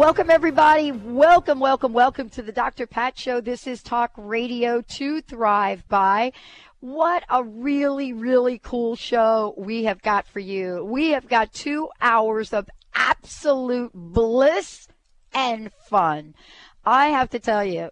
Welcome, 0.00 0.30
everybody. 0.30 0.92
Welcome, 0.92 1.60
welcome, 1.60 1.92
welcome 1.92 2.30
to 2.30 2.40
the 2.40 2.52
Dr. 2.52 2.86
Pat 2.86 3.18
Show. 3.18 3.42
This 3.42 3.66
is 3.66 3.82
Talk 3.82 4.10
Radio 4.16 4.80
to 4.80 5.20
Thrive 5.20 5.86
by. 5.88 6.32
What 6.80 7.22
a 7.28 7.44
really, 7.44 8.14
really 8.14 8.58
cool 8.58 8.96
show 8.96 9.52
we 9.58 9.84
have 9.84 10.00
got 10.00 10.26
for 10.26 10.40
you. 10.40 10.82
We 10.86 11.10
have 11.10 11.28
got 11.28 11.52
two 11.52 11.90
hours 12.00 12.54
of 12.54 12.70
absolute 12.94 13.90
bliss 13.92 14.88
and 15.34 15.70
fun. 15.70 16.34
I 16.82 17.08
have 17.08 17.28
to 17.28 17.38
tell 17.38 17.62
you, 17.62 17.90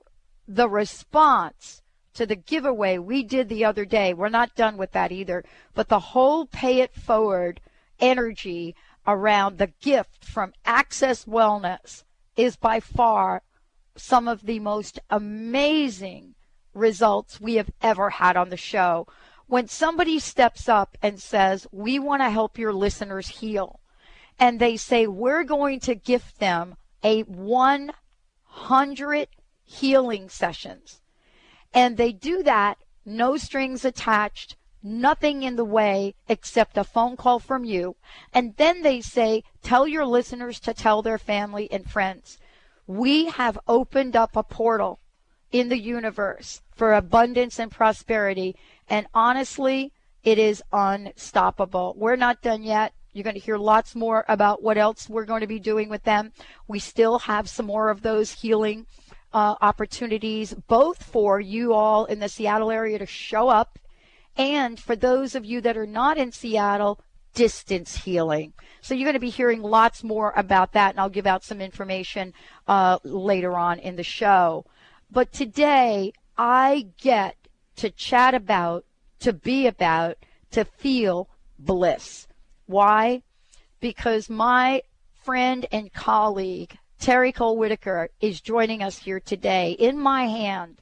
the 0.48 0.70
response 0.70 1.82
to 2.14 2.24
the 2.24 2.36
giveaway 2.36 2.96
we 2.96 3.22
did 3.22 3.50
the 3.50 3.66
other 3.66 3.84
day, 3.84 4.14
we're 4.14 4.30
not 4.30 4.54
done 4.54 4.78
with 4.78 4.92
that 4.92 5.12
either, 5.12 5.44
but 5.74 5.88
the 5.88 6.00
whole 6.00 6.46
pay 6.46 6.80
it 6.80 6.94
forward 6.94 7.60
energy 8.00 8.74
around 9.08 9.56
the 9.56 9.72
gift 9.80 10.24
from 10.24 10.52
Access 10.66 11.24
Wellness 11.24 12.04
is 12.36 12.56
by 12.56 12.78
far 12.78 13.42
some 13.96 14.28
of 14.28 14.42
the 14.42 14.60
most 14.60 15.00
amazing 15.08 16.34
results 16.74 17.40
we 17.40 17.54
have 17.54 17.70
ever 17.80 18.10
had 18.10 18.36
on 18.36 18.50
the 18.50 18.56
show. 18.56 19.06
When 19.46 19.66
somebody 19.66 20.18
steps 20.18 20.68
up 20.68 20.98
and 21.02 21.18
says, 21.18 21.66
We 21.72 21.98
want 21.98 22.20
to 22.20 22.28
help 22.28 22.58
your 22.58 22.74
listeners 22.74 23.28
heal, 23.28 23.80
and 24.38 24.60
they 24.60 24.76
say, 24.76 25.06
We're 25.06 25.42
going 25.42 25.80
to 25.80 25.94
gift 25.94 26.38
them 26.38 26.76
a 27.02 27.22
100 27.22 29.28
healing 29.64 30.28
sessions, 30.28 31.00
and 31.72 31.96
they 31.96 32.12
do 32.12 32.42
that, 32.42 32.76
no 33.06 33.38
strings 33.38 33.86
attached, 33.86 34.57
nothing 34.82 35.42
in 35.42 35.56
the 35.56 35.64
way 35.64 36.14
except 36.28 36.78
a 36.78 36.84
phone 36.84 37.16
call 37.16 37.38
from 37.38 37.64
you. 37.64 37.96
And 38.32 38.56
then 38.56 38.82
they 38.82 39.00
say, 39.00 39.42
tell 39.62 39.86
your 39.86 40.06
listeners 40.06 40.60
to 40.60 40.74
tell 40.74 41.02
their 41.02 41.18
family 41.18 41.70
and 41.70 41.88
friends. 41.88 42.38
We 42.86 43.26
have 43.26 43.58
opened 43.66 44.16
up 44.16 44.36
a 44.36 44.42
portal 44.42 45.00
in 45.50 45.68
the 45.68 45.78
universe 45.78 46.62
for 46.74 46.94
abundance 46.94 47.58
and 47.58 47.70
prosperity. 47.70 48.56
And 48.88 49.06
honestly, 49.14 49.92
it 50.22 50.38
is 50.38 50.62
unstoppable. 50.72 51.94
We're 51.96 52.16
not 52.16 52.42
done 52.42 52.62
yet. 52.62 52.92
You're 53.12 53.24
going 53.24 53.34
to 53.34 53.40
hear 53.40 53.58
lots 53.58 53.94
more 53.94 54.24
about 54.28 54.62
what 54.62 54.78
else 54.78 55.08
we're 55.08 55.24
going 55.24 55.40
to 55.40 55.46
be 55.46 55.58
doing 55.58 55.88
with 55.88 56.04
them. 56.04 56.32
We 56.66 56.78
still 56.78 57.20
have 57.20 57.48
some 57.48 57.66
more 57.66 57.88
of 57.88 58.02
those 58.02 58.32
healing 58.32 58.86
uh, 59.32 59.56
opportunities, 59.60 60.54
both 60.54 61.02
for 61.02 61.40
you 61.40 61.72
all 61.72 62.04
in 62.04 62.20
the 62.20 62.28
Seattle 62.28 62.70
area 62.70 62.98
to 62.98 63.06
show 63.06 63.48
up 63.48 63.78
and 64.38 64.78
for 64.78 64.94
those 64.94 65.34
of 65.34 65.44
you 65.44 65.60
that 65.60 65.76
are 65.76 65.86
not 65.86 66.16
in 66.16 66.30
Seattle, 66.32 67.00
distance 67.34 67.96
healing. 67.96 68.52
So 68.80 68.94
you're 68.94 69.06
going 69.06 69.14
to 69.14 69.20
be 69.20 69.30
hearing 69.30 69.62
lots 69.62 70.02
more 70.02 70.32
about 70.36 70.72
that, 70.72 70.90
and 70.90 71.00
I'll 71.00 71.08
give 71.08 71.26
out 71.26 71.44
some 71.44 71.60
information 71.60 72.32
uh, 72.66 72.98
later 73.02 73.56
on 73.56 73.80
in 73.80 73.96
the 73.96 74.04
show. 74.04 74.64
But 75.10 75.32
today, 75.32 76.12
I 76.36 76.88
get 77.00 77.36
to 77.76 77.90
chat 77.90 78.34
about, 78.34 78.84
to 79.20 79.32
be 79.32 79.66
about, 79.66 80.16
to 80.52 80.64
feel 80.64 81.28
bliss. 81.58 82.28
Why? 82.66 83.22
Because 83.80 84.30
my 84.30 84.82
friend 85.24 85.66
and 85.72 85.92
colleague, 85.92 86.78
Terry 87.00 87.32
Cole 87.32 87.56
Whittaker, 87.56 88.10
is 88.20 88.40
joining 88.40 88.82
us 88.82 88.98
here 88.98 89.20
today. 89.20 89.72
In 89.72 89.98
my 89.98 90.26
hand, 90.26 90.80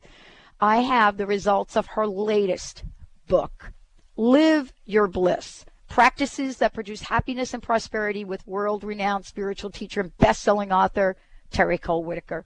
I 0.60 0.78
have 0.78 1.16
the 1.16 1.26
results 1.26 1.76
of 1.76 1.86
her 1.86 2.06
latest 2.06 2.82
book, 3.26 3.72
Live 4.16 4.72
Your 4.84 5.06
Bliss 5.08 5.64
Practices 5.88 6.58
that 6.58 6.74
Produce 6.74 7.02
Happiness 7.02 7.54
and 7.54 7.62
Prosperity 7.62 8.24
with 8.24 8.46
world 8.46 8.84
renowned 8.84 9.24
spiritual 9.24 9.70
teacher 9.70 10.00
and 10.00 10.16
best 10.18 10.42
selling 10.42 10.72
author, 10.72 11.16
Terry 11.50 11.78
Cole 11.78 12.04
Whittaker. 12.04 12.44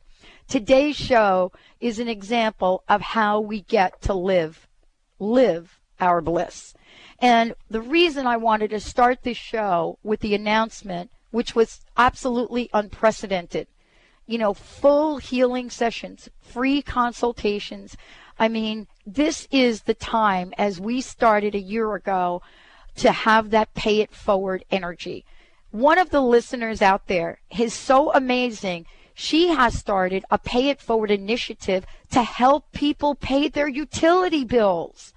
Today's 0.48 0.96
show 0.96 1.52
is 1.80 1.98
an 1.98 2.08
example 2.08 2.84
of 2.88 3.00
how 3.00 3.41
we 3.41 3.62
get 3.62 4.02
to 4.02 4.14
live, 4.14 4.68
live 5.18 5.80
our 6.00 6.20
bliss. 6.20 6.74
And 7.18 7.54
the 7.68 7.80
reason 7.80 8.26
I 8.26 8.36
wanted 8.36 8.70
to 8.70 8.80
start 8.80 9.22
this 9.22 9.36
show 9.36 9.98
with 10.02 10.20
the 10.20 10.34
announcement, 10.34 11.10
which 11.30 11.54
was 11.54 11.80
absolutely 11.97 12.68
unprecedented, 12.72 13.68
you 14.26 14.38
know, 14.38 14.54
full 14.54 15.18
healing 15.18 15.70
sessions, 15.70 16.28
free 16.41 16.82
consultations. 16.82 17.97
I 18.38 18.48
mean, 18.48 18.86
this 19.15 19.48
is 19.50 19.82
the 19.82 19.94
time 19.94 20.54
as 20.56 20.81
we 20.81 21.00
started 21.00 21.54
a 21.54 21.60
year 21.60 21.94
ago 21.94 22.43
to 22.97 23.12
have 23.12 23.50
that 23.50 23.75
pay 23.75 24.00
it 24.00 24.12
forward 24.12 24.65
energy. 24.71 25.25
One 25.71 25.98
of 25.98 26.10
the 26.10 26.21
listeners 26.21 26.82
out 26.82 27.06
there 27.06 27.41
is 27.59 27.75
so 27.75 28.12
amazing. 28.12 28.87
She 29.15 29.48
has 29.48 29.78
started 29.78 30.25
a 30.31 30.38
pay 30.38 30.69
it 30.69 30.81
forward 30.81 31.10
initiative 31.10 31.87
to 32.10 32.22
help 32.22 32.71
people 32.72 33.15
pay 33.15 33.48
their 33.48 33.69
utility 33.69 34.44
bills. 34.44 35.12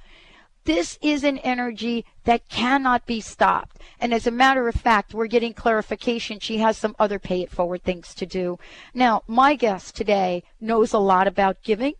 This 0.66 0.98
is 1.02 1.24
an 1.24 1.40
energy 1.40 2.06
that 2.24 2.48
cannot 2.48 3.06
be 3.06 3.20
stopped. 3.20 3.80
And 4.00 4.14
as 4.14 4.26
a 4.26 4.32
matter 4.32 4.68
of 4.68 4.76
fact, 4.76 5.14
we're 5.14 5.28
getting 5.28 5.54
clarification. 5.54 6.40
She 6.40 6.60
has 6.60 6.78
some 6.78 6.96
other 6.98 7.20
pay 7.20 7.42
it 7.42 7.52
forward 7.52 7.84
things 7.84 8.16
to 8.16 8.26
do. 8.26 8.60
Now, 8.94 9.24
my 9.28 9.56
guest 9.56 9.96
today 9.96 10.44
knows 10.62 10.94
a 10.94 11.00
lot 11.00 11.28
about 11.28 11.64
giving 11.64 11.96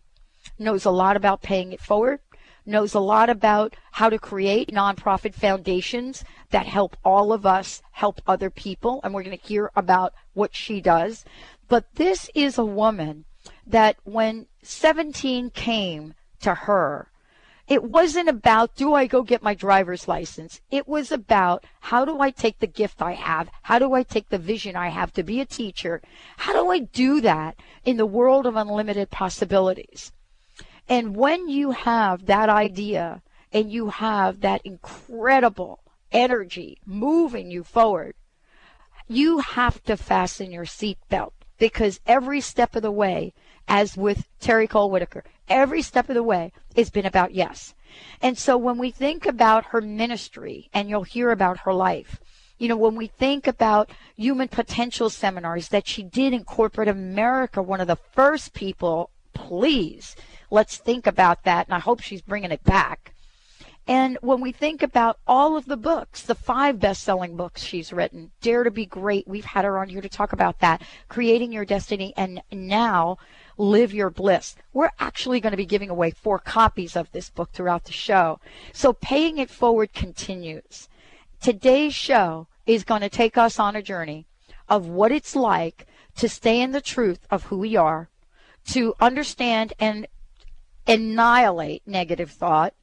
knows 0.58 0.84
a 0.84 0.90
lot 0.90 1.16
about 1.16 1.42
paying 1.42 1.72
it 1.72 1.80
forward, 1.80 2.20
knows 2.66 2.94
a 2.94 3.00
lot 3.00 3.28
about 3.28 3.76
how 3.92 4.08
to 4.08 4.18
create 4.18 4.70
nonprofit 4.70 5.34
foundations 5.34 6.24
that 6.50 6.66
help 6.66 6.96
all 7.04 7.32
of 7.32 7.44
us 7.44 7.82
help 7.92 8.20
other 8.26 8.50
people. 8.50 9.00
And 9.02 9.12
we're 9.12 9.22
going 9.22 9.36
to 9.36 9.46
hear 9.46 9.70
about 9.76 10.14
what 10.32 10.54
she 10.54 10.80
does. 10.80 11.24
But 11.68 11.94
this 11.94 12.30
is 12.34 12.58
a 12.58 12.64
woman 12.64 13.24
that 13.66 13.96
when 14.04 14.46
17 14.62 15.50
came 15.50 16.14
to 16.40 16.54
her, 16.54 17.08
it 17.66 17.82
wasn't 17.82 18.28
about, 18.28 18.76
do 18.76 18.92
I 18.92 19.06
go 19.06 19.22
get 19.22 19.42
my 19.42 19.54
driver's 19.54 20.06
license? 20.06 20.60
It 20.70 20.86
was 20.86 21.10
about, 21.10 21.64
how 21.80 22.04
do 22.04 22.20
I 22.20 22.30
take 22.30 22.58
the 22.58 22.66
gift 22.66 23.00
I 23.00 23.12
have? 23.12 23.48
How 23.62 23.78
do 23.78 23.94
I 23.94 24.02
take 24.02 24.28
the 24.28 24.38
vision 24.38 24.76
I 24.76 24.88
have 24.88 25.14
to 25.14 25.22
be 25.22 25.40
a 25.40 25.46
teacher? 25.46 26.02
How 26.36 26.52
do 26.52 26.70
I 26.70 26.80
do 26.80 27.22
that 27.22 27.56
in 27.82 27.96
the 27.96 28.04
world 28.04 28.46
of 28.46 28.56
unlimited 28.56 29.10
possibilities? 29.10 30.12
And 30.88 31.16
when 31.16 31.48
you 31.48 31.70
have 31.70 32.26
that 32.26 32.48
idea 32.48 33.22
and 33.52 33.70
you 33.70 33.88
have 33.90 34.40
that 34.40 34.60
incredible 34.64 35.80
energy 36.12 36.78
moving 36.84 37.50
you 37.50 37.64
forward, 37.64 38.14
you 39.08 39.38
have 39.38 39.82
to 39.84 39.96
fasten 39.96 40.50
your 40.50 40.64
seatbelt 40.64 41.32
because 41.58 42.00
every 42.06 42.40
step 42.40 42.74
of 42.76 42.82
the 42.82 42.90
way, 42.90 43.32
as 43.68 43.96
with 43.96 44.28
Terry 44.40 44.66
Cole 44.66 44.90
Whittaker, 44.90 45.24
every 45.48 45.82
step 45.82 46.08
of 46.08 46.14
the 46.14 46.22
way 46.22 46.52
has 46.76 46.90
been 46.90 47.06
about 47.06 47.34
yes. 47.34 47.74
And 48.20 48.36
so 48.36 48.56
when 48.56 48.78
we 48.78 48.90
think 48.90 49.24
about 49.24 49.66
her 49.66 49.80
ministry, 49.80 50.68
and 50.72 50.88
you'll 50.88 51.04
hear 51.04 51.30
about 51.30 51.60
her 51.60 51.72
life, 51.72 52.20
you 52.58 52.68
know, 52.68 52.76
when 52.76 52.96
we 52.96 53.06
think 53.06 53.46
about 53.46 53.90
human 54.16 54.48
potential 54.48 55.10
seminars 55.10 55.68
that 55.68 55.86
she 55.86 56.02
did 56.02 56.32
in 56.32 56.44
corporate 56.44 56.88
America, 56.88 57.62
one 57.62 57.80
of 57.80 57.86
the 57.86 57.96
first 57.96 58.52
people, 58.52 59.10
please, 59.32 60.16
Let's 60.54 60.76
think 60.76 61.08
about 61.08 61.42
that. 61.42 61.66
And 61.66 61.74
I 61.74 61.80
hope 61.80 62.00
she's 62.00 62.22
bringing 62.22 62.52
it 62.52 62.62
back. 62.62 63.12
And 63.88 64.16
when 64.20 64.40
we 64.40 64.52
think 64.52 64.84
about 64.84 65.18
all 65.26 65.56
of 65.56 65.66
the 65.66 65.76
books, 65.76 66.22
the 66.22 66.36
five 66.36 66.78
best 66.78 67.02
selling 67.02 67.36
books 67.36 67.60
she's 67.60 67.92
written, 67.92 68.30
Dare 68.40 68.62
to 68.62 68.70
Be 68.70 68.86
Great, 68.86 69.26
we've 69.26 69.44
had 69.44 69.64
her 69.64 69.76
on 69.80 69.88
here 69.88 70.00
to 70.00 70.08
talk 70.08 70.32
about 70.32 70.60
that, 70.60 70.80
Creating 71.08 71.50
Your 71.50 71.64
Destiny, 71.64 72.14
and 72.16 72.40
now 72.52 73.18
Live 73.58 73.92
Your 73.92 74.10
Bliss. 74.10 74.54
We're 74.72 74.92
actually 75.00 75.40
going 75.40 75.50
to 75.50 75.56
be 75.56 75.66
giving 75.66 75.90
away 75.90 76.12
four 76.12 76.38
copies 76.38 76.94
of 76.94 77.10
this 77.10 77.30
book 77.30 77.50
throughout 77.50 77.86
the 77.86 77.92
show. 77.92 78.38
So 78.72 78.92
paying 78.92 79.38
it 79.38 79.50
forward 79.50 79.92
continues. 79.92 80.88
Today's 81.42 81.96
show 81.96 82.46
is 82.64 82.84
going 82.84 83.00
to 83.00 83.08
take 83.08 83.36
us 83.36 83.58
on 83.58 83.74
a 83.74 83.82
journey 83.82 84.24
of 84.68 84.86
what 84.86 85.10
it's 85.10 85.34
like 85.34 85.88
to 86.18 86.28
stay 86.28 86.60
in 86.60 86.70
the 86.70 86.80
truth 86.80 87.26
of 87.28 87.42
who 87.46 87.58
we 87.58 87.74
are, 87.74 88.08
to 88.68 88.94
understand 89.00 89.72
and 89.80 90.06
annihilate 90.86 91.82
negative 91.86 92.30
thought 92.30 92.74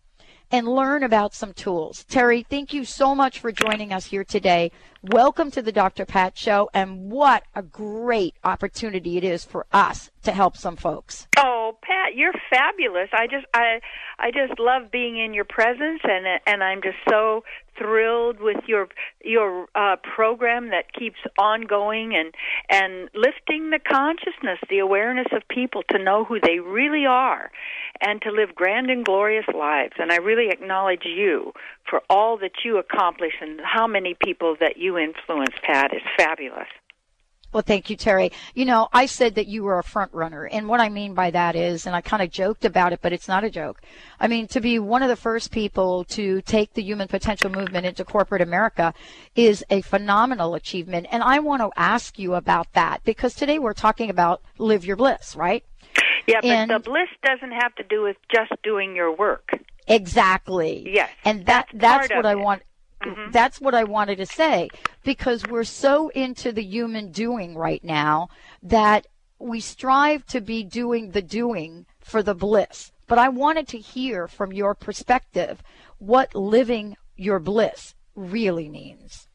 and 0.51 0.67
learn 0.67 1.03
about 1.03 1.33
some 1.33 1.53
tools. 1.53 2.03
Terry, 2.05 2.43
thank 2.43 2.73
you 2.73 2.83
so 2.83 3.15
much 3.15 3.39
for 3.39 3.51
joining 3.51 3.93
us 3.93 4.07
here 4.07 4.23
today. 4.23 4.71
Welcome 5.01 5.49
to 5.51 5.61
the 5.61 5.71
Dr. 5.71 6.05
Pat 6.05 6.37
Show, 6.37 6.69
and 6.73 7.09
what 7.09 7.43
a 7.55 7.61
great 7.61 8.35
opportunity 8.43 9.17
it 9.17 9.23
is 9.23 9.45
for 9.45 9.65
us 9.71 10.11
to 10.23 10.31
help 10.31 10.57
some 10.57 10.75
folks. 10.75 11.27
Oh, 11.37 11.77
Pat, 11.81 12.15
you're 12.15 12.33
fabulous. 12.49 13.09
I 13.13 13.27
just 13.27 13.45
I 13.53 13.79
I 14.19 14.31
just 14.31 14.59
love 14.59 14.91
being 14.91 15.17
in 15.17 15.33
your 15.33 15.45
presence, 15.45 16.01
and 16.03 16.25
and 16.45 16.63
I'm 16.63 16.81
just 16.81 16.97
so 17.09 17.43
thrilled 17.77 18.39
with 18.39 18.57
your 18.67 18.87
your 19.23 19.67
uh, 19.75 19.95
program 20.15 20.69
that 20.69 20.93
keeps 20.93 21.19
ongoing 21.37 22.15
and 22.15 22.33
and 22.69 23.09
lifting 23.13 23.69
the 23.69 23.79
consciousness, 23.79 24.59
the 24.69 24.79
awareness 24.79 25.27
of 25.31 25.47
people 25.47 25.83
to 25.89 25.97
know 25.97 26.23
who 26.23 26.39
they 26.39 26.59
really 26.59 27.05
are, 27.05 27.51
and 28.01 28.21
to 28.21 28.31
live 28.31 28.55
grand 28.55 28.89
and 28.89 29.05
glorious 29.05 29.45
lives. 29.55 29.93
And 29.97 30.11
I 30.11 30.17
really 30.17 30.49
acknowledge 30.49 31.05
you 31.05 31.53
for 31.89 32.01
all 32.09 32.37
that 32.37 32.63
you 32.63 32.77
accomplish 32.77 33.33
and 33.41 33.59
how 33.63 33.87
many 33.87 34.15
people 34.23 34.55
that 34.59 34.77
you 34.77 34.97
influence, 34.97 35.55
Pat, 35.63 35.93
is 35.93 36.01
fabulous. 36.17 36.67
Well, 37.53 37.63
thank 37.63 37.89
you, 37.89 37.97
Terry. 37.97 38.31
You 38.53 38.65
know, 38.65 38.87
I 38.93 39.05
said 39.05 39.35
that 39.35 39.47
you 39.47 39.63
were 39.63 39.77
a 39.77 39.83
front 39.83 40.13
runner. 40.13 40.45
And 40.45 40.67
what 40.67 40.79
I 40.79 40.89
mean 40.89 41.13
by 41.13 41.31
that 41.31 41.55
is, 41.55 41.85
and 41.85 41.95
I 41.95 42.01
kind 42.01 42.23
of 42.23 42.31
joked 42.31 42.63
about 42.63 42.93
it, 42.93 42.99
but 43.01 43.11
it's 43.11 43.27
not 43.27 43.43
a 43.43 43.49
joke. 43.49 43.81
I 44.19 44.27
mean, 44.27 44.47
to 44.47 44.61
be 44.61 44.79
one 44.79 45.03
of 45.03 45.09
the 45.09 45.15
first 45.15 45.51
people 45.51 46.05
to 46.05 46.41
take 46.41 46.73
the 46.73 46.81
human 46.81 47.07
potential 47.07 47.49
movement 47.49 47.85
into 47.85 48.05
corporate 48.05 48.41
America 48.41 48.93
is 49.35 49.65
a 49.69 49.81
phenomenal 49.81 50.55
achievement. 50.55 51.07
And 51.11 51.23
I 51.23 51.39
want 51.39 51.61
to 51.61 51.71
ask 51.75 52.17
you 52.17 52.35
about 52.35 52.71
that 52.73 53.03
because 53.03 53.35
today 53.35 53.59
we're 53.59 53.73
talking 53.73 54.09
about 54.09 54.41
live 54.57 54.85
your 54.85 54.95
bliss, 54.95 55.35
right? 55.35 55.65
Yeah, 56.27 56.39
but 56.41 56.49
and, 56.49 56.71
the 56.71 56.79
bliss 56.79 57.09
doesn't 57.23 57.51
have 57.51 57.75
to 57.75 57.83
do 57.83 58.03
with 58.03 58.15
just 58.33 58.53
doing 58.63 58.95
your 58.95 59.13
work. 59.13 59.49
Exactly. 59.87 60.89
Yes. 60.89 61.09
And 61.25 61.45
that 61.47 61.67
that's, 61.73 62.07
that's 62.07 62.15
what 62.15 62.25
I 62.25 62.35
want 62.35 62.61
Mm-hmm. 63.03 63.31
That's 63.31 63.59
what 63.59 63.73
I 63.73 63.83
wanted 63.83 64.17
to 64.17 64.25
say 64.25 64.69
because 65.03 65.45
we're 65.47 65.63
so 65.63 66.09
into 66.09 66.51
the 66.51 66.63
human 66.63 67.11
doing 67.11 67.55
right 67.55 67.83
now 67.83 68.29
that 68.63 69.07
we 69.39 69.59
strive 69.59 70.25
to 70.27 70.41
be 70.41 70.63
doing 70.63 71.11
the 71.11 71.21
doing 71.21 71.85
for 71.99 72.21
the 72.21 72.35
bliss. 72.35 72.91
But 73.07 73.17
I 73.17 73.29
wanted 73.29 73.67
to 73.69 73.77
hear 73.77 74.27
from 74.27 74.53
your 74.53 74.75
perspective 74.75 75.61
what 75.97 76.35
living 76.35 76.95
your 77.15 77.39
bliss 77.39 77.95
really 78.15 78.69
means. 78.69 79.27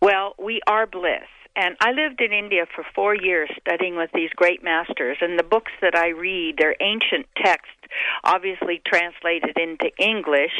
Well, 0.00 0.34
we 0.38 0.60
are 0.66 0.86
bliss. 0.86 1.26
And 1.58 1.76
I 1.80 1.90
lived 1.90 2.20
in 2.20 2.32
India 2.32 2.66
for 2.72 2.84
four 2.94 3.16
years 3.16 3.50
studying 3.60 3.96
with 3.96 4.10
these 4.14 4.30
great 4.36 4.62
masters. 4.62 5.18
And 5.20 5.36
the 5.36 5.42
books 5.42 5.72
that 5.82 5.96
I 5.96 6.10
read, 6.10 6.54
they're 6.56 6.76
ancient 6.80 7.26
texts, 7.36 7.74
obviously 8.22 8.80
translated 8.86 9.58
into 9.58 9.90
English, 9.98 10.52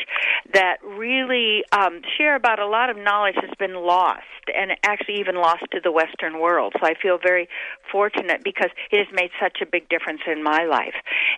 that 0.52 0.78
really 0.82 1.62
um, 1.70 2.00
share 2.16 2.34
about 2.34 2.58
a 2.58 2.66
lot 2.66 2.90
of 2.90 2.96
knowledge 2.96 3.36
that's 3.36 3.54
been 3.60 3.76
lost 3.76 4.24
and 4.52 4.72
actually 4.82 5.20
even 5.20 5.36
lost 5.36 5.62
to 5.70 5.78
the 5.82 5.92
Western 5.92 6.40
world. 6.40 6.72
So 6.80 6.86
I 6.86 6.94
feel 7.00 7.18
very 7.22 7.48
fortunate 7.92 8.42
because 8.42 8.70
it 8.90 8.98
has 8.98 9.14
made 9.14 9.30
such 9.40 9.58
a 9.62 9.66
big 9.66 9.88
difference 9.88 10.22
in 10.26 10.42
my 10.42 10.64
life. 10.64 10.94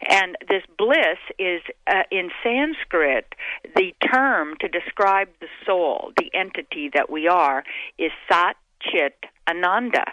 And 0.08 0.36
this 0.48 0.62
bliss 0.78 1.18
is 1.38 1.60
uh, 1.86 2.04
in 2.10 2.30
Sanskrit, 2.42 3.34
the 3.76 3.92
term 4.10 4.54
to 4.60 4.68
describe 4.68 5.28
the 5.40 5.48
soul, 5.66 6.12
the 6.16 6.30
entity 6.32 6.90
that 6.94 7.10
we 7.10 7.28
are, 7.28 7.62
is 7.98 8.10
Sat 8.30 8.56
Chit 8.80 9.14
Ananda. 9.48 10.04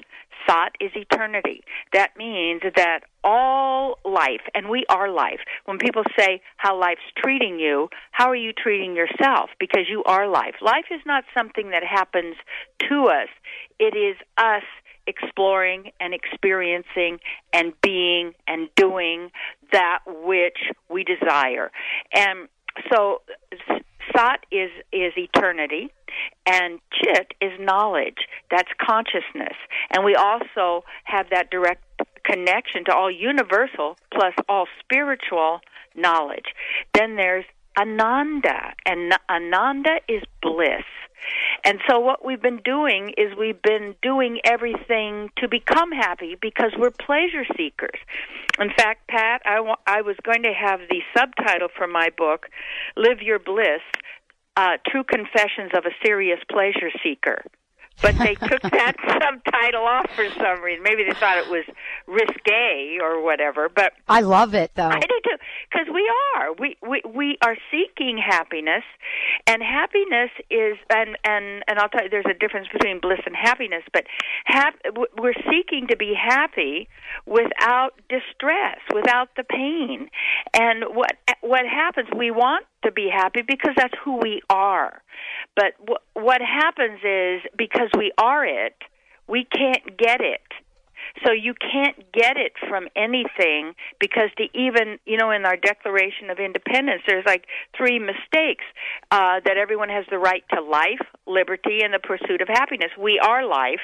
Sat 0.48 0.74
is 0.80 0.92
eternity. 0.96 1.62
That 1.94 2.16
means 2.18 2.62
that 2.76 3.02
all 3.24 4.00
life, 4.06 4.42
and 4.56 4.70
we 4.70 4.86
are 4.88 5.12
life. 5.12 5.40
When 5.66 5.78
people 5.78 6.04
say 6.18 6.42
how 6.56 6.80
life's 6.80 7.02
treating 7.18 7.60
you, 7.60 7.90
how 8.12 8.30
are 8.30 8.36
you 8.36 8.54
treating 8.54 8.96
yourself? 8.96 9.50
Because 9.60 9.90
you 9.90 10.04
are 10.06 10.28
life. 10.28 10.56
Life 10.62 10.86
is 10.92 11.02
not 11.06 11.26
something 11.38 11.72
that 11.72 11.84
happens 11.84 12.36
to 12.90 13.08
us. 13.08 13.28
It 13.80 13.98
is 13.98 14.16
us 14.38 14.64
exploring 15.06 15.92
and 16.00 16.14
experiencing 16.14 17.20
and 17.54 17.74
being 17.82 18.34
and 18.48 18.70
doing 18.76 19.32
that 19.72 20.00
which 20.06 20.58
we 20.90 21.04
desire. 21.04 21.72
And 22.14 22.48
so 22.92 23.22
Sat 24.16 24.46
is 24.52 24.72
is 24.92 25.14
eternity, 25.18 25.90
and 26.46 26.80
Chit 26.94 27.34
is 27.42 27.52
knowledge. 27.60 28.28
That's 28.50 28.70
consciousness, 28.80 29.56
and 29.92 30.04
we 30.04 30.16
also 30.16 30.84
have 31.04 31.30
that 31.32 31.50
direct 31.50 31.84
connection 32.24 32.84
to 32.86 32.94
all 32.94 33.10
universal 33.10 33.98
plus 34.14 34.34
all 34.50 34.68
spiritual 34.80 35.62
knowledge. 35.96 36.46
Then 36.94 37.16
there's 37.16 37.46
Ananda, 37.80 38.74
and 38.86 39.14
Ananda 39.30 40.00
is 40.08 40.24
bliss. 40.42 40.84
And 41.64 41.80
so 41.90 42.00
what 42.00 42.24
we've 42.24 42.42
been 42.42 42.62
doing 42.64 43.14
is 43.18 43.38
we've 43.38 43.62
been 43.62 43.96
doing 44.02 44.40
everything 44.44 45.30
to 45.38 45.48
become 45.48 45.92
happy 45.92 46.38
because 46.40 46.72
we're 46.78 46.92
pleasure 46.92 47.46
seekers. 47.58 48.00
In 48.60 48.70
fact, 48.78 49.08
Pat, 49.08 49.42
I, 49.46 49.60
wa- 49.60 49.78
I 49.86 50.02
was 50.02 50.16
going 50.24 50.44
to 50.44 50.54
have 50.54 50.80
the 50.90 51.02
subtitle 51.18 51.70
for 51.76 51.88
my 51.88 52.10
book, 52.18 52.48
Live 52.96 53.22
Your 53.22 53.40
Bliss, 53.40 53.82
uh, 54.56 54.78
True 54.88 55.04
Confessions 55.04 55.72
of 55.76 55.86
a 55.86 55.92
Serious 56.04 56.40
Pleasure 56.50 56.92
Seeker 57.04 57.44
but 58.02 58.18
they 58.18 58.36
took 58.36 58.62
that 58.72 58.94
subtitle 59.22 59.84
off 59.84 60.06
for 60.16 60.28
some 60.38 60.62
reason. 60.64 60.84
Maybe 60.84 61.04
they 61.04 61.14
thought 61.14 61.38
it 61.38 61.50
was 61.50 61.66
risque 62.08 62.98
or 63.02 63.24
whatever. 63.24 63.70
But 63.70 63.94
I 64.08 64.22
love 64.22 64.54
it 64.54 64.72
though. 64.76 64.88
I 64.90 65.00
do 65.00 65.20
too, 65.24 65.38
because 65.72 65.88
we 65.94 66.10
are 66.36 66.54
we, 66.54 66.78
we 66.88 67.02
we 67.14 67.38
are 67.44 67.56
seeking 67.72 68.18
happiness, 68.18 68.84
and 69.46 69.62
happiness 69.62 70.30
is 70.50 70.78
and 70.90 71.18
and 71.24 71.64
and 71.68 71.80
I'll 71.80 71.90
tell 71.90 72.04
you, 72.04 72.10
there's 72.10 72.26
a 72.30 72.38
difference 72.38 72.68
between 72.72 73.00
bliss 73.00 73.20
and 73.26 73.36
happiness. 73.36 73.84
But 73.94 74.06
hap- 74.46 74.80
we're 75.18 75.34
seeking 75.50 75.88
to 75.88 75.98
be 75.98 76.14
happy 76.14 76.88
without 77.26 77.94
distress, 78.10 78.80
without 78.94 79.30
the 79.36 79.44
pain. 79.44 80.10
And 80.54 80.84
what 80.96 81.14
what 81.42 81.66
happens? 81.66 82.10
We 82.16 82.32
want 82.32 82.66
to 82.84 82.92
be 82.92 83.10
happy 83.14 83.42
because 83.42 83.74
that's 83.76 83.94
who 84.04 84.18
we 84.18 84.42
are. 84.50 85.02
But 85.56 85.78
w- 85.80 85.98
what 86.14 86.42
happens 86.42 87.00
is 87.04 87.42
because 87.58 87.90
we 87.98 88.12
are 88.18 88.46
it, 88.46 88.76
we 89.28 89.46
can't 89.46 89.98
get 89.98 90.22
it. 90.22 90.42
So 91.26 91.32
you 91.32 91.54
can't 91.54 92.12
get 92.12 92.38
it 92.38 92.54
from 92.68 92.88
anything 92.96 93.74
because 94.00 94.30
the 94.38 94.50
even 94.54 95.00
you 95.06 95.18
know 95.18 95.32
in 95.32 95.46
our 95.46 95.56
Declaration 95.56 96.30
of 96.30 96.38
Independence 96.38 97.02
there's 97.08 97.26
like 97.26 97.46
three 97.76 97.98
mistakes 97.98 98.66
uh, 99.12 99.40
that 99.46 99.58
everyone 99.58 99.90
has 99.90 100.06
the 100.12 100.20
right 100.20 100.44
to 100.54 100.62
life, 100.62 101.02
liberty, 101.26 101.82
and 101.82 101.94
the 101.94 102.00
pursuit 102.00 102.42
of 102.42 102.48
happiness. 102.50 102.92
We 103.00 103.20
are 103.20 103.46
life 103.48 103.82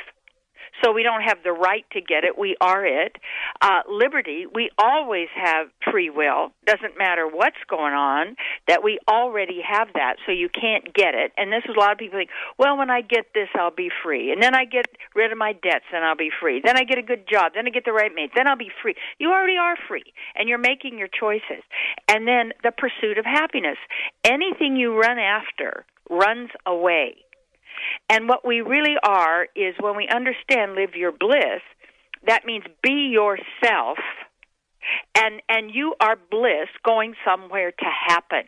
so 0.82 0.92
we 0.92 1.04
don't 1.04 1.22
have 1.22 1.38
the 1.44 1.52
right 1.52 1.86
to 1.92 2.02
get 2.02 2.24
it. 2.24 2.38
We 2.38 2.56
are 2.62 2.86
it. 2.86 3.18
Uh, 3.62 3.82
liberty, 3.90 4.46
we 4.52 4.70
always 4.78 5.28
have 5.36 5.68
free 5.92 6.10
will. 6.10 6.52
Doesn't 6.66 6.98
matter 6.98 7.28
what's 7.28 7.58
going 7.70 7.94
on, 7.94 8.36
that 8.68 8.84
we 8.84 9.00
already 9.08 9.62
have 9.68 9.90
that, 9.94 10.16
so 10.26 10.32
you 10.32 10.50
can't 10.50 10.94
get 10.94 11.14
it. 11.16 11.32
And 11.38 11.52
this 11.52 11.64
is 11.66 11.76
a 11.76 11.80
lot 11.80 11.92
of 11.92 11.98
people 11.98 12.20
think, 12.20 12.30
well, 12.58 12.78
when 12.78 12.90
I 12.90 13.02
get 13.02 13.26
this, 13.34 13.50
I'll 13.56 13.76
be 13.76 13.90
free. 14.04 14.32
And 14.32 14.42
then 14.42 14.56
I 14.56 14.66
get 14.66 14.86
rid 15.16 15.32
of 15.32 15.38
my 15.38 15.54
debts, 15.54 15.86
and 15.94 16.04
I'll 16.04 16.16
be 16.16 16.32
free. 16.42 16.62
Then 16.64 16.78
I 16.78 16.84
get 16.84 16.98
a 16.98 17.04
good 17.04 17.26
job. 17.32 17.54
Then 17.56 17.68
I 17.68 17.70
get 17.70 17.86
the 17.86 17.94
right 17.94 18.12
mate. 18.14 18.32
Then 18.36 18.48
I'll 18.48 18.58
be 18.58 18.72
free. 18.82 18.96
You 19.20 19.32
already 19.32 19.58
are 19.58 19.76
free, 19.88 20.14
and 20.36 20.50
you're 20.50 20.58
making 20.58 20.98
your 20.98 21.10
choices. 21.10 21.64
And 22.08 22.28
then 22.28 22.54
the 22.64 22.72
pursuit 22.72 23.18
of 23.18 23.26
happiness. 23.26 23.78
Anything 24.24 24.76
you 24.76 25.00
run 25.00 25.20
after 25.20 25.86
runs 26.10 26.50
away. 26.66 27.16
And 28.10 28.28
what 28.28 28.46
we 28.46 28.62
really 28.62 28.96
are 29.04 29.48
is 29.56 29.76
when 29.80 29.96
we 29.96 30.08
understand 30.08 30.74
live 30.74 30.96
your 30.96 31.12
bliss, 31.12 31.62
that 32.26 32.46
means 32.46 32.64
be 32.82 33.12
yourself 33.12 33.98
and 35.16 35.42
and 35.50 35.74
you 35.74 35.96
are 36.00 36.18
bliss 36.30 36.70
going 36.84 37.16
somewhere 37.26 37.72
to 37.72 37.86
happen. 38.08 38.44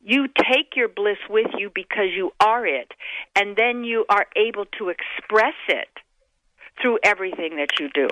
You 0.00 0.26
take 0.28 0.74
your 0.74 0.88
bliss 0.88 1.18
with 1.28 1.46
you 1.56 1.70
because 1.74 2.10
you 2.14 2.32
are 2.40 2.66
it, 2.66 2.92
and 3.34 3.56
then 3.56 3.84
you 3.84 4.04
are 4.08 4.26
able 4.36 4.64
to 4.78 4.88
express 4.88 5.54
it 5.68 5.88
through 6.80 6.98
everything 7.04 7.56
that 7.56 7.78
you 7.78 7.88
do. 7.94 8.08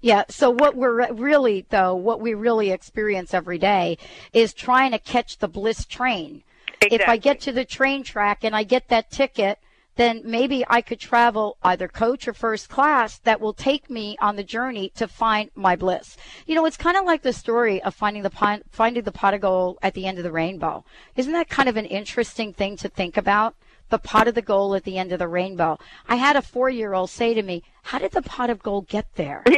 Yeah. 0.00 0.24
So 0.28 0.50
what 0.50 0.76
we're 0.76 1.12
really, 1.12 1.66
though, 1.70 1.94
what 1.94 2.20
we 2.20 2.34
really 2.34 2.70
experience 2.70 3.32
every 3.32 3.58
day 3.58 3.98
is 4.32 4.52
trying 4.52 4.90
to 4.90 4.98
catch 4.98 5.38
the 5.38 5.48
bliss 5.48 5.84
train. 5.84 6.42
Exactly. 6.86 7.04
If 7.04 7.08
I 7.08 7.16
get 7.16 7.40
to 7.42 7.52
the 7.52 7.64
train 7.64 8.02
track 8.02 8.44
and 8.44 8.54
I 8.54 8.64
get 8.64 8.88
that 8.88 9.10
ticket, 9.10 9.58
then 9.96 10.22
maybe 10.24 10.64
I 10.68 10.80
could 10.80 10.98
travel 10.98 11.58
either 11.62 11.86
coach 11.86 12.26
or 12.26 12.32
first 12.32 12.68
class 12.68 13.18
that 13.18 13.40
will 13.40 13.52
take 13.52 13.90
me 13.90 14.16
on 14.20 14.36
the 14.36 14.44
journey 14.44 14.90
to 14.96 15.06
find 15.06 15.50
my 15.54 15.76
bliss. 15.76 16.16
You 16.46 16.54
know, 16.54 16.64
it's 16.64 16.76
kind 16.76 16.96
of 16.96 17.04
like 17.04 17.22
the 17.22 17.32
story 17.32 17.82
of 17.82 17.94
finding 17.94 18.22
the 18.22 18.62
finding 18.70 19.02
the 19.02 19.12
pot 19.12 19.34
of 19.34 19.42
gold 19.42 19.78
at 19.82 19.94
the 19.94 20.06
end 20.06 20.18
of 20.18 20.24
the 20.24 20.32
rainbow. 20.32 20.84
Isn't 21.16 21.32
that 21.32 21.48
kind 21.48 21.68
of 21.68 21.76
an 21.76 21.84
interesting 21.84 22.52
thing 22.52 22.76
to 22.78 22.88
think 22.88 23.16
about? 23.16 23.54
The 23.90 23.98
pot 23.98 24.28
of 24.28 24.34
the 24.34 24.42
gold 24.42 24.74
at 24.74 24.84
the 24.84 24.96
end 24.96 25.12
of 25.12 25.18
the 25.18 25.28
rainbow. 25.28 25.78
I 26.08 26.16
had 26.16 26.36
a 26.36 26.42
four-year-old 26.42 27.10
say 27.10 27.34
to 27.34 27.42
me, 27.42 27.62
"How 27.82 27.98
did 27.98 28.12
the 28.12 28.22
pot 28.22 28.48
of 28.48 28.62
gold 28.62 28.88
get 28.88 29.06
there?" 29.16 29.42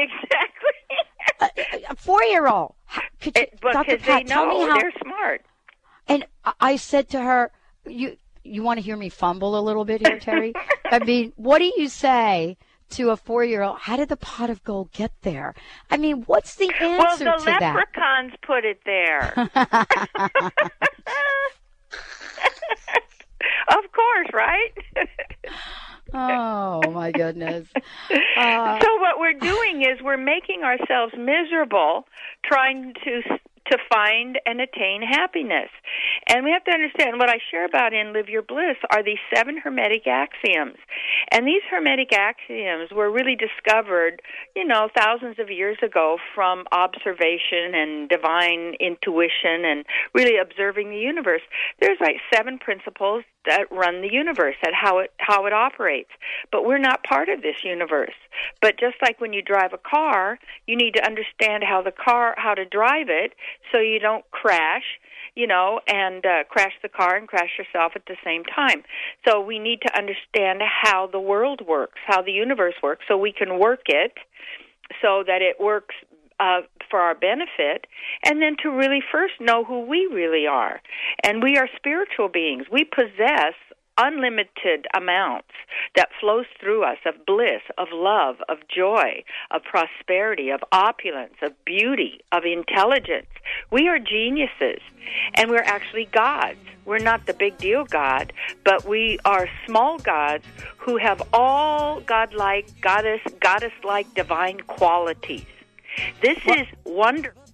Exactly. 1.41 1.87
a, 1.89 1.93
a 1.93 1.97
four-year-old. 1.97 2.75
Could 3.21 3.37
you, 3.37 3.43
it, 3.43 3.61
Dr. 3.61 3.99
Pat, 3.99 4.27
tell 4.27 4.47
me 4.47 4.61
how, 4.61 4.79
they're 4.79 4.93
smart 5.01 5.45
And 6.09 6.27
I 6.61 6.77
said 6.77 7.09
to 7.11 7.21
her, 7.21 7.51
"You 7.87 8.17
you 8.43 8.63
want 8.63 8.79
to 8.79 8.83
hear 8.85 8.97
me 8.97 9.09
fumble 9.09 9.59
a 9.59 9.63
little 9.63 9.85
bit 9.85 10.07
here, 10.07 10.19
Terry? 10.19 10.53
I 10.85 10.99
mean, 10.99 11.33
what 11.37 11.59
do 11.59 11.73
you 11.77 11.89
say?" 11.89 12.57
to 12.91 13.11
a 13.11 13.17
four 13.17 13.45
year 13.45 13.63
old, 13.63 13.79
how 13.79 13.97
did 13.97 14.09
the 14.09 14.17
pot 14.17 14.51
of 14.51 14.63
gold 14.63 14.93
get 14.93 15.11
there? 15.23 15.55
I 15.91 15.97
mean, 15.97 16.23
what's 16.27 16.55
the 16.57 16.71
answer 16.81 16.99
well, 16.99 17.17
the 17.17 17.25
to 17.25 17.45
that? 17.45 17.75
leprechauns 17.75 18.33
put 18.47 18.65
it 18.65 18.81
there. 18.85 19.33
of 23.69 23.93
course, 23.93 24.29
right? 24.33 24.73
oh 26.15 26.91
my 26.91 27.11
goodness. 27.11 27.67
Uh, 28.37 28.81
so 28.83 28.97
what 28.99 29.19
we're 29.19 29.39
doing 29.39 29.83
is 29.83 30.01
we're 30.03 30.17
making 30.17 30.63
ourselves 30.63 31.15
miserable 31.19 32.07
trying 32.45 32.95
to 33.05 33.23
to 33.71 33.79
find 33.93 34.39
and 34.47 34.61
attain 34.61 35.03
happiness. 35.03 35.71
And 36.29 36.45
we 36.45 36.51
have 36.51 36.65
to 36.65 36.73
understand 36.73 37.19
what 37.19 37.31
I 37.31 37.39
share 37.51 37.65
about 37.65 37.93
in 37.93 38.13
Live 38.13 38.29
Your 38.29 38.43
Bliss 38.43 38.77
are 38.91 39.03
these 39.03 39.19
seven 39.35 39.59
hermetic 39.59 40.07
axioms. 40.07 40.77
And 41.31 41.47
these 41.47 41.63
hermetic 41.71 42.13
axioms 42.13 42.91
were 42.93 43.11
really 43.11 43.37
discovered, 43.37 44.23
you 44.55 44.65
know, 44.65 44.89
thousands 44.97 45.39
of 45.39 45.51
years 45.51 45.79
ago 45.83 46.19
from 46.35 46.65
observation 46.73 47.75
and 47.75 48.09
divine 48.09 48.75
intuition 48.81 49.65
and 49.65 49.85
really 50.15 50.39
observing 50.39 50.91
the 50.91 50.99
universe. 50.99 51.43
There's 51.81 51.99
like 52.01 52.17
seven 52.33 52.59
principles 52.59 53.25
that 53.47 53.71
run 53.71 54.03
the 54.03 54.13
universe 54.13 54.57
at 54.63 54.75
how 54.75 54.99
it 54.99 55.13
how 55.19 55.47
it 55.47 55.53
operates. 55.53 56.11
But 56.51 56.65
we're 56.65 56.79
not 56.79 57.05
part 57.05 57.29
of 57.29 57.43
this 57.43 57.57
universe. 57.65 58.15
But 58.61 58.79
just 58.79 58.97
like 59.03 59.21
when 59.21 59.33
you 59.33 59.43
drive 59.43 59.73
a 59.73 59.79
car, 59.79 60.39
you 60.67 60.77
need 60.77 60.95
to 60.95 61.07
understand 61.07 61.65
how 61.65 61.83
the 61.83 61.93
car 61.93 62.35
how 62.37 62.55
to 62.55 62.65
drive 62.65 63.09
it 63.09 63.33
so 63.73 63.79
you 63.79 63.99
don't 63.99 64.29
crash 64.31 64.85
you 65.37 65.49
know, 65.49 65.81
and 65.89 66.25
uh, 66.25 66.45
crash 66.49 66.75
the 66.81 66.89
car 66.89 67.17
and 67.17 67.27
crash 67.27 67.51
yourself 67.59 67.93
at 67.97 68.07
the 68.07 68.15
same 68.25 68.45
time. 68.45 68.85
So 69.27 69.41
we 69.41 69.59
need 69.59 69.81
to 69.83 69.99
understand 69.99 70.63
how 70.63 71.09
the 71.09 71.19
world 71.19 71.61
works, 71.67 71.99
how 72.07 72.23
the 72.23 72.31
universe 72.31 72.75
works, 72.83 73.05
so 73.09 73.17
we 73.17 73.33
can 73.33 73.59
work 73.59 73.83
it 73.87 74.13
so 75.03 75.25
that 75.27 75.43
it 75.43 75.57
works 75.59 75.95
uh, 76.41 76.61
for 76.91 77.01
our 77.01 77.15
benefit, 77.15 77.87
and 78.25 78.43
then 78.43 78.57
to 78.63 78.71
really 78.71 79.01
first 79.13 79.35
know 79.41 79.65
who 79.65 79.81
we 79.87 80.09
really 80.13 80.47
are. 80.47 80.81
And 81.23 81.43
we 81.43 81.57
are 81.57 81.69
spiritual 81.77 82.29
beings. 82.29 82.67
We 82.71 82.85
possess 82.85 83.55
unlimited 83.97 84.87
amounts 84.97 85.53
that 85.95 86.09
flows 86.21 86.47
through 86.61 86.83
us 86.83 86.99
of 87.07 87.25
bliss, 87.27 87.63
of 87.79 87.89
love, 87.93 88.37
of 88.49 88.59
joy, 88.69 89.23
of 89.53 89.63
prosperity, 89.63 90.51
of 90.51 90.61
opulence, 90.73 91.35
of 91.43 91.53
beauty, 91.65 92.21
of 92.33 92.45
intelligence. 92.45 93.29
We 93.71 93.87
are 93.87 94.01
geniuses, 94.01 94.81
and 95.35 95.49
we're 95.49 95.63
actually 95.63 96.07
gods. 96.07 96.59
We're 96.85 96.99
not 96.99 97.27
the 97.27 97.35
big 97.35 97.57
deal 97.57 97.85
God, 97.85 98.33
but 98.65 98.85
we 98.85 99.19
are 99.25 99.49
small 99.65 99.99
gods 99.99 100.45
who 100.77 100.97
have 100.97 101.23
all 101.33 102.01
godlike, 102.01 102.67
goddess, 102.81 103.21
goddess-like 103.41 104.13
divine 104.15 104.59
qualities. 104.67 105.47
This 106.21 106.39
is 106.47 106.67
wonderful. 106.85 107.45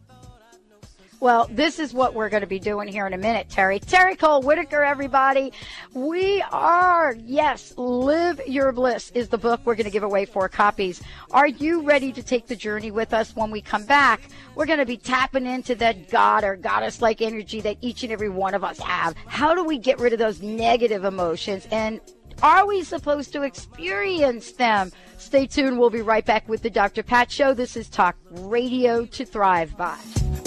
Well, 1.20 1.48
this 1.50 1.78
is 1.78 1.92
what 1.92 2.14
we're 2.14 2.30
going 2.30 2.40
to 2.40 2.46
be 2.46 2.58
doing 2.58 2.88
here 2.88 3.06
in 3.06 3.12
a 3.12 3.18
minute, 3.18 3.50
Terry. 3.50 3.78
Terry 3.78 4.16
Cole 4.16 4.40
Whittaker, 4.40 4.82
everybody. 4.82 5.52
We 5.92 6.42
are, 6.50 7.14
yes, 7.26 7.74
Live 7.76 8.40
Your 8.46 8.72
Bliss 8.72 9.10
is 9.10 9.28
the 9.28 9.36
book. 9.36 9.60
We're 9.64 9.74
going 9.74 9.84
to 9.84 9.90
give 9.90 10.02
away 10.02 10.24
four 10.24 10.48
copies. 10.48 11.02
Are 11.30 11.46
you 11.46 11.82
ready 11.82 12.10
to 12.12 12.22
take 12.22 12.46
the 12.46 12.56
journey 12.56 12.90
with 12.90 13.12
us 13.12 13.36
when 13.36 13.50
we 13.50 13.60
come 13.60 13.84
back? 13.84 14.22
We're 14.54 14.64
going 14.64 14.78
to 14.78 14.86
be 14.86 14.96
tapping 14.96 15.44
into 15.44 15.74
that 15.74 16.08
God 16.08 16.42
or 16.42 16.56
goddess 16.56 17.02
like 17.02 17.20
energy 17.20 17.60
that 17.60 17.76
each 17.82 18.02
and 18.02 18.10
every 18.10 18.30
one 18.30 18.54
of 18.54 18.64
us 18.64 18.78
have. 18.78 19.14
How 19.26 19.54
do 19.54 19.62
we 19.62 19.76
get 19.76 20.00
rid 20.00 20.14
of 20.14 20.18
those 20.18 20.40
negative 20.40 21.04
emotions 21.04 21.68
and 21.70 22.00
are 22.42 22.66
we 22.66 22.82
supposed 22.82 23.32
to 23.32 23.42
experience 23.42 24.52
them? 24.52 24.92
Stay 25.18 25.46
tuned. 25.46 25.78
We'll 25.78 25.90
be 25.90 26.02
right 26.02 26.24
back 26.24 26.48
with 26.48 26.62
the 26.62 26.70
Dr. 26.70 27.02
Pat 27.02 27.30
Show. 27.30 27.54
This 27.54 27.76
is 27.76 27.88
Talk 27.88 28.16
Radio 28.30 29.04
to 29.06 29.24
Thrive 29.24 29.76
By. 29.76 29.98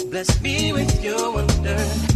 Bless 0.10 0.42
me 0.42 0.74
with 0.74 1.04
your 1.04 1.34
wonder. 1.34 2.14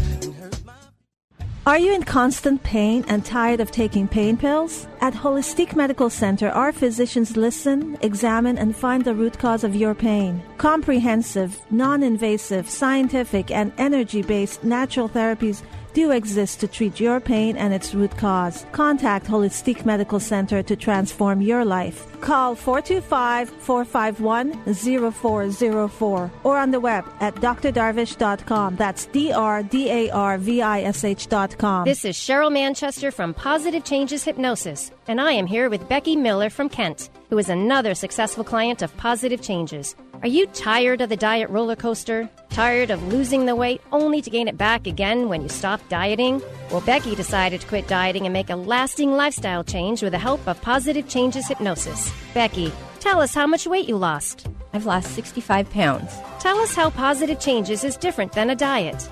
Are 1.68 1.78
you 1.78 1.94
in 1.94 2.04
constant 2.04 2.64
pain 2.64 3.04
and 3.10 3.26
tired 3.26 3.60
of 3.60 3.72
taking 3.72 4.08
pain 4.08 4.38
pills? 4.38 4.88
At 5.02 5.14
Holistic 5.14 5.76
Medical 5.76 6.10
Center, 6.10 6.48
our 6.48 6.72
physicians 6.72 7.36
listen, 7.36 7.98
examine, 8.02 8.58
and 8.58 8.74
find 8.74 9.04
the 9.04 9.14
root 9.14 9.38
cause 9.38 9.66
of 9.66 9.76
your 9.76 9.94
pain. 9.94 10.42
Comprehensive, 10.58 11.60
non 11.70 12.04
invasive, 12.04 12.70
scientific, 12.70 13.52
and 13.52 13.74
energy 13.78 14.22
based 14.22 14.64
natural 14.64 15.10
therapies 15.10 15.62
do 15.94 16.12
exist 16.12 16.60
to 16.60 16.68
treat 16.68 17.00
your 17.00 17.20
pain 17.20 17.58
and 17.58 17.74
its 17.74 17.94
root 17.94 18.16
cause. 18.18 18.66
Contact 18.72 19.26
Holistic 19.26 19.86
Medical 19.86 20.20
Center 20.20 20.62
to 20.64 20.76
transform 20.76 21.42
your 21.42 21.66
life. 21.66 22.06
Call 22.22 22.56
425 22.56 23.50
451 23.50 24.74
0404 25.12 26.32
or 26.44 26.58
on 26.58 26.72
the 26.72 26.80
web 26.80 27.06
at 27.20 27.36
drdarvish.com. 27.36 28.76
That's 28.76 29.06
D 29.08 29.32
R 29.32 29.64
D 29.64 29.90
A 29.90 30.10
R 30.10 30.38
V 30.38 30.62
I 30.62 30.82
S 30.82 31.04
H.com. 31.04 31.86
This 31.86 32.06
is 32.06 32.16
Cheryl 32.16 32.52
Manchester 32.52 33.12
from 33.12 33.34
Positive 33.34 33.84
Changes 33.84 34.24
Hypnosis, 34.24 34.92
and 35.08 35.22
I 35.22 35.32
am 35.34 35.48
here 35.48 35.70
with 35.70 35.88
Becky 35.88 36.16
Miller 36.16 36.50
from 36.50 36.70
Kent, 36.70 37.10
who 37.30 37.38
is 37.38 37.50
another 37.50 37.94
successful 37.94 38.44
client 38.44 38.82
of 38.82 38.96
Positive 38.98 39.42
Changes. 39.42 39.96
Are 40.24 40.28
you 40.28 40.48
tired 40.48 41.02
of 41.02 41.10
the 41.10 41.16
diet 41.16 41.48
roller 41.52 41.76
coaster? 41.76 42.28
Tired 42.50 42.90
of 42.90 43.14
losing 43.14 43.46
the 43.46 43.56
weight 43.56 43.82
only 43.92 44.20
to 44.24 44.32
gain 44.32 44.48
it 44.48 44.58
back 44.58 44.88
again 44.88 45.30
when 45.30 45.44
you 45.44 45.50
stop 45.50 45.80
dieting? 45.90 46.42
Well, 46.72 46.82
Becky 46.82 47.14
decided 47.14 47.62
to 47.62 47.68
quit 47.68 47.88
dieting 47.88 48.26
and 48.26 48.34
make 48.34 48.50
a 48.50 48.56
lasting 48.56 49.12
lifestyle 49.12 49.64
change 49.64 50.02
with 50.02 50.14
the 50.14 50.18
help 50.18 50.46
of 50.48 50.60
Positive 50.62 51.08
Changes 51.08 51.48
Hypnosis. 51.48 52.12
Becky, 52.34 52.74
tell 53.00 53.22
us 53.22 53.36
how 53.36 53.46
much 53.46 53.68
weight 53.68 53.88
you 53.88 53.96
lost. 53.96 54.48
I've 54.74 54.88
lost 54.88 55.14
65 55.14 55.70
pounds. 55.70 56.12
Tell 56.40 56.58
us 56.60 56.74
how 56.74 56.90
Positive 56.90 57.40
Changes 57.40 57.84
is 57.84 57.96
different 57.96 58.32
than 58.32 58.50
a 58.50 58.56
diet. 58.56 59.08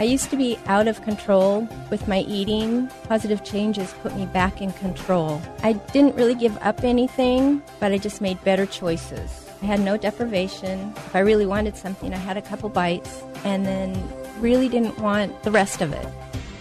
I 0.00 0.04
used 0.04 0.30
to 0.30 0.38
be 0.38 0.58
out 0.66 0.88
of 0.88 1.02
control 1.02 1.68
with 1.90 2.08
my 2.08 2.20
eating. 2.20 2.88
Positive 3.04 3.44
changes 3.44 3.94
put 4.02 4.16
me 4.16 4.24
back 4.26 4.62
in 4.62 4.72
control. 4.72 5.40
I 5.62 5.74
didn't 5.74 6.16
really 6.16 6.34
give 6.34 6.56
up 6.62 6.82
anything, 6.82 7.62
but 7.78 7.92
I 7.92 7.98
just 7.98 8.22
made 8.22 8.42
better 8.42 8.64
choices. 8.64 9.45
I 9.66 9.70
had 9.70 9.80
no 9.80 9.96
deprivation. 9.96 10.92
If 10.94 11.16
I 11.16 11.18
really 11.18 11.44
wanted 11.44 11.76
something, 11.76 12.14
I 12.14 12.18
had 12.18 12.36
a 12.36 12.42
couple 12.42 12.68
bites 12.68 13.20
and 13.42 13.66
then 13.66 14.00
really 14.40 14.68
didn't 14.68 14.96
want 15.00 15.42
the 15.42 15.50
rest 15.50 15.82
of 15.82 15.92
it. 15.92 16.06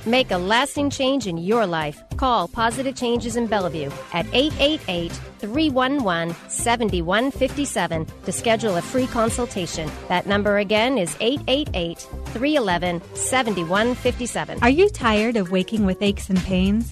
Make 0.08 0.32
a 0.32 0.40
lasting 0.40 0.90
change 0.90 1.28
in 1.28 1.38
your 1.38 1.68
life. 1.68 2.04
Call 2.18 2.48
Positive 2.48 2.96
Changes 2.96 3.36
in 3.36 3.46
Bellevue 3.46 3.92
at 4.12 4.26
888 4.34 5.12
311 5.38 6.36
7157 6.50 8.08
to 8.26 8.32
schedule 8.32 8.76
a 8.76 8.82
free 8.82 9.06
consultation. 9.06 9.88
That 10.08 10.26
number 10.26 10.58
again 10.58 10.98
is 10.98 11.16
888 11.20 12.00
311 12.00 13.04
7157. 13.14 14.64
Are 14.64 14.70
you 14.72 14.90
tired 14.90 15.38
of 15.38 15.52
waking 15.52 15.86
with 15.86 16.02
aches 16.02 16.32
and 16.32 16.40
pains? 16.40 16.92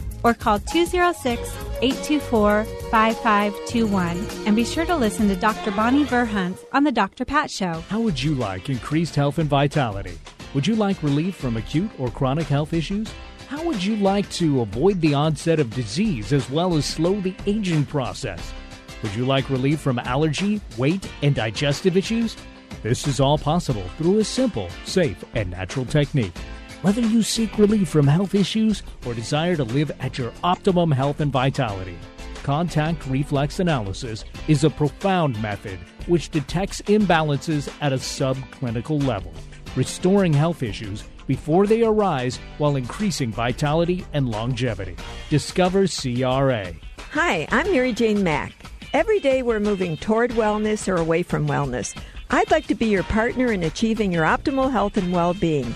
or 0.23 0.33
call 0.33 0.59
206 0.59 1.39
824 1.81 2.63
5521 2.89 4.47
and 4.47 4.55
be 4.55 4.63
sure 4.65 4.85
to 4.85 4.95
listen 4.95 5.27
to 5.27 5.35
Dr. 5.35 5.71
Bonnie 5.71 6.05
Verhunt 6.05 6.57
on 6.73 6.83
The 6.83 6.91
Dr. 6.91 7.25
Pat 7.25 7.49
Show. 7.49 7.83
How 7.89 7.99
would 8.01 8.21
you 8.21 8.35
like 8.35 8.69
increased 8.69 9.15
health 9.15 9.39
and 9.39 9.49
vitality? 9.49 10.17
Would 10.53 10.67
you 10.67 10.75
like 10.75 11.01
relief 11.01 11.35
from 11.35 11.57
acute 11.57 11.91
or 11.97 12.09
chronic 12.09 12.47
health 12.47 12.73
issues? 12.73 13.11
How 13.47 13.63
would 13.63 13.83
you 13.83 13.95
like 13.97 14.29
to 14.31 14.61
avoid 14.61 15.01
the 15.01 15.13
onset 15.13 15.59
of 15.59 15.73
disease 15.73 16.31
as 16.31 16.49
well 16.49 16.75
as 16.75 16.85
slow 16.85 17.19
the 17.19 17.35
aging 17.45 17.85
process? 17.85 18.53
Would 19.03 19.15
you 19.15 19.25
like 19.25 19.49
relief 19.49 19.79
from 19.79 19.99
allergy, 19.99 20.61
weight, 20.77 21.09
and 21.21 21.33
digestive 21.33 21.97
issues? 21.97 22.37
This 22.83 23.07
is 23.07 23.19
all 23.19 23.37
possible 23.37 23.83
through 23.97 24.19
a 24.19 24.23
simple, 24.23 24.69
safe, 24.85 25.23
and 25.35 25.51
natural 25.51 25.85
technique. 25.85 26.33
Whether 26.81 27.01
you 27.01 27.21
seek 27.21 27.59
relief 27.59 27.89
from 27.89 28.07
health 28.07 28.33
issues 28.33 28.81
or 29.05 29.13
desire 29.13 29.55
to 29.55 29.63
live 29.63 29.91
at 29.99 30.17
your 30.17 30.33
optimum 30.43 30.89
health 30.89 31.19
and 31.19 31.31
vitality, 31.31 31.95
contact 32.41 33.05
reflex 33.05 33.59
analysis 33.59 34.25
is 34.47 34.63
a 34.63 34.69
profound 34.71 35.39
method 35.43 35.77
which 36.07 36.31
detects 36.31 36.81
imbalances 36.83 37.71
at 37.81 37.93
a 37.93 37.97
subclinical 37.97 39.03
level, 39.05 39.31
restoring 39.75 40.33
health 40.33 40.63
issues 40.63 41.03
before 41.27 41.67
they 41.67 41.83
arise 41.83 42.37
while 42.57 42.75
increasing 42.75 43.31
vitality 43.31 44.03
and 44.13 44.29
longevity. 44.29 44.95
Discover 45.29 45.85
CRA. 45.85 46.73
Hi, 47.11 47.47
I'm 47.51 47.71
Mary 47.71 47.93
Jane 47.93 48.23
Mack. 48.23 48.53
Every 48.91 49.19
day 49.19 49.43
we're 49.43 49.59
moving 49.59 49.97
toward 49.97 50.31
wellness 50.31 50.87
or 50.87 50.95
away 50.95 51.21
from 51.21 51.47
wellness. 51.47 51.95
I'd 52.31 52.49
like 52.49 52.65
to 52.67 52.75
be 52.75 52.87
your 52.87 53.03
partner 53.03 53.51
in 53.51 53.61
achieving 53.61 54.11
your 54.11 54.25
optimal 54.25 54.71
health 54.71 54.97
and 54.97 55.13
well 55.13 55.35
being. 55.35 55.75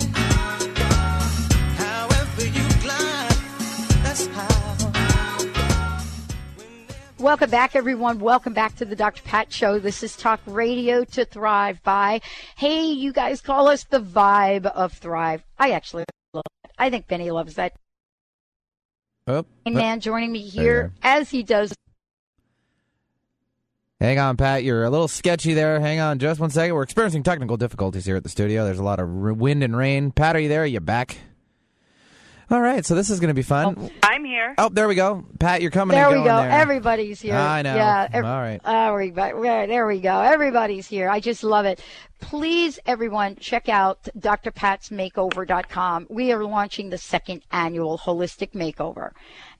Welcome 7.21 7.51
back, 7.51 7.75
everyone. 7.75 8.17
Welcome 8.17 8.53
back 8.53 8.77
to 8.77 8.85
the 8.85 8.95
Dr. 8.95 9.21
Pat 9.21 9.53
Show. 9.53 9.77
This 9.77 10.01
is 10.01 10.17
Talk 10.17 10.39
Radio 10.47 11.03
to 11.03 11.23
Thrive 11.23 11.83
by. 11.83 12.19
Hey, 12.57 12.85
you 12.85 13.13
guys 13.13 13.41
call 13.41 13.67
us 13.67 13.83
the 13.83 14.01
vibe 14.01 14.65
of 14.65 14.93
Thrive. 14.93 15.43
I 15.59 15.69
actually 15.69 16.05
love 16.33 16.41
it. 16.63 16.71
I 16.79 16.89
think 16.89 17.07
Benny 17.07 17.29
loves 17.29 17.53
that. 17.55 17.73
Oh, 19.27 19.45
oh. 19.67 19.69
man 19.69 19.99
joining 19.99 20.31
me 20.31 20.39
here 20.39 20.93
as 21.03 21.29
he 21.29 21.43
does. 21.43 21.75
Hang 23.99 24.17
on, 24.17 24.35
Pat. 24.35 24.63
You're 24.63 24.85
a 24.85 24.89
little 24.89 25.07
sketchy 25.07 25.53
there. 25.53 25.79
Hang 25.79 25.99
on 25.99 26.17
just 26.17 26.39
one 26.39 26.49
second. 26.49 26.73
We're 26.73 26.81
experiencing 26.81 27.21
technical 27.21 27.55
difficulties 27.55 28.03
here 28.03 28.15
at 28.15 28.23
the 28.23 28.29
studio. 28.29 28.65
There's 28.65 28.79
a 28.79 28.83
lot 28.83 28.99
of 28.99 29.07
wind 29.07 29.61
and 29.61 29.77
rain. 29.77 30.09
Pat, 30.09 30.35
are 30.35 30.39
you 30.39 30.49
there? 30.49 30.63
Are 30.63 30.65
you 30.65 30.79
back? 30.79 31.17
All 32.51 32.59
right, 32.59 32.85
so 32.85 32.95
this 32.95 33.09
is 33.09 33.21
going 33.21 33.29
to 33.29 33.33
be 33.33 33.43
fun. 33.43 33.77
Oh, 33.79 33.89
I'm 34.03 34.25
here. 34.25 34.55
Oh, 34.57 34.67
there 34.67 34.89
we 34.89 34.95
go. 34.95 35.23
Pat, 35.39 35.61
you're 35.61 35.71
coming 35.71 35.95
there 35.95 36.09
we 36.09 36.17
go. 36.17 36.35
There. 36.35 36.49
Everybody's 36.49 37.21
here. 37.21 37.35
I 37.35 37.61
know. 37.61 37.73
Yeah. 37.73 38.09
Every, 38.11 38.27
All 38.29 38.41
right. 38.41 38.59
Uh, 38.65 39.67
there 39.67 39.87
we 39.87 40.01
go. 40.01 40.19
Everybody's 40.19 40.85
here. 40.85 41.09
I 41.09 41.21
just 41.21 41.45
love 41.45 41.65
it. 41.65 41.81
Please, 42.19 42.77
everyone, 42.85 43.37
check 43.37 43.69
out 43.69 44.03
drpatsmakeover.com. 44.19 46.07
We 46.09 46.33
are 46.33 46.43
launching 46.43 46.89
the 46.89 46.97
second 46.97 47.43
annual 47.53 47.97
holistic 47.97 48.51
makeover. 48.51 49.11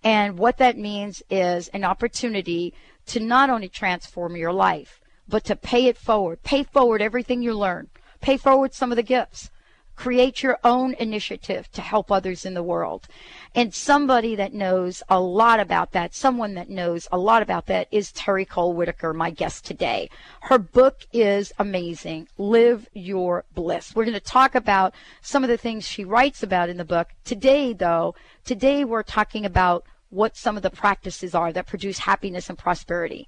And 0.04 0.38
what 0.38 0.58
that 0.58 0.78
means 0.78 1.24
is 1.30 1.70
an 1.70 1.86
opportunity 1.86 2.74
to 3.06 3.22
not 3.22 3.50
only 3.50 3.70
transform 3.70 4.36
your 4.36 4.52
life, 4.52 5.00
but 5.30 5.46
to 5.46 5.56
pay 5.56 5.86
it 5.86 5.98
forward. 5.98 6.44
Pay 6.44 6.64
forward 6.64 7.02
everything 7.02 7.42
you 7.42 7.54
learn. 7.54 7.88
Pay 8.20 8.36
forward 8.36 8.74
some 8.74 8.92
of 8.92 8.98
the 8.98 9.04
gifts 9.04 9.50
create 9.96 10.42
your 10.42 10.58
own 10.64 10.94
initiative 10.96 11.72
to 11.72 11.82
help 11.82 12.12
others 12.12 12.46
in 12.46 12.54
the 12.54 12.64
world. 12.64 13.08
And 13.54 13.74
somebody 13.74 14.36
that 14.36 14.54
knows 14.54 15.04
a 15.10 15.20
lot 15.20 15.60
about 15.60 15.92
that, 15.92 16.16
someone 16.16 16.54
that 16.56 16.70
knows 16.70 17.08
a 17.12 17.18
lot 17.18 17.42
about 17.42 17.68
that 17.68 17.88
is 17.92 18.12
Terry 18.12 18.46
Cole 18.46 18.74
Whittaker, 18.74 19.14
my 19.14 19.30
guest 19.30 19.66
today. 19.66 20.10
Her 20.42 20.58
book 20.58 21.06
is 21.12 21.52
amazing. 21.60 22.28
Live 22.38 22.88
Your 22.94 23.46
Bliss. 23.54 23.94
We're 23.96 24.06
going 24.06 24.14
to 24.14 24.20
talk 24.20 24.56
about 24.56 24.94
some 25.22 25.44
of 25.44 25.50
the 25.50 25.58
things 25.58 25.88
she 25.88 26.04
writes 26.04 26.42
about 26.42 26.70
in 26.70 26.78
the 26.78 26.86
book. 26.86 27.10
Today, 27.26 27.74
though, 27.74 28.16
today 28.46 28.84
we're 28.86 29.04
talking 29.04 29.46
about 29.46 29.86
what 30.12 30.38
some 30.38 30.58
of 30.58 30.62
the 30.62 30.70
practices 30.70 31.34
are 31.34 31.52
that 31.54 31.66
produce 31.66 31.98
happiness 31.98 32.50
and 32.50 32.58
prosperity. 32.58 33.28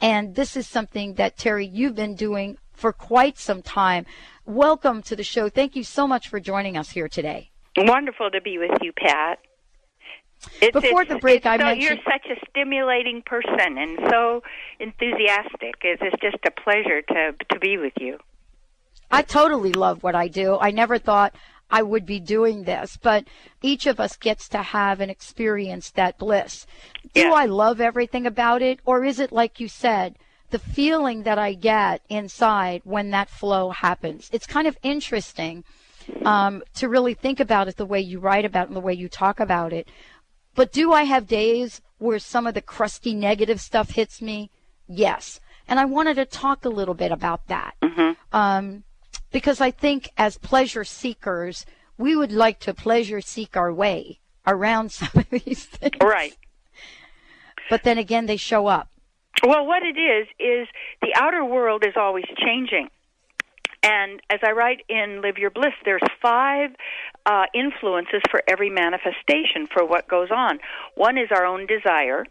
And 0.00 0.34
this 0.34 0.56
is 0.56 0.66
something 0.66 1.14
that 1.14 1.38
Terry, 1.38 1.66
you've 1.66 1.94
been 1.94 2.16
doing 2.16 2.58
for 2.72 2.92
quite 2.92 3.38
some 3.38 3.62
time. 3.62 4.04
Welcome 4.44 5.00
to 5.02 5.16
the 5.16 5.22
show. 5.22 5.48
Thank 5.48 5.76
you 5.76 5.84
so 5.84 6.06
much 6.06 6.28
for 6.28 6.40
joining 6.40 6.76
us 6.76 6.90
here 6.90 7.08
today. 7.08 7.50
Wonderful 7.76 8.30
to 8.32 8.40
be 8.40 8.58
with 8.58 8.76
you, 8.82 8.92
Pat. 8.92 9.38
It's, 10.60 10.72
Before 10.72 11.02
it's, 11.02 11.10
the 11.10 11.18
break, 11.18 11.46
I 11.46 11.56
so, 11.56 11.64
mentioned 11.64 11.82
you're 11.82 12.12
such 12.12 12.26
a 12.30 12.50
stimulating 12.50 13.22
person 13.24 13.78
and 13.78 13.98
so 14.10 14.42
enthusiastic. 14.78 15.76
It's, 15.82 16.02
it's 16.02 16.20
just 16.20 16.36
a 16.44 16.50
pleasure 16.50 17.00
to 17.02 17.34
to 17.52 17.58
be 17.60 17.78
with 17.78 17.94
you. 17.98 18.18
I 19.10 19.22
totally 19.22 19.72
love 19.72 20.02
what 20.02 20.14
I 20.14 20.28
do. 20.28 20.58
I 20.58 20.70
never 20.70 20.98
thought 20.98 21.34
I 21.74 21.82
would 21.82 22.06
be 22.06 22.20
doing 22.20 22.64
this, 22.64 22.96
but 22.96 23.24
each 23.60 23.84
of 23.86 23.98
us 23.98 24.16
gets 24.16 24.48
to 24.50 24.62
have 24.76 25.00
and 25.00 25.10
experience 25.10 25.90
that 25.90 26.18
bliss. 26.18 26.66
Do 27.12 27.20
Yeah. 27.22 27.32
I 27.32 27.46
love 27.46 27.80
everything 27.80 28.26
about 28.26 28.62
it, 28.62 28.78
or 28.84 29.04
is 29.04 29.18
it 29.18 29.32
like 29.32 29.60
you 29.60 29.68
said? 29.68 30.16
the 30.50 30.58
feeling 30.60 31.24
that 31.24 31.36
I 31.36 31.54
get 31.54 32.02
inside 32.08 32.82
when 32.84 33.10
that 33.10 33.28
flow 33.28 33.70
happens. 33.70 34.30
It's 34.32 34.46
kind 34.46 34.68
of 34.68 34.78
interesting 34.84 35.64
um, 36.24 36.62
to 36.74 36.88
really 36.88 37.14
think 37.14 37.40
about 37.40 37.66
it 37.66 37.76
the 37.76 37.84
way 37.84 38.00
you 38.00 38.20
write 38.20 38.44
about 38.44 38.64
it 38.64 38.68
and 38.68 38.76
the 38.76 38.86
way 38.88 38.94
you 38.94 39.08
talk 39.08 39.40
about 39.40 39.72
it. 39.72 39.88
But 40.54 40.70
do 40.70 40.92
I 40.92 41.04
have 41.04 41.26
days 41.26 41.80
where 41.98 42.20
some 42.20 42.46
of 42.46 42.54
the 42.54 42.62
crusty 42.62 43.14
negative 43.14 43.60
stuff 43.60 43.90
hits 43.90 44.22
me? 44.22 44.50
Yes. 44.86 45.40
And 45.66 45.80
I 45.80 45.86
wanted 45.86 46.14
to 46.16 46.24
talk 46.24 46.64
a 46.64 46.68
little 46.68 46.94
bit 46.94 47.10
about 47.10 47.48
that. 47.48 47.74
Um, 48.32 48.84
because 49.34 49.60
I 49.60 49.72
think 49.72 50.10
as 50.16 50.38
pleasure 50.38 50.84
seekers, 50.84 51.66
we 51.98 52.14
would 52.14 52.30
like 52.30 52.60
to 52.60 52.72
pleasure 52.72 53.20
seek 53.20 53.56
our 53.56 53.72
way 53.74 54.20
around 54.46 54.92
some 54.92 55.10
of 55.16 55.28
these 55.28 55.64
things. 55.64 55.96
Right. 56.00 56.36
But 57.68 57.82
then 57.82 57.98
again, 57.98 58.26
they 58.26 58.36
show 58.36 58.68
up. 58.68 58.88
Well, 59.44 59.66
what 59.66 59.82
it 59.82 59.98
is 59.98 60.28
is 60.38 60.68
the 61.02 61.12
outer 61.16 61.44
world 61.44 61.84
is 61.84 61.94
always 61.96 62.26
changing. 62.38 62.88
And 63.82 64.22
as 64.30 64.38
I 64.46 64.52
write 64.52 64.82
in 64.88 65.20
Live 65.20 65.36
Your 65.36 65.50
Bliss, 65.50 65.74
there's 65.84 66.00
five 66.22 66.70
uh, 67.26 67.46
influences 67.52 68.22
for 68.30 68.40
every 68.46 68.70
manifestation 68.70 69.66
for 69.66 69.84
what 69.84 70.06
goes 70.06 70.30
on. 70.30 70.60
One 70.94 71.18
is 71.18 71.28
our 71.32 71.44
own 71.44 71.66
desire. 71.66 72.24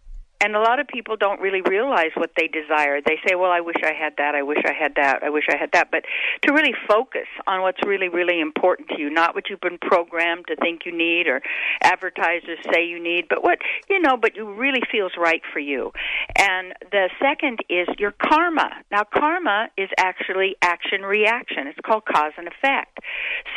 And 0.44 0.58
a 0.58 0.60
lot 0.60 0.82
of 0.82 0.88
people 0.90 1.16
don't 1.16 1.40
really 1.40 1.62
realize 1.62 2.12
what 2.16 2.32
they 2.36 2.50
desire. 2.50 3.00
They 3.00 3.18
say, 3.26 3.36
well, 3.36 3.50
I 3.50 3.62
wish 3.62 3.78
I 3.82 3.94
had 3.94 4.16
that, 4.18 4.36
I 4.36 4.44
wish 4.44 4.58
I 4.68 4.74
had 4.74 4.96
that, 4.96 5.24
I 5.24 5.30
wish 5.30 5.46
I 5.50 5.56
had 5.56 5.72
that. 5.72 5.90
But 5.90 6.04
to 6.42 6.52
really 6.54 6.74
focus 6.86 7.28
on 7.48 7.62
what's 7.62 7.80
really, 7.86 8.10
really 8.10 8.42
important 8.42 8.90
to 8.90 9.00
you, 9.00 9.10
not 9.10 9.36
what 9.36 9.50
you've 9.50 9.62
been 9.62 9.78
programmed 9.78 10.48
to 10.48 10.58
think 10.58 10.82
you 10.86 10.92
need 10.92 11.28
or 11.28 11.42
advertisers 11.82 12.60
say 12.74 12.86
you 12.86 13.02
need, 13.02 13.30
but 13.30 13.42
what, 13.42 13.60
you 13.90 14.02
know, 14.02 14.18
but 14.18 14.36
you 14.36 14.52
really 14.54 14.82
feels 14.92 15.14
right 15.18 15.42
for 15.54 15.60
you. 15.60 15.94
And 16.38 16.74
the 16.92 17.10
second 17.22 17.60
is 17.70 17.88
your 17.98 18.12
karma. 18.12 18.70
Now, 18.92 19.04
karma 19.04 19.70
is 19.78 19.90
actually 19.98 20.58
action 20.62 21.04
reaction. 21.04 21.68
It's 21.68 21.80
called 21.86 22.04
cause 22.04 22.34
and 22.38 22.50
effect. 22.50 23.00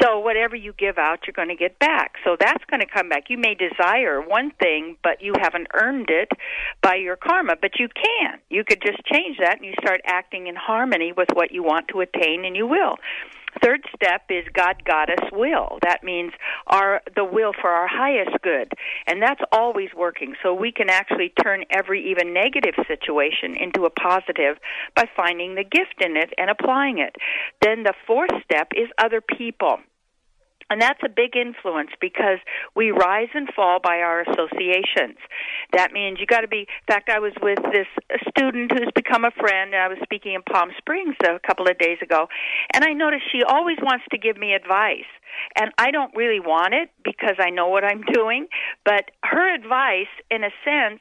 So 0.00 0.20
whatever 0.20 0.54
you 0.54 0.72
give 0.78 0.98
out, 0.98 1.26
you're 1.26 1.34
going 1.34 1.48
to 1.48 1.56
get 1.56 1.80
back. 1.80 2.12
So 2.24 2.36
that's 2.38 2.64
going 2.70 2.80
to 2.80 2.86
come 2.86 3.08
back. 3.08 3.24
You 3.28 3.38
may 3.38 3.56
desire 3.56 4.20
one 4.20 4.52
thing, 4.60 4.96
but 5.02 5.20
you 5.20 5.34
haven't 5.40 5.66
earned 5.74 6.10
it 6.10 6.28
by 6.82 6.96
your 6.96 7.16
karma, 7.16 7.54
but 7.60 7.78
you 7.78 7.88
can. 7.88 8.38
You 8.50 8.64
could 8.64 8.80
just 8.80 9.04
change 9.04 9.38
that 9.38 9.56
and 9.56 9.64
you 9.64 9.74
start 9.80 10.00
acting 10.04 10.46
in 10.46 10.56
harmony 10.56 11.12
with 11.16 11.28
what 11.34 11.52
you 11.52 11.62
want 11.62 11.88
to 11.88 12.00
attain 12.00 12.44
and 12.44 12.56
you 12.56 12.66
will. 12.66 12.96
Third 13.62 13.80
step 13.94 14.22
is 14.28 14.44
God 14.52 14.84
Goddess 14.84 15.30
will. 15.32 15.78
That 15.82 16.04
means 16.04 16.32
our 16.66 17.00
the 17.14 17.24
will 17.24 17.52
for 17.58 17.70
our 17.70 17.88
highest 17.88 18.36
good. 18.42 18.70
And 19.06 19.22
that's 19.22 19.40
always 19.50 19.88
working. 19.96 20.34
So 20.42 20.54
we 20.54 20.72
can 20.72 20.90
actually 20.90 21.32
turn 21.42 21.64
every 21.70 22.10
even 22.10 22.34
negative 22.34 22.74
situation 22.86 23.56
into 23.56 23.84
a 23.84 23.90
positive 23.90 24.58
by 24.94 25.08
finding 25.16 25.54
the 25.54 25.64
gift 25.64 26.04
in 26.04 26.16
it 26.16 26.32
and 26.36 26.50
applying 26.50 26.98
it. 26.98 27.16
Then 27.62 27.82
the 27.82 27.94
fourth 28.06 28.30
step 28.44 28.68
is 28.76 28.88
other 29.02 29.20
people. 29.20 29.78
And 30.70 30.80
that's 30.82 31.00
a 31.04 31.08
big 31.08 31.36
influence 31.36 31.90
because 32.00 32.38
we 32.74 32.90
rise 32.90 33.28
and 33.34 33.48
fall 33.54 33.78
by 33.82 33.98
our 33.98 34.22
associations. 34.22 35.18
That 35.72 35.92
means 35.92 36.18
you 36.18 36.26
got 36.26 36.40
to 36.40 36.48
be. 36.48 36.60
In 36.60 36.86
fact, 36.88 37.08
I 37.08 37.20
was 37.20 37.32
with 37.40 37.58
this 37.72 37.86
student 38.28 38.72
who's 38.72 38.90
become 38.94 39.24
a 39.24 39.30
friend, 39.30 39.74
and 39.74 39.82
I 39.82 39.88
was 39.88 39.98
speaking 40.02 40.34
in 40.34 40.42
Palm 40.42 40.70
Springs 40.78 41.14
a 41.22 41.38
couple 41.46 41.68
of 41.68 41.78
days 41.78 41.98
ago, 42.02 42.26
and 42.74 42.84
I 42.84 42.92
noticed 42.92 43.24
she 43.30 43.42
always 43.42 43.78
wants 43.80 44.04
to 44.10 44.18
give 44.18 44.36
me 44.36 44.54
advice. 44.54 45.10
And 45.54 45.70
I 45.78 45.90
don't 45.90 46.14
really 46.16 46.40
want 46.40 46.74
it 46.74 46.90
because 47.04 47.36
I 47.38 47.50
know 47.50 47.68
what 47.68 47.84
I'm 47.84 48.02
doing, 48.12 48.48
but 48.84 49.10
her 49.22 49.54
advice, 49.54 50.10
in 50.30 50.42
a 50.42 50.50
sense, 50.64 51.00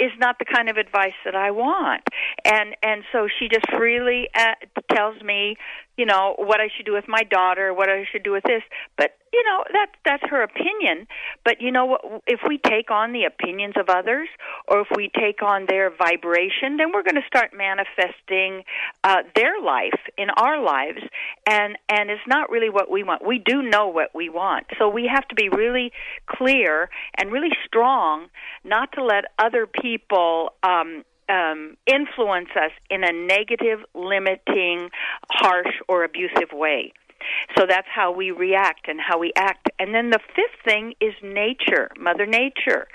is 0.00 0.10
not 0.18 0.38
the 0.38 0.46
kind 0.46 0.70
of 0.70 0.78
advice 0.78 1.18
that 1.24 1.36
I 1.36 1.50
want. 1.50 2.02
And 2.44 2.74
and 2.82 3.04
so 3.12 3.28
she 3.38 3.48
just 3.48 3.66
freely 3.76 4.28
uh, 4.34 4.54
tells 4.90 5.20
me, 5.22 5.56
you 6.00 6.06
know, 6.06 6.34
what 6.38 6.62
I 6.62 6.68
should 6.74 6.86
do 6.86 6.94
with 6.94 7.04
my 7.08 7.24
daughter, 7.24 7.74
what 7.74 7.90
I 7.90 8.06
should 8.10 8.22
do 8.22 8.32
with 8.32 8.44
this. 8.44 8.62
But 8.96 9.18
you 9.34 9.44
know, 9.44 9.64
that's 9.70 9.92
that's 10.02 10.22
her 10.30 10.42
opinion. 10.42 11.06
But 11.44 11.60
you 11.60 11.70
know 11.70 11.84
what? 11.84 12.00
If 12.26 12.40
we 12.48 12.56
take 12.56 12.90
on 12.90 13.12
the 13.12 13.24
opinions 13.24 13.74
of 13.78 13.90
others, 13.90 14.28
or 14.66 14.80
if 14.80 14.88
we 14.96 15.10
take 15.14 15.42
on 15.42 15.66
their 15.68 15.90
vibration, 15.90 16.78
then 16.78 16.90
we're 16.94 17.02
going 17.02 17.20
to 17.20 17.26
start 17.26 17.50
manifesting 17.54 18.64
uh, 19.04 19.18
their 19.36 19.60
life 19.62 20.00
in 20.16 20.30
our 20.30 20.62
lives, 20.62 21.02
and 21.46 21.76
and 21.90 22.08
it's 22.10 22.26
not 22.26 22.48
really 22.48 22.70
what 22.70 22.90
we 22.90 23.02
want. 23.02 23.24
We 23.24 23.38
do 23.38 23.60
know 23.60 23.88
what 23.88 24.14
we 24.14 24.30
want, 24.30 24.68
so 24.78 24.88
we 24.88 25.06
have 25.14 25.28
to 25.28 25.34
be 25.34 25.50
really 25.50 25.92
clear 26.26 26.88
and 27.18 27.30
really 27.30 27.52
strong, 27.66 28.28
not 28.64 28.92
to 28.92 29.04
let 29.04 29.26
other 29.38 29.66
people. 29.66 30.54
Um, 30.62 31.04
um, 31.30 31.76
influence 31.86 32.48
us 32.56 32.72
in 32.90 33.04
a 33.04 33.12
negative, 33.12 33.80
limiting, 33.94 34.90
harsh, 35.30 35.74
or 35.88 36.04
abusive 36.04 36.52
way. 36.52 36.92
So 37.56 37.66
that's 37.68 37.86
how 37.94 38.12
we 38.12 38.30
react 38.30 38.88
and 38.88 38.98
how 39.00 39.18
we 39.18 39.32
act. 39.36 39.68
And 39.78 39.94
then 39.94 40.10
the 40.10 40.20
fifth 40.34 40.64
thing 40.64 40.94
is 41.00 41.12
nature, 41.22 41.90
Mother 41.98 42.26
Nature. 42.26 42.88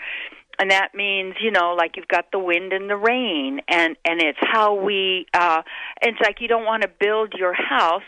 And 0.59 0.71
that 0.71 0.93
means 0.93 1.35
you 1.41 1.51
know 1.51 1.75
like 1.75 1.97
you've 1.97 2.07
got 2.07 2.31
the 2.31 2.39
wind 2.39 2.73
and 2.73 2.89
the 2.89 2.95
rain. 2.95 3.61
And 3.67 3.95
and 4.05 4.21
it's 4.21 4.39
how 4.41 4.75
we 4.75 5.27
uh 5.33 5.61
it's 6.01 6.19
like 6.21 6.41
you 6.41 6.47
don't 6.47 6.65
want 6.65 6.83
to 6.83 6.87
build 6.87 7.33
your 7.37 7.53
house 7.53 8.01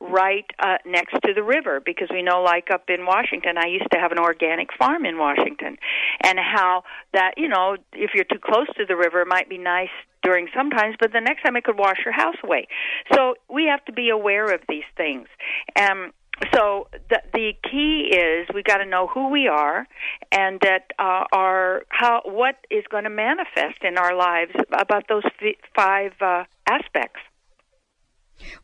right 0.00 0.44
uh 0.58 0.78
next 0.86 1.12
to 1.24 1.32
the 1.34 1.42
river. 1.42 1.80
Because 1.80 2.08
we 2.10 2.22
know 2.22 2.42
like 2.42 2.68
up 2.72 2.84
in 2.88 3.06
Washington 3.06 3.58
I 3.58 3.66
used 3.66 3.90
to 3.92 3.98
have 3.98 4.12
an 4.12 4.18
organic 4.18 4.68
farm 4.78 5.04
in 5.04 5.18
Washington. 5.18 5.76
And 6.20 6.38
how 6.38 6.84
that 7.12 7.34
you 7.36 7.48
know 7.48 7.76
if 7.92 8.10
you're 8.14 8.24
too 8.24 8.40
close 8.42 8.68
to 8.76 8.86
the 8.86 8.96
river 8.96 9.22
it 9.22 9.28
might 9.28 9.48
be 9.48 9.58
nice 9.58 9.88
during 10.22 10.48
sometimes 10.54 10.96
but 11.00 11.12
the 11.12 11.20
next 11.20 11.42
time 11.42 11.56
it 11.56 11.64
could 11.64 11.78
wash 11.78 11.98
your 12.04 12.14
house 12.14 12.36
away. 12.42 12.68
So 13.12 13.34
we 13.48 13.66
have 13.66 13.84
to 13.86 13.92
be 13.92 14.10
aware 14.10 14.52
of 14.52 14.60
these 14.68 14.88
things. 14.96 15.28
Um 15.78 16.12
so 16.54 16.88
the 17.10 17.20
the 17.32 17.52
key 17.70 18.10
is 18.14 18.48
we 18.54 18.62
got 18.62 18.78
to 18.78 18.86
know 18.86 19.06
who 19.06 19.28
we 19.28 19.46
are 19.48 19.86
and 20.32 20.60
that 20.60 20.90
uh, 20.98 21.24
our 21.32 21.82
how 21.88 22.22
what 22.24 22.56
is 22.70 22.84
going 22.90 23.04
to 23.04 23.10
manifest 23.10 23.82
in 23.82 23.98
our 23.98 24.16
lives 24.16 24.52
about 24.72 25.04
those 25.08 25.22
five 25.74 26.12
uh, 26.20 26.44
aspects. 26.66 27.20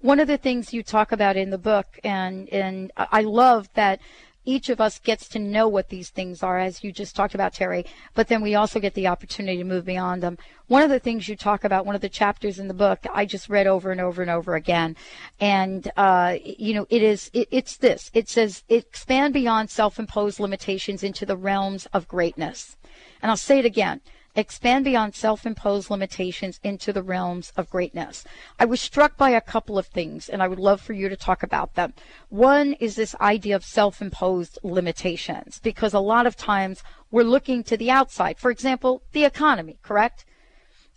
One 0.01 0.21
of 0.21 0.27
the 0.27 0.39
things 0.39 0.73
you 0.73 0.83
talk 0.83 1.13
about 1.13 1.37
in 1.37 1.51
the 1.51 1.59
book, 1.59 1.87
and 2.03 2.49
and 2.49 2.91
I 2.97 3.23
love 3.23 3.69
that 3.75 4.01
each 4.47 4.71
of 4.71 4.81
us 4.81 4.99
gets 4.99 5.29
to 5.29 5.39
know 5.39 5.69
what 5.69 5.91
these 5.91 6.09
things 6.09 6.43
are, 6.43 6.59
as 6.59 6.83
you 6.83 6.93
just 6.93 7.15
talked 7.15 7.35
about, 7.35 7.53
Terry, 7.53 7.85
but 8.15 8.29
then 8.29 8.41
we 8.41 8.55
also 8.55 8.81
get 8.81 8.95
the 8.95 9.09
opportunity 9.09 9.59
to 9.59 9.65
move 9.65 9.85
beyond 9.85 10.23
them. 10.23 10.39
One 10.69 10.83
of 10.83 10.91
the 10.91 10.99
things 10.99 11.29
you 11.29 11.37
talk 11.37 11.65
about, 11.65 11.85
one 11.85 11.95
of 11.95 12.01
the 12.01 12.09
chapters 12.09 12.59
in 12.59 12.69
the 12.69 12.75
book, 12.75 13.01
I 13.13 13.27
just 13.27 13.49
read 13.49 13.67
over 13.67 13.93
and 13.93 14.01
over 14.01 14.23
and 14.23 14.31
over 14.31 14.55
again. 14.55 14.97
And, 15.41 15.91
uh, 15.97 16.37
you 16.43 16.75
know, 16.75 16.87
it 16.89 17.03
is, 17.03 17.31
it, 17.35 17.49
it's 17.51 17.77
this. 17.77 18.11
It 18.15 18.29
says, 18.29 18.63
expand 18.69 19.35
beyond 19.35 19.69
self-imposed 19.71 20.41
limitations 20.41 21.03
into 21.03 21.27
the 21.27 21.37
realms 21.37 21.87
of 21.93 22.09
greatness. 22.09 22.77
And 23.21 23.31
I'll 23.31 23.37
say 23.37 23.59
it 23.59 23.65
again 23.65 24.01
expand 24.37 24.85
beyond 24.85 25.15
self 25.15 25.47
imposed 25.47 25.91
limitations 25.91 26.61
into 26.63 26.93
the 26.93 27.03
realms 27.03 27.53
of 27.57 27.71
greatness. 27.71 28.25
I 28.61 28.67
was 28.67 28.81
struck 28.81 29.17
by 29.17 29.31
a 29.31 29.41
couple 29.41 29.79
of 29.79 29.87
things, 29.87 30.29
and 30.29 30.43
I 30.43 30.49
would 30.49 30.59
love 30.59 30.81
for 30.81 30.93
you 30.93 31.09
to 31.09 31.17
talk 31.17 31.43
about 31.43 31.75
them. 31.75 31.95
One 32.29 32.75
is 32.75 32.95
this 32.95 33.17
idea 33.21 33.57
of 33.57 33.65
self 33.65 34.03
imposed 34.03 34.59
limitations, 34.63 35.59
because 35.59 35.95
a 35.95 36.01
lot 36.01 36.27
of 36.27 36.37
times 36.37 36.83
we're 37.11 37.25
looking 37.25 37.65
to 37.65 37.77
the 37.77 37.91
outside. 37.91 38.39
For 38.39 38.51
example, 38.51 39.03
the 39.13 39.25
economy, 39.25 39.79
correct? 39.83 40.27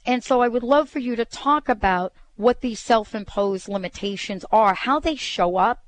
And 0.05 0.23
so 0.23 0.41
I 0.41 0.47
would 0.47 0.63
love 0.63 0.89
for 0.89 0.99
you 0.99 1.15
to 1.15 1.25
talk 1.25 1.69
about 1.69 2.13
what 2.35 2.61
these 2.61 2.79
self 2.79 3.15
imposed 3.15 3.69
limitations 3.69 4.45
are, 4.51 4.73
how 4.73 4.99
they 4.99 5.15
show 5.15 5.55
up, 5.57 5.85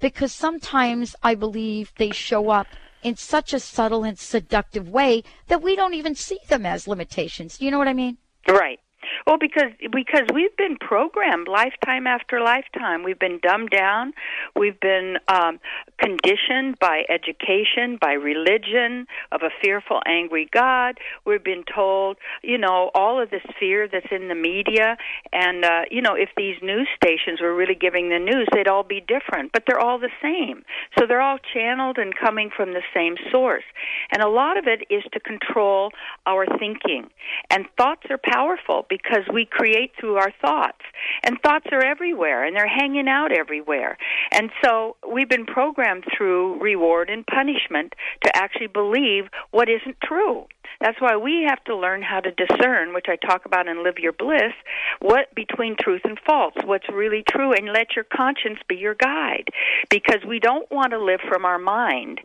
because 0.00 0.32
sometimes 0.32 1.16
I 1.22 1.34
believe 1.34 1.92
they 1.96 2.10
show 2.10 2.50
up 2.50 2.66
in 3.02 3.16
such 3.16 3.52
a 3.52 3.60
subtle 3.60 4.04
and 4.04 4.18
seductive 4.18 4.88
way 4.88 5.22
that 5.48 5.62
we 5.62 5.76
don't 5.76 5.94
even 5.94 6.14
see 6.14 6.38
them 6.48 6.66
as 6.66 6.88
limitations. 6.88 7.58
Do 7.58 7.64
you 7.64 7.70
know 7.70 7.78
what 7.78 7.88
I 7.88 7.94
mean? 7.94 8.18
Right. 8.48 8.80
Well, 9.26 9.38
because 9.38 9.72
because 9.92 10.26
we've 10.34 10.56
been 10.56 10.76
programmed 10.76 11.48
lifetime 11.48 12.06
after 12.06 12.40
lifetime. 12.40 13.02
We've 13.02 13.18
been 13.18 13.38
dumbed 13.42 13.70
down. 13.70 14.12
We've 14.56 14.78
been 14.80 15.16
um, 15.28 15.60
conditioned 15.98 16.78
by 16.80 17.04
education, 17.08 17.98
by 18.00 18.12
religion 18.12 19.06
of 19.32 19.42
a 19.42 19.50
fearful, 19.62 20.00
angry 20.06 20.48
God. 20.52 20.98
We've 21.24 21.44
been 21.44 21.64
told, 21.72 22.16
you 22.42 22.58
know, 22.58 22.90
all 22.94 23.20
of 23.20 23.30
this 23.30 23.42
fear 23.58 23.88
that's 23.90 24.06
in 24.10 24.28
the 24.28 24.34
media, 24.34 24.96
and 25.32 25.64
uh, 25.64 25.82
you 25.90 26.02
know, 26.02 26.14
if 26.14 26.30
these 26.36 26.56
news 26.62 26.88
stations 26.96 27.40
were 27.40 27.54
really 27.54 27.74
giving 27.74 28.08
the 28.08 28.18
news, 28.18 28.48
they'd 28.52 28.68
all 28.68 28.84
be 28.84 29.00
different, 29.00 29.52
but 29.52 29.64
they're 29.66 29.80
all 29.80 29.98
the 29.98 30.10
same. 30.22 30.64
So 30.98 31.06
they're 31.06 31.20
all 31.20 31.38
channeled 31.52 31.98
and 31.98 32.14
coming 32.16 32.50
from 32.54 32.72
the 32.72 32.82
same 32.94 33.16
source, 33.30 33.64
and 34.12 34.22
a 34.22 34.28
lot 34.28 34.56
of 34.56 34.64
it 34.66 34.86
is 34.92 35.02
to 35.12 35.20
control 35.20 35.90
our 36.26 36.46
thinking. 36.58 37.10
And 37.50 37.66
thoughts 37.76 38.02
are 38.10 38.20
powerful 38.22 38.86
because 38.88 39.09
we 39.32 39.46
create 39.46 39.92
through 39.98 40.16
our 40.16 40.32
thoughts. 40.40 40.80
And 41.24 41.38
thoughts 41.42 41.66
are 41.72 41.84
everywhere 41.84 42.44
and 42.44 42.56
they're 42.56 42.68
hanging 42.68 43.08
out 43.08 43.32
everywhere. 43.32 43.98
And 44.32 44.50
so 44.64 44.96
we've 45.10 45.28
been 45.28 45.46
programmed 45.46 46.04
through 46.16 46.60
reward 46.60 47.10
and 47.10 47.26
punishment 47.26 47.94
to 48.24 48.36
actually 48.36 48.68
believe 48.68 49.24
what 49.50 49.68
isn't 49.68 49.96
true. 50.02 50.46
That's 50.80 51.00
why 51.00 51.16
we 51.16 51.44
have 51.46 51.62
to 51.64 51.76
learn 51.76 52.02
how 52.02 52.20
to 52.20 52.30
discern, 52.30 52.94
which 52.94 53.06
I 53.08 53.16
talk 53.16 53.44
about 53.44 53.68
in 53.68 53.84
Live 53.84 53.98
Your 53.98 54.12
Bliss, 54.12 54.52
what 55.00 55.34
between 55.34 55.76
truth 55.78 56.02
and 56.04 56.18
false, 56.26 56.54
what's 56.64 56.88
really 56.88 57.22
true, 57.28 57.52
and 57.52 57.70
let 57.72 57.94
your 57.94 58.04
conscience 58.04 58.58
be 58.66 58.76
your 58.76 58.94
guide. 58.94 59.48
Because 59.90 60.24
we 60.26 60.38
don't 60.38 60.70
want 60.70 60.92
to 60.92 60.98
live 60.98 61.20
from 61.28 61.44
our 61.44 61.58
mind 61.58 62.20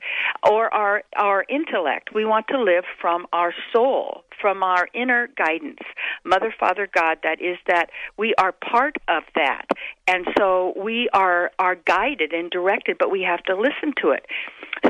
or 0.49 0.73
our 0.73 1.03
our 1.17 1.45
intellect. 1.49 2.13
We 2.13 2.23
want 2.23 2.47
to 2.49 2.61
live 2.61 2.85
from 3.01 3.27
our 3.33 3.53
soul, 3.73 4.23
from 4.45 4.61
our 4.61 4.87
inner 4.93 5.27
guidance. 5.35 5.79
Mother, 6.23 6.53
Father, 6.59 6.87
God, 6.93 7.17
that 7.23 7.41
is 7.41 7.57
that 7.65 7.89
we 8.15 8.35
are 8.35 8.51
part 8.51 8.95
of 9.07 9.23
that. 9.33 9.65
And 10.07 10.27
so 10.37 10.71
we 10.77 11.09
are, 11.13 11.49
are 11.57 11.73
guided 11.73 12.31
and 12.31 12.51
directed, 12.51 12.97
but 12.99 13.09
we 13.09 13.23
have 13.23 13.41
to 13.45 13.55
listen 13.55 13.95
to 14.03 14.11
it. 14.11 14.27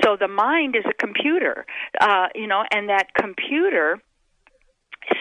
So 0.03 0.17
the 0.19 0.27
mind 0.27 0.75
is 0.75 0.83
a 0.89 0.93
computer, 0.93 1.65
uh, 2.01 2.27
you 2.35 2.47
know, 2.47 2.65
and 2.69 2.89
that 2.89 3.13
computer 3.13 4.01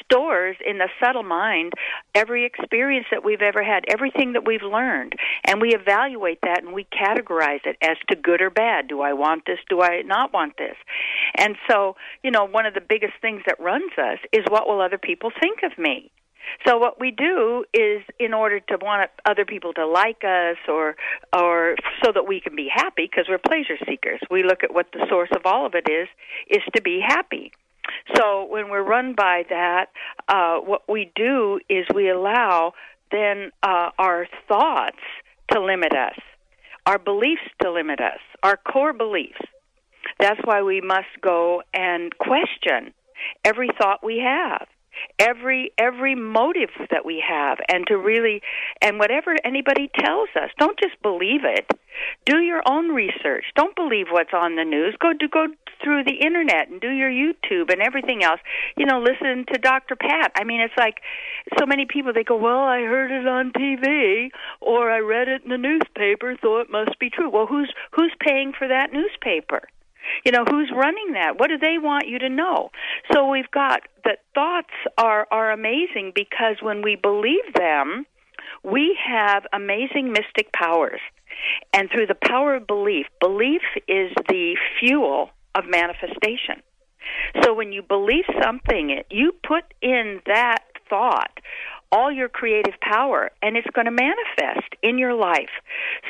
stores 0.05 0.57
in 0.65 0.79
the 0.79 0.89
subtle 1.03 1.23
mind 1.23 1.73
every 2.15 2.45
experience 2.45 3.07
that 3.11 3.25
we've 3.25 3.43
ever 3.43 3.63
had, 3.63 3.85
everything 3.89 4.33
that 4.33 4.47
we've 4.47 4.63
learned, 4.63 5.15
and 5.45 5.61
we 5.61 5.75
evaluate 5.75 6.41
that 6.43 6.63
and 6.63 6.73
we 6.73 6.87
categorize 6.93 7.65
it 7.65 7.77
as 7.83 7.97
to 8.09 8.17
good 8.17 8.41
or 8.41 8.51
bad. 8.51 8.89
Do 8.89 9.01
I 9.01 9.13
want 9.13 9.45
this? 9.47 9.59
Do 9.69 9.81
I 9.83 10.03
not 10.03 10.33
want 10.33 10.57
this? 10.57 10.77
And 11.35 11.57
so, 11.69 11.97
you 12.23 12.31
know, 12.31 12.45
one 12.45 12.67
of 12.67 12.75
the 12.75 12.81
biggest 12.81 13.15
things 13.21 13.43
that 13.47 13.61
runs 13.61 13.93
us 13.99 14.19
is 14.33 14.45
what 14.49 14.67
will 14.67 14.81
other 14.81 14.99
people 14.99 15.31
think 15.41 15.61
of 15.63 15.77
me? 15.79 16.11
So 16.67 16.79
what 16.79 17.01
we 17.01 17.11
do 17.11 17.65
is 17.73 18.03
in 18.19 18.35
order 18.35 18.61
to 18.61 18.79
want 18.81 19.11
other 19.25 19.45
people 19.45 19.73
to 19.75 19.87
like 19.87 20.23
us 20.25 20.57
or 20.69 20.97
or 21.33 21.77
so 22.03 22.13
that 22.13 22.27
we 22.27 22.41
can 22.41 22.55
be 22.55 22.69
happy 22.73 23.09
because 23.11 23.27
we're 23.29 23.39
pleasure 23.39 23.79
seekers. 23.87 24.21
We 24.31 24.43
look 24.43 24.63
at 24.63 24.73
what 24.73 24.87
the 24.93 25.07
source 25.09 25.31
of 25.35 25.43
all 25.45 25.67
of 25.67 25.75
it 25.75 25.89
is 25.89 26.09
is 26.49 26.63
to 26.75 26.83
be 26.83 27.01
happy. 27.01 27.53
So 28.17 28.47
when 28.49 28.71
we're 28.71 28.83
run 28.83 29.15
by 29.15 29.45
that, 29.49 29.87
uh, 30.29 30.59
what 30.59 30.83
we 30.89 31.11
do 31.15 31.61
is 31.69 31.87
we 31.95 32.11
allow 32.11 32.73
then 33.11 33.51
uh, 33.63 33.91
our 33.99 34.27
thoughts 34.49 34.99
to 35.53 35.61
limit 35.61 35.93
us, 35.93 36.19
our 36.87 36.99
beliefs 36.99 37.43
to 37.63 37.71
limit 37.71 38.01
us, 38.01 38.21
our 38.43 38.57
core 38.57 38.93
beliefs. 38.93 39.41
That's 40.19 40.41
why 40.45 40.63
we 40.63 40.81
must 40.81 41.09
go 41.23 41.63
and 41.73 42.17
question 42.19 42.93
every 43.45 43.71
thought 43.79 44.05
we 44.05 44.19
have 44.19 44.67
every 45.19 45.73
every 45.79 46.15
motive 46.15 46.71
that 46.91 47.05
we 47.05 47.23
have 47.27 47.59
and 47.69 47.87
to 47.87 47.97
really 47.97 48.43
and 48.81 48.99
whatever 48.99 49.35
anybody 49.45 49.91
tells 49.99 50.29
us. 50.37 50.51
Don't 50.59 50.79
just 50.79 51.01
believe 51.03 51.45
it. 51.45 51.71
Do 52.27 52.39
your 52.39 52.63
own 52.67 52.89
research. 52.89 53.45
Don't 53.55 53.77
believe 53.77 54.07
what's 54.11 54.35
on 54.35 54.57
the 54.57 54.65
news. 54.65 54.97
Go 55.01 55.13
do 55.13 55.29
go 55.29 55.47
through 55.83 56.05
the 56.05 56.15
internet 56.25 56.69
and 56.69 56.81
do 56.81 56.91
your 56.91 57.11
youtube 57.11 57.71
and 57.71 57.81
everything 57.83 58.23
else. 58.23 58.41
You 58.77 58.87
know 58.87 59.01
listen 59.01 59.45
to 59.53 59.59
dr 59.59 59.95
pat. 59.97 60.33
I 60.37 60.45
mean 60.45 60.61
it's 60.61 60.77
like 60.77 61.01
so 61.59 61.67
many 61.67 61.87
people 61.87 62.13
they 62.13 62.25
go 62.25 62.37
well 62.37 62.61
i 62.61 62.81
heard 62.81 63.11
it 63.11 63.27
on 63.27 63.53
tv 63.53 64.31
or 64.61 64.91
i 64.91 64.99
read 64.99 65.29
it 65.29 65.43
in 65.45 65.51
the 65.51 65.59
newspaper 65.59 66.37
so 66.43 66.59
it 66.59 66.71
must 66.71 66.99
be 66.99 67.11
true. 67.11 67.31
Well 67.31 67.47
who's 67.47 67.73
who's 67.93 68.15
paying 68.21 68.53
for 68.57 68.69
that 68.69 68.93
newspaper 68.93 69.69
you 70.25 70.33
know, 70.33 70.45
who's 70.45 70.71
running 70.75 71.13
that? 71.13 71.39
What 71.39 71.49
do 71.49 71.59
they 71.59 71.79
want 71.79 72.09
you 72.09 72.19
to 72.19 72.29
know? 72.29 72.71
So 73.13 73.29
we've 73.29 73.51
got 73.51 73.83
that 74.05 74.19
thoughts 74.35 74.75
are 74.99 75.27
are 75.31 75.51
amazing 75.53 76.13
because 76.15 76.57
when 76.61 76.83
we 76.83 76.97
believe 76.97 77.55
them, 77.55 78.07
we 78.63 78.97
have 79.07 79.45
amazing 79.53 80.13
mystic 80.13 80.53
powers. 80.53 81.01
And 81.73 81.91
through 81.91 82.07
the 82.07 82.17
power 82.27 82.55
of 82.55 82.67
belief, 82.67 83.07
belief 83.21 83.63
is 83.89 84.13
the 84.29 84.57
fuel 84.79 85.31
of 85.55 85.65
manifestation. 85.67 86.63
So 87.43 87.53
when 87.53 87.73
you 87.73 87.83
believe 87.83 88.25
something, 88.43 89.03
you 89.11 89.33
put 89.47 89.65
in 89.83 90.21
that 90.27 90.63
thought 90.89 91.41
all 91.95 92.11
your 92.11 92.29
creative 92.29 92.75
power 92.81 93.31
and 93.41 93.57
it's 93.57 93.69
going 93.73 93.85
to 93.85 93.93
manifest 93.93 94.75
in 94.83 94.99
your 94.99 95.15
life. 95.15 95.55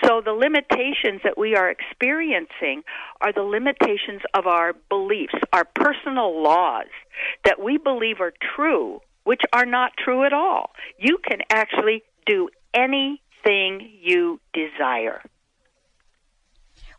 So 0.03 0.23
the 0.25 0.33
limitations 0.33 1.21
that 1.25 1.37
we 1.37 1.55
are 1.55 1.71
experiencing 1.71 2.83
are 3.21 3.35
the 3.35 3.43
limitations 3.43 4.23
of 4.33 4.47
our 4.47 4.73
beliefs, 4.89 5.35
our 5.53 5.67
personal 5.67 6.43
laws 6.43 6.87
that 7.45 7.63
we 7.63 7.77
believe 7.77 8.21
are 8.21 8.33
true, 8.57 9.01
which 9.25 9.43
are 9.53 9.67
not 9.67 9.93
true 10.03 10.25
at 10.25 10.33
all. 10.33 10.71
You 10.99 11.19
can 11.19 11.41
actually 11.51 12.03
do 12.25 12.49
anything 12.73 13.91
you 14.01 14.41
desire. 14.55 15.21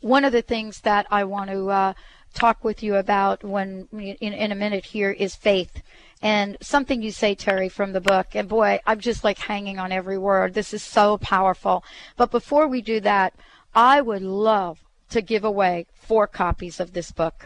One 0.01 0.23
of 0.23 0.31
the 0.31 0.43
things 0.43 0.81
that 0.81 1.07
I 1.09 1.23
want 1.23 1.49
to 1.49 1.69
uh, 1.69 1.93
talk 2.35 2.63
with 2.63 2.83
you 2.83 2.95
about 2.95 3.43
when 3.43 3.87
in, 3.91 4.33
in 4.33 4.51
a 4.51 4.55
minute 4.55 4.85
here 4.85 5.09
is 5.09 5.35
faith 5.35 5.81
and 6.25 6.57
something 6.59 7.03
you 7.03 7.11
say, 7.11 7.35
Terry, 7.35 7.69
from 7.69 7.93
the 7.93 8.01
book. 8.11 8.27
And 8.37 8.49
boy, 8.49 8.71
I'm 8.89 8.99
just 8.99 9.23
like 9.27 9.37
hanging 9.37 9.77
on 9.83 9.91
every 9.91 10.17
word. 10.17 10.49
This 10.53 10.73
is 10.73 10.81
so 10.97 11.17
powerful. 11.19 11.77
But 12.17 12.31
before 12.31 12.67
we 12.67 12.81
do 12.81 12.97
that, 13.01 13.31
I 13.75 14.01
would 14.01 14.23
love 14.23 14.75
to 15.13 15.21
give 15.21 15.45
away 15.45 15.85
four 16.07 16.25
copies 16.27 16.79
of 16.79 16.89
this 16.93 17.11
book. 17.11 17.37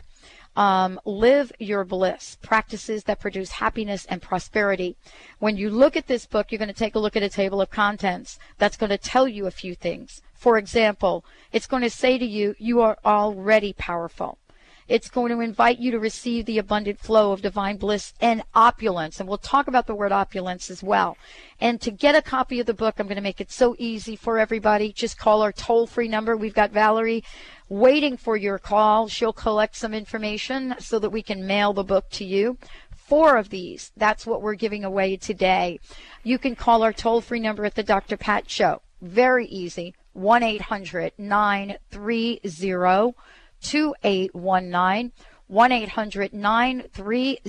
um, 0.56 1.00
live 1.06 1.52
your 1.60 1.86
bliss, 1.86 2.38
practices 2.42 3.06
that 3.06 3.20
produce 3.22 3.52
happiness 3.52 4.06
and 4.06 4.22
prosperity. 4.22 4.98
When 5.40 5.56
you 5.58 5.70
look 5.70 5.96
at 5.96 6.08
this 6.08 6.26
book, 6.26 6.52
you're 6.52 6.60
going 6.60 6.68
to 6.68 6.74
take 6.74 6.96
a 6.96 7.00
look 7.00 7.16
at 7.16 7.24
a 7.24 7.30
table 7.30 7.62
of 7.62 7.70
contents 7.70 8.38
that's 8.58 8.78
going 8.78 8.90
to 8.90 8.98
tell 8.98 9.28
you 9.28 9.48
a 9.48 9.52
few 9.52 9.74
things. 9.74 10.22
For 10.34 10.58
example, 10.58 11.24
it's 11.52 11.68
going 11.68 11.84
to 11.84 11.90
say 11.90 12.18
to 12.18 12.26
you, 12.26 12.56
you 12.58 12.82
are 12.82 12.98
already 13.06 13.74
powerful. 13.74 14.38
It's 14.90 15.10
going 15.10 15.32
to 15.32 15.40
invite 15.40 15.78
you 15.78 15.92
to 15.92 16.00
receive 16.00 16.46
the 16.46 16.58
abundant 16.58 17.00
flow 17.00 17.32
of 17.32 17.44
divine 17.44 17.78
bliss 17.78 18.14
and 18.20 18.42
opulence. 18.56 19.20
And 19.20 19.30
we'll 19.30 19.38
talk 19.38 19.68
about 19.68 19.86
the 19.86 19.94
word 19.94 20.12
opulence 20.12 20.72
as 20.72 20.82
well. 20.82 21.16
And 21.62 21.80
to 21.82 21.92
get 21.92 22.16
a 22.16 22.24
copy 22.24 22.60
of 22.60 22.66
the 22.66 22.74
book, 22.74 22.96
I'm 22.98 23.06
going 23.06 23.16
to 23.16 23.22
make 23.22 23.40
it 23.40 23.52
so 23.52 23.76
easy 23.78 24.16
for 24.16 24.40
everybody. 24.40 24.92
Just 24.92 25.20
call 25.20 25.44
our 25.44 25.52
toll 25.52 25.86
free 25.86 26.08
number. 26.08 26.36
We've 26.36 26.56
got 26.56 26.72
Valerie 26.72 27.24
waiting 27.70 28.18
for 28.18 28.36
your 28.36 28.58
call. 28.58 29.08
She'll 29.08 29.32
collect 29.32 29.76
some 29.76 29.94
information 29.94 30.74
so 30.80 30.98
that 30.98 31.12
we 31.12 31.22
can 31.22 31.46
mail 31.46 31.72
the 31.72 31.84
book 31.84 32.10
to 32.12 32.26
you 32.26 32.58
four 33.10 33.38
of 33.38 33.50
these. 33.50 33.92
That's 33.98 34.28
what 34.28 34.44
we're 34.44 34.54
giving 34.54 34.84
away 34.84 35.18
today. 35.18 35.80
You 36.24 36.38
can 36.38 36.56
call 36.56 36.84
our 36.84 36.94
toll 36.94 37.22
free 37.22 37.40
number 37.40 37.66
at 37.66 37.74
the 37.74 37.82
Dr. 37.82 38.18
Pat 38.18 38.50
Show. 38.50 38.84
Very 39.02 39.48
easy. 39.48 39.96
1 40.14 40.44
800 40.44 41.14
930 41.18 42.42
2819. 43.62 45.12
1 45.50 45.72
800 45.72 46.32
930 46.32 47.40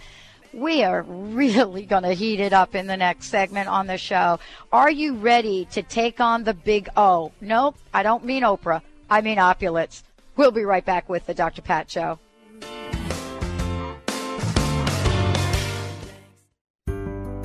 we 0.54 0.84
are 0.84 1.02
really 1.04 1.86
going 1.86 2.04
to 2.04 2.14
heat 2.14 2.40
it 2.40 2.54
up 2.54 2.76
in 2.76 2.88
the 2.88 2.98
next 2.98 3.28
segment 3.28 3.68
on 3.68 3.88
the 3.88 3.98
show. 3.98 4.40
Are 4.72 4.92
you 4.92 5.16
ready 5.16 5.66
to 5.72 5.82
take 5.82 6.20
on 6.20 6.44
the 6.44 6.54
big 6.54 6.90
O? 6.96 7.32
Nope, 7.42 7.78
I 7.94 8.04
don't 8.04 8.26
mean 8.26 8.44
Oprah. 8.44 8.82
I 9.10 9.22
mean 9.22 9.40
opulence. 9.40 10.04
We'll 10.36 10.52
be 10.52 10.64
right 10.66 10.86
back 10.86 11.10
with 11.10 11.26
the 11.26 11.34
Dr. 11.34 11.62
Pat 11.62 11.92
Show. 11.92 12.20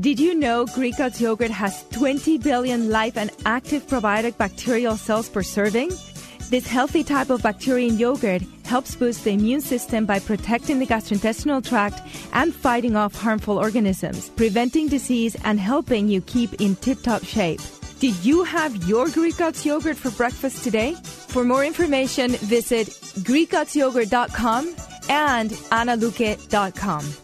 Did 0.00 0.18
you 0.18 0.34
know 0.34 0.66
Greek 0.66 0.98
God's 0.98 1.20
yogurt 1.20 1.52
has 1.52 1.84
20 1.92 2.38
billion 2.38 2.90
live 2.90 3.16
and 3.16 3.30
active 3.46 3.86
probiotic 3.86 4.36
bacterial 4.36 4.96
cells 4.96 5.28
per 5.28 5.44
serving? 5.44 5.92
This 6.50 6.66
healthy 6.66 7.04
type 7.04 7.30
of 7.30 7.42
bacteria 7.42 7.86
in 7.88 7.96
yogurt 7.96 8.42
helps 8.64 8.96
boost 8.96 9.22
the 9.22 9.30
immune 9.30 9.60
system 9.60 10.04
by 10.04 10.18
protecting 10.18 10.80
the 10.80 10.86
gastrointestinal 10.86 11.64
tract 11.64 12.02
and 12.32 12.52
fighting 12.52 12.96
off 12.96 13.14
harmful 13.14 13.56
organisms, 13.56 14.30
preventing 14.30 14.88
disease 14.88 15.36
and 15.44 15.60
helping 15.60 16.08
you 16.08 16.20
keep 16.22 16.54
in 16.60 16.74
tip-top 16.76 17.22
shape. 17.22 17.60
Did 18.00 18.16
you 18.24 18.42
have 18.42 18.74
your 18.88 19.08
Greek 19.08 19.36
God's 19.36 19.64
yogurt 19.64 19.96
for 19.96 20.10
breakfast 20.10 20.64
today? 20.64 20.94
For 21.04 21.44
more 21.44 21.64
information, 21.64 22.32
visit 22.32 22.88
GreekGodsYogurt.com 23.22 24.74
and 25.08 25.50
analuque.com. 25.50 27.23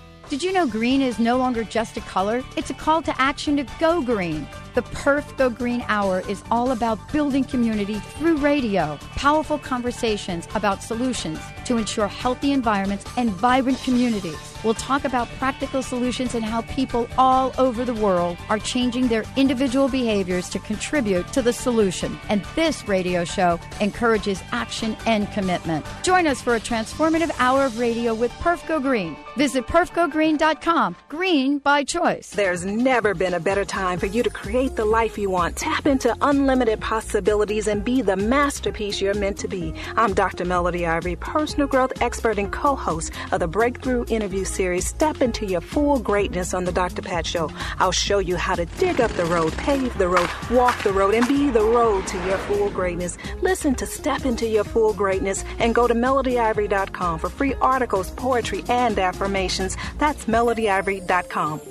Did 0.31 0.41
you 0.41 0.53
know 0.53 0.65
green 0.65 1.01
is 1.01 1.19
no 1.19 1.35
longer 1.35 1.65
just 1.65 1.97
a 1.97 1.99
color? 1.99 2.41
It's 2.55 2.69
a 2.69 2.73
call 2.73 3.01
to 3.01 3.21
action 3.21 3.57
to 3.57 3.65
go 3.81 4.01
green. 4.01 4.47
The 4.73 4.83
Perf 4.83 5.35
Go 5.37 5.49
Green 5.49 5.83
Hour 5.89 6.21
is 6.29 6.43
all 6.49 6.71
about 6.71 7.11
building 7.11 7.43
community 7.43 7.95
through 7.95 8.37
radio, 8.37 8.97
powerful 9.17 9.57
conversations 9.57 10.47
about 10.55 10.81
solutions 10.81 11.39
to 11.65 11.77
ensure 11.77 12.07
healthy 12.07 12.53
environments 12.53 13.05
and 13.17 13.29
vibrant 13.31 13.81
communities. 13.83 14.37
We'll 14.63 14.73
talk 14.75 15.05
about 15.05 15.27
practical 15.39 15.81
solutions 15.81 16.35
and 16.35 16.45
how 16.45 16.61
people 16.61 17.07
all 17.17 17.51
over 17.57 17.83
the 17.83 17.93
world 17.95 18.37
are 18.49 18.59
changing 18.59 19.07
their 19.07 19.23
individual 19.35 19.89
behaviors 19.89 20.49
to 20.49 20.59
contribute 20.59 21.27
to 21.33 21.41
the 21.41 21.53
solution. 21.53 22.17
And 22.29 22.43
this 22.55 22.87
radio 22.87 23.25
show 23.25 23.59
encourages 23.79 24.41
action 24.51 24.95
and 25.05 25.31
commitment. 25.31 25.85
Join 26.03 26.27
us 26.27 26.41
for 26.41 26.55
a 26.55 26.59
transformative 26.59 27.31
hour 27.39 27.65
of 27.65 27.79
radio 27.79 28.13
with 28.13 28.31
Perf 28.33 28.65
Go 28.67 28.79
Green. 28.79 29.17
Visit 29.35 29.65
perfgogreen.com. 29.65 30.95
Green 31.09 31.57
by 31.59 31.83
choice. 31.83 32.29
There's 32.29 32.65
never 32.65 33.13
been 33.13 33.33
a 33.33 33.39
better 33.39 33.65
time 33.65 33.97
for 33.97 34.05
you 34.05 34.23
to 34.23 34.29
create 34.61 34.75
the 34.75 34.85
life 34.85 35.17
you 35.17 35.27
want. 35.27 35.55
Tap 35.55 35.87
into 35.87 36.15
unlimited 36.21 36.79
possibilities 36.79 37.67
and 37.67 37.83
be 37.83 38.03
the 38.03 38.15
masterpiece 38.15 39.01
you're 39.01 39.15
meant 39.15 39.39
to 39.39 39.47
be. 39.47 39.73
I'm 39.97 40.13
Dr. 40.13 40.45
Melody 40.45 40.85
Ivory, 40.85 41.15
personal 41.15 41.67
growth 41.67 41.99
expert 41.99 42.37
and 42.37 42.51
co 42.51 42.75
host 42.75 43.11
of 43.31 43.39
the 43.39 43.47
Breakthrough 43.47 44.05
Interview 44.07 44.45
Series, 44.45 44.85
step 44.85 45.19
into 45.19 45.47
your 45.47 45.61
full 45.61 45.97
greatness 45.97 46.53
on 46.53 46.65
The 46.65 46.71
Dr. 46.71 47.01
Pat 47.01 47.25
Show. 47.25 47.49
I'll 47.79 47.91
show 47.91 48.19
you 48.19 48.35
how 48.35 48.53
to 48.53 48.65
dig 48.77 49.01
up 49.01 49.11
the 49.13 49.25
road, 49.25 49.51
pave 49.53 49.97
the 49.97 50.07
road, 50.07 50.29
walk 50.51 50.83
the 50.83 50.93
road, 50.93 51.15
and 51.15 51.27
be 51.27 51.49
the 51.49 51.63
road 51.63 52.05
to 52.07 52.17
your 52.27 52.37
full 52.37 52.69
greatness. 52.69 53.17
Listen 53.41 53.73
to 53.75 53.87
Step 53.87 54.25
into 54.25 54.47
Your 54.47 54.63
Full 54.63 54.93
Greatness 54.93 55.43
and 55.57 55.73
go 55.73 55.87
to 55.87 55.95
melodyivory.com 55.95 57.17
for 57.17 57.29
free 57.29 57.55
articles, 57.61 58.11
poetry, 58.11 58.63
and 58.69 58.99
affirmations. 58.99 59.75
That's 59.97 60.25
melodyivory.com. 60.25 61.70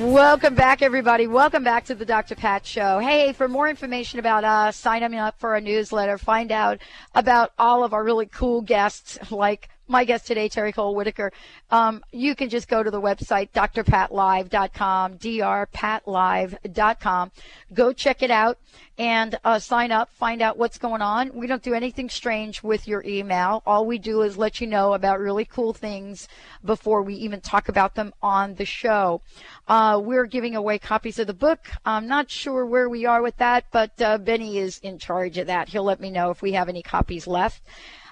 Welcome 0.00 0.54
back, 0.54 0.82
everybody. 0.82 1.26
Welcome 1.26 1.62
back 1.62 1.84
to 1.84 1.94
the 1.94 2.04
Dr. 2.04 2.34
Pat 2.34 2.64
Show. 2.64 2.98
Hey, 2.98 3.32
for 3.32 3.48
more 3.48 3.68
information 3.68 4.18
about 4.18 4.44
us, 4.44 4.76
sign 4.76 5.02
up 5.14 5.38
for 5.38 5.54
our 5.54 5.60
newsletter, 5.60 6.18
find 6.18 6.50
out 6.50 6.78
about 7.14 7.52
all 7.58 7.84
of 7.84 7.92
our 7.92 8.02
really 8.02 8.26
cool 8.26 8.60
guests 8.60 9.18
like 9.30 9.68
my 9.90 10.04
guest 10.04 10.26
today, 10.26 10.48
Terry 10.48 10.72
Cole 10.72 10.94
Whittaker. 10.94 11.32
Um, 11.70 12.02
you 12.12 12.36
can 12.36 12.48
just 12.48 12.68
go 12.68 12.82
to 12.82 12.90
the 12.90 13.00
website, 13.00 13.50
drpatlive.com, 13.50 15.18
drpatlive.com. 15.18 17.30
Go 17.74 17.92
check 17.92 18.22
it 18.22 18.30
out 18.30 18.58
and 18.98 19.38
uh, 19.44 19.58
sign 19.58 19.90
up, 19.90 20.10
find 20.12 20.42
out 20.42 20.58
what's 20.58 20.78
going 20.78 21.02
on. 21.02 21.32
We 21.34 21.46
don't 21.46 21.62
do 21.62 21.74
anything 21.74 22.08
strange 22.08 22.62
with 22.62 22.86
your 22.86 23.02
email. 23.04 23.62
All 23.66 23.86
we 23.86 23.98
do 23.98 24.22
is 24.22 24.38
let 24.38 24.60
you 24.60 24.66
know 24.66 24.92
about 24.92 25.18
really 25.18 25.44
cool 25.44 25.72
things 25.72 26.28
before 26.64 27.02
we 27.02 27.14
even 27.14 27.40
talk 27.40 27.68
about 27.68 27.94
them 27.94 28.12
on 28.22 28.54
the 28.54 28.64
show. 28.64 29.22
Uh, 29.66 30.00
we're 30.02 30.26
giving 30.26 30.54
away 30.54 30.78
copies 30.78 31.18
of 31.18 31.26
the 31.26 31.34
book. 31.34 31.68
I'm 31.84 32.06
not 32.06 32.30
sure 32.30 32.64
where 32.64 32.88
we 32.88 33.06
are 33.06 33.22
with 33.22 33.36
that, 33.38 33.64
but 33.72 34.00
uh, 34.00 34.18
Benny 34.18 34.58
is 34.58 34.78
in 34.80 34.98
charge 34.98 35.38
of 35.38 35.48
that. 35.48 35.70
He'll 35.70 35.84
let 35.84 36.00
me 36.00 36.10
know 36.10 36.30
if 36.30 36.42
we 36.42 36.52
have 36.52 36.68
any 36.68 36.82
copies 36.82 37.26
left. 37.26 37.62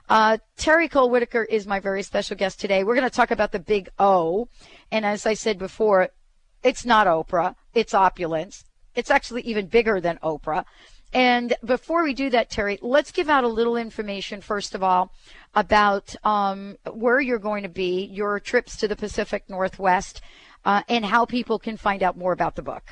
Uh, 0.09 0.38
Terry 0.57 0.88
Cole 0.88 1.11
Whittaker 1.11 1.44
is 1.44 1.66
my 1.66 1.81
very 1.81 2.03
special 2.03 2.37
guest 2.37 2.59
today. 2.59 2.83
We're 2.83 2.94
going 2.94 3.09
to 3.09 3.14
talk 3.14 3.31
about 3.31 3.53
the 3.53 3.59
big 3.59 3.90
O. 3.99 4.49
And 4.90 5.05
as 5.05 5.27
I 5.27 5.35
said 5.35 5.59
before, 5.59 6.09
it's 6.62 6.87
not 6.87 7.07
Oprah, 7.07 7.55
it's 7.75 7.94
opulence. 7.94 8.64
It's 8.94 9.11
actually 9.11 9.42
even 9.42 9.66
bigger 9.66 10.01
than 10.01 10.18
Oprah. 10.23 10.64
And 11.12 11.55
before 11.64 12.03
we 12.05 12.14
do 12.14 12.31
that, 12.31 12.51
Terry, 12.51 12.79
let's 12.83 13.12
give 13.12 13.29
out 13.29 13.44
a 13.44 13.49
little 13.49 13.77
information, 13.77 14.40
first 14.40 14.75
of 14.75 14.83
all, 14.83 15.12
about 15.55 16.14
um, 16.25 16.77
where 16.92 17.21
you're 17.21 17.38
going 17.38 17.62
to 17.62 17.68
be, 17.68 18.05
your 18.05 18.40
trips 18.40 18.77
to 18.79 18.88
the 18.88 18.97
Pacific 18.97 19.44
Northwest, 19.49 20.21
uh, 20.64 20.83
and 20.88 21.05
how 21.05 21.25
people 21.25 21.59
can 21.59 21.77
find 21.77 22.03
out 22.03 22.18
more 22.18 22.33
about 22.33 22.57
the 22.57 22.62
book. 22.62 22.90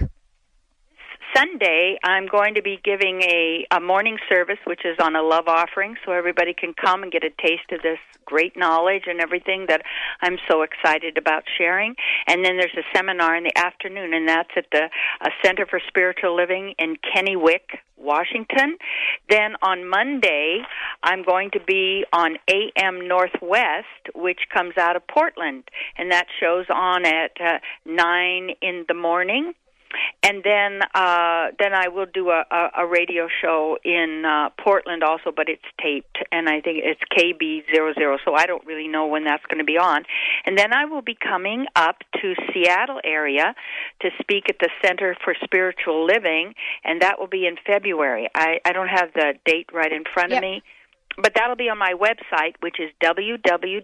Sunday, 1.37 1.99
I'm 2.03 2.27
going 2.27 2.55
to 2.55 2.63
be 2.63 2.81
giving 2.83 3.21
a, 3.21 3.67
a 3.71 3.79
morning 3.79 4.17
service, 4.27 4.59
which 4.65 4.87
is 4.87 4.97
on 5.03 5.17
a 5.17 5.23
love 5.23 5.49
offering, 5.49 5.97
so 6.05 6.13
everybody 6.13 6.55
can 6.55 6.73
come 6.73 7.03
and 7.03 7.13
get 7.13 7.25
a 7.25 7.31
taste 7.31 7.71
of 7.73 7.83
this 7.83 7.99
great 8.25 8.57
knowledge 8.57 9.03
and 9.07 9.21
everything 9.21 9.67
that 9.69 9.83
I'm 10.23 10.39
so 10.49 10.63
excited 10.63 11.19
about 11.19 11.43
sharing. 11.59 11.95
And 12.27 12.43
then 12.43 12.57
there's 12.57 12.77
a 12.79 12.97
seminar 12.97 13.37
in 13.37 13.45
the 13.45 13.57
afternoon, 13.57 14.15
and 14.15 14.27
that's 14.27 14.49
at 14.57 14.65
the 14.73 14.89
uh, 15.21 15.29
Center 15.45 15.67
for 15.67 15.79
Spiritual 15.89 16.35
Living 16.35 16.75
in 16.79 16.97
Kennewick, 16.97 17.81
Washington. 17.99 18.79
Then 19.29 19.57
on 19.61 19.87
Monday, 19.87 20.63
I'm 21.03 21.23
going 21.23 21.51
to 21.51 21.61
be 21.61 22.07
on 22.15 22.39
AM 22.49 23.07
Northwest, 23.07 24.15
which 24.15 24.41
comes 24.55 24.79
out 24.79 24.97
of 24.97 25.07
Portland, 25.07 25.65
and 25.99 26.11
that 26.13 26.29
shows 26.41 26.65
on 26.75 27.05
at 27.05 27.33
uh, 27.39 27.59
9 27.85 28.51
in 28.63 28.87
the 28.89 28.95
morning 28.95 29.53
and 30.23 30.43
then 30.43 30.81
uh, 30.95 31.49
then 31.59 31.75
I 31.75 31.89
will 31.89 32.07
do 32.13 32.31
a, 32.31 32.45
a, 32.51 32.83
a 32.83 32.87
radio 32.87 33.29
show 33.43 33.79
in 33.85 34.25
uh, 34.27 34.51
Portland 34.63 35.03
also, 35.03 35.33
but 35.35 35.49
it's 35.49 35.63
taped, 35.81 36.19
and 36.33 36.49
I 36.49 36.61
think 36.61 36.83
it's 36.85 37.01
KB 37.17 37.65
zero 37.73 37.93
zero. 37.95 38.19
So 38.25 38.35
I 38.35 38.47
don't 38.47 38.65
really 38.67 38.89
know 38.89 39.07
when 39.07 39.25
that's 39.25 39.45
going 39.47 39.59
to 39.59 39.65
be 39.65 39.79
on. 39.79 40.05
And 40.45 40.59
then 40.59 40.73
I 40.73 40.85
will 40.87 41.03
be 41.03 41.17
coming 41.17 41.67
up 41.77 41.97
to 42.21 42.35
Seattle 42.53 43.01
area 43.05 43.55
to 44.03 44.11
speak 44.21 44.45
at 44.49 44.57
the 44.61 44.71
Center 44.85 45.17
for 45.25 45.35
Spiritual 45.45 46.05
Living, 46.07 46.55
and 46.85 47.03
that 47.03 47.19
will 47.19 47.29
be 47.29 47.47
in 47.47 47.57
February. 47.67 48.29
I, 48.35 48.61
I 48.65 48.73
don't 48.73 48.89
have 48.89 49.13
the 49.15 49.35
date 49.45 49.69
right 49.73 49.93
in 49.93 50.05
front 50.13 50.31
yep. 50.31 50.39
of 50.39 50.43
me 50.43 50.63
but 51.19 51.33
that'll 51.35 51.57
be 51.57 51.71
on 51.71 51.79
my 51.79 51.95
website, 51.95 52.57
which 52.61 52.79
is 52.79 52.91
www.terry, 53.03 53.79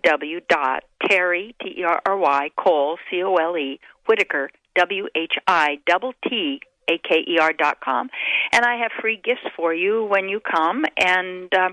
T-E-R-R-Y, 1.62 2.50
Cole, 2.58 2.98
C-O-L-E, 3.10 3.80
Whittaker, 4.06 4.50
W 4.76 5.08
H 5.14 5.34
I 5.46 5.78
double 5.86 6.12
T 6.28 6.60
A 6.88 6.98
K 6.98 7.24
E 7.26 7.38
R 7.38 7.52
dot 7.52 7.80
com, 7.80 8.10
and 8.52 8.64
I 8.64 8.76
have 8.76 8.92
free 9.00 9.20
gifts 9.22 9.46
for 9.56 9.74
you 9.74 10.04
when 10.04 10.28
you 10.28 10.40
come, 10.40 10.84
and 10.96 11.52
uh, 11.54 11.70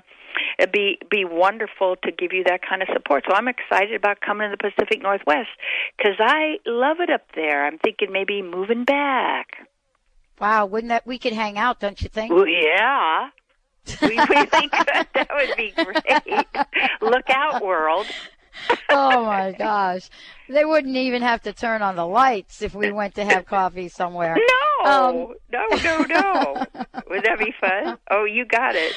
it'd 0.57 0.71
be 0.71 0.97
be 1.09 1.25
wonderful 1.25 1.95
to 2.03 2.11
give 2.11 2.33
you 2.33 2.43
that 2.45 2.61
kind 2.67 2.81
of 2.81 2.89
support. 2.93 3.23
So 3.27 3.35
I'm 3.35 3.47
excited 3.47 3.95
about 3.95 4.21
coming 4.21 4.49
to 4.49 4.55
the 4.55 4.71
Pacific 4.71 5.01
Northwest 5.01 5.49
because 5.97 6.15
I 6.19 6.57
love 6.65 6.99
it 6.99 7.09
up 7.09 7.23
there. 7.35 7.65
I'm 7.65 7.77
thinking 7.79 8.11
maybe 8.11 8.41
moving 8.41 8.83
back. 8.83 9.67
Wow, 10.39 10.65
wouldn't 10.67 10.89
that 10.89 11.05
we 11.05 11.17
could 11.17 11.33
hang 11.33 11.57
out? 11.57 11.79
Don't 11.79 12.01
you 12.01 12.07
think? 12.07 12.31
Well, 12.31 12.47
yeah. 12.47 13.29
we 14.01 14.17
really 14.17 14.69
could. 14.69 15.07
That 15.13 15.29
would 15.33 15.57
be 15.57 15.71
great. 15.71 16.47
Look 17.01 17.29
out, 17.29 17.63
world. 17.63 18.05
Oh 18.89 19.25
my 19.25 19.51
gosh. 19.57 20.09
They 20.47 20.65
wouldn't 20.65 20.95
even 20.95 21.21
have 21.21 21.41
to 21.43 21.53
turn 21.53 21.81
on 21.81 21.95
the 21.95 22.05
lights 22.07 22.61
if 22.61 22.73
we 22.73 22.91
went 22.91 23.15
to 23.15 23.25
have 23.25 23.45
coffee 23.45 23.87
somewhere. 23.89 24.37
No, 24.81 24.85
um, 24.89 25.35
no, 25.51 25.65
no, 25.83 25.97
no. 26.03 26.65
Would 27.09 27.23
that 27.25 27.37
be 27.37 27.53
fun? 27.59 27.97
Oh, 28.09 28.23
you 28.23 28.45
got 28.45 28.75
it. 28.75 28.93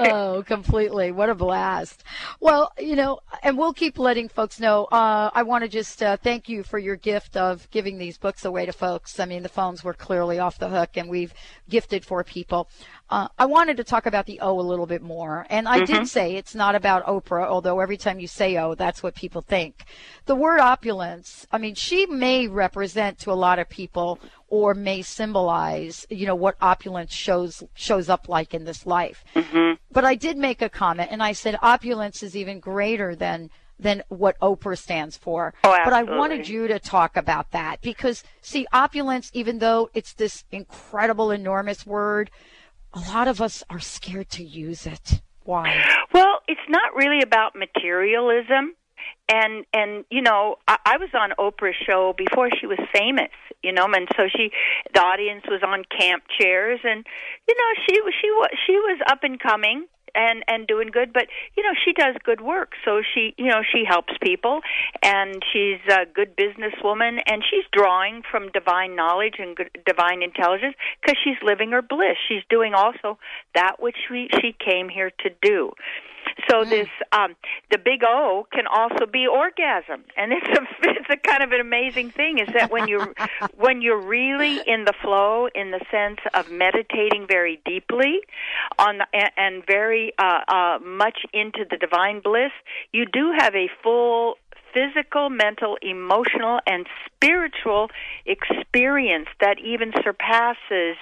oh, 0.00 0.42
completely. 0.44 1.12
What 1.12 1.30
a 1.30 1.34
blast. 1.36 2.02
Well, 2.40 2.72
you 2.78 2.96
know, 2.96 3.20
and 3.44 3.56
we'll 3.56 3.72
keep 3.72 3.96
letting 3.98 4.28
folks 4.28 4.58
know. 4.60 4.84
Uh, 4.86 5.30
I 5.32 5.44
want 5.44 5.62
to 5.62 5.68
just 5.68 6.02
uh, 6.02 6.16
thank 6.16 6.48
you 6.48 6.62
for 6.64 6.78
your 6.78 6.96
gift 6.96 7.36
of 7.36 7.70
giving 7.70 7.96
these 7.96 8.18
books 8.18 8.44
away 8.44 8.66
to 8.66 8.72
folks. 8.72 9.18
I 9.20 9.24
mean, 9.24 9.44
the 9.44 9.48
phones 9.48 9.84
were 9.84 9.94
clearly 9.94 10.40
off 10.40 10.58
the 10.58 10.68
hook 10.68 10.90
and 10.96 11.08
we've 11.08 11.32
gifted 11.70 12.04
for 12.04 12.22
people. 12.24 12.68
Uh, 13.10 13.28
I 13.38 13.46
wanted 13.46 13.78
to 13.78 13.84
talk 13.84 14.04
about 14.04 14.26
the 14.26 14.40
O 14.40 14.60
a 14.60 14.60
little 14.60 14.86
bit 14.86 15.02
more. 15.02 15.46
And 15.48 15.66
I 15.66 15.80
mm-hmm. 15.80 15.92
did 15.92 16.08
say 16.08 16.36
it's 16.36 16.54
not 16.54 16.74
about 16.74 17.06
Oprah, 17.06 17.46
although 17.46 17.80
every 17.80 17.96
time 17.96 18.20
you 18.20 18.26
say 18.26 18.58
O, 18.58 18.74
that's 18.74 19.02
what 19.02 19.14
people 19.14 19.40
think. 19.40 19.84
The 20.26 20.34
word 20.34 20.60
opulence, 20.60 21.46
I 21.50 21.58
mean, 21.58 21.74
she 21.74 22.04
may 22.04 22.48
represent 22.48 23.18
to 23.20 23.32
a 23.32 23.34
lot 23.34 23.58
of 23.58 23.68
people 23.68 24.18
or 24.48 24.74
may 24.74 25.00
symbolize, 25.02 26.06
you 26.10 26.26
know, 26.26 26.34
what 26.34 26.56
opulence 26.60 27.12
shows 27.12 27.62
shows 27.74 28.08
up 28.10 28.28
like 28.28 28.52
in 28.52 28.64
this 28.64 28.84
life. 28.84 29.24
Mm-hmm. 29.34 29.74
But 29.90 30.04
I 30.04 30.14
did 30.14 30.36
make 30.36 30.60
a 30.60 30.68
comment 30.68 31.08
and 31.10 31.22
I 31.22 31.32
said 31.32 31.58
opulence 31.62 32.22
is 32.22 32.36
even 32.36 32.60
greater 32.60 33.14
than 33.14 33.50
than 33.80 34.02
what 34.08 34.38
Oprah 34.40 34.76
stands 34.76 35.16
for. 35.16 35.54
Oh, 35.64 35.78
but 35.84 35.92
I 35.92 36.02
wanted 36.02 36.48
you 36.48 36.66
to 36.66 36.78
talk 36.80 37.16
about 37.16 37.52
that 37.52 37.80
because 37.80 38.24
see 38.42 38.66
opulence 38.72 39.30
even 39.32 39.60
though 39.60 39.88
it's 39.94 40.14
this 40.14 40.44
incredible 40.50 41.30
enormous 41.30 41.86
word, 41.86 42.30
a 42.92 43.00
lot 43.00 43.28
of 43.28 43.40
us 43.40 43.62
are 43.70 43.80
scared 43.80 44.30
to 44.30 44.44
use 44.44 44.86
it. 44.86 45.20
Why? 45.44 45.84
Well, 46.12 46.40
it's 46.46 46.60
not 46.68 46.94
really 46.94 47.22
about 47.22 47.54
materialism 47.56 48.74
and 49.28 49.64
and 49.72 50.04
you 50.10 50.22
know 50.22 50.56
I, 50.66 50.78
I 50.84 50.96
was 50.96 51.10
on 51.14 51.30
Oprah's 51.38 51.76
show 51.86 52.14
before 52.16 52.48
she 52.58 52.66
was 52.66 52.78
famous, 52.92 53.30
you 53.62 53.72
know, 53.72 53.86
and 53.86 54.08
so 54.16 54.24
she 54.28 54.50
the 54.94 55.00
audience 55.00 55.44
was 55.48 55.60
on 55.62 55.84
camp 55.96 56.24
chairs, 56.38 56.80
and 56.84 57.06
you 57.46 57.54
know 57.54 57.82
she 57.88 58.00
was 58.00 58.14
she 58.20 58.30
was 58.30 58.50
she 58.66 58.72
was 58.72 59.00
up 59.10 59.22
and 59.22 59.38
coming, 59.38 59.86
and 60.18 60.44
and 60.48 60.66
doing 60.66 60.88
good. 60.88 61.12
But 61.12 61.28
you 61.56 61.62
know 61.62 61.72
she 61.84 61.92
does 61.92 62.16
good 62.24 62.40
work. 62.40 62.72
So 62.84 63.00
she 63.14 63.34
you 63.38 63.46
know 63.46 63.62
she 63.72 63.84
helps 63.88 64.12
people. 64.20 64.60
And 65.02 65.42
she's 65.52 65.80
a 65.88 66.04
good 66.04 66.36
businesswoman. 66.36 67.20
And 67.26 67.42
she's 67.48 67.64
drawing 67.72 68.22
from 68.30 68.50
divine 68.50 68.96
knowledge 68.96 69.36
and 69.38 69.56
good, 69.56 69.70
divine 69.86 70.22
intelligence 70.22 70.74
because 71.00 71.16
she's 71.22 71.40
living 71.42 71.70
her 71.70 71.82
bliss. 71.82 72.16
She's 72.28 72.42
doing 72.50 72.74
also 72.74 73.18
that 73.54 73.80
which 73.80 73.96
we, 74.10 74.28
she 74.40 74.54
came 74.58 74.88
here 74.88 75.10
to 75.22 75.30
do 75.40 75.72
So 76.48 76.64
this 76.64 76.88
um, 77.12 77.34
the 77.70 77.78
big 77.78 78.02
O 78.04 78.46
can 78.52 78.66
also 78.66 79.06
be 79.06 79.26
orgasm, 79.26 80.04
and 80.16 80.32
it's 80.32 80.46
a 80.46 80.62
it's 80.82 81.10
a 81.10 81.16
kind 81.16 81.42
of 81.42 81.52
an 81.52 81.60
amazing 81.60 82.10
thing. 82.10 82.38
Is 82.38 82.48
that 82.54 82.70
when 82.70 82.88
you 82.88 83.14
when 83.56 83.82
you're 83.82 84.00
really 84.00 84.60
in 84.66 84.84
the 84.84 84.94
flow, 85.02 85.48
in 85.54 85.70
the 85.70 85.80
sense 85.90 86.20
of 86.34 86.50
meditating 86.50 87.26
very 87.26 87.60
deeply, 87.64 88.20
on 88.78 88.98
the, 88.98 89.06
and, 89.12 89.30
and 89.36 89.66
very 89.66 90.12
uh, 90.18 90.40
uh, 90.48 90.78
much 90.84 91.18
into 91.32 91.64
the 91.68 91.76
divine 91.76 92.20
bliss, 92.20 92.52
you 92.92 93.04
do 93.06 93.32
have 93.36 93.54
a 93.54 93.68
full 93.82 94.36
physical, 94.72 95.30
mental, 95.30 95.76
emotional, 95.82 96.60
and 96.66 96.86
spiritual 97.06 97.88
experience 98.26 99.28
that 99.40 99.58
even 99.58 99.92
surpasses 100.04 100.96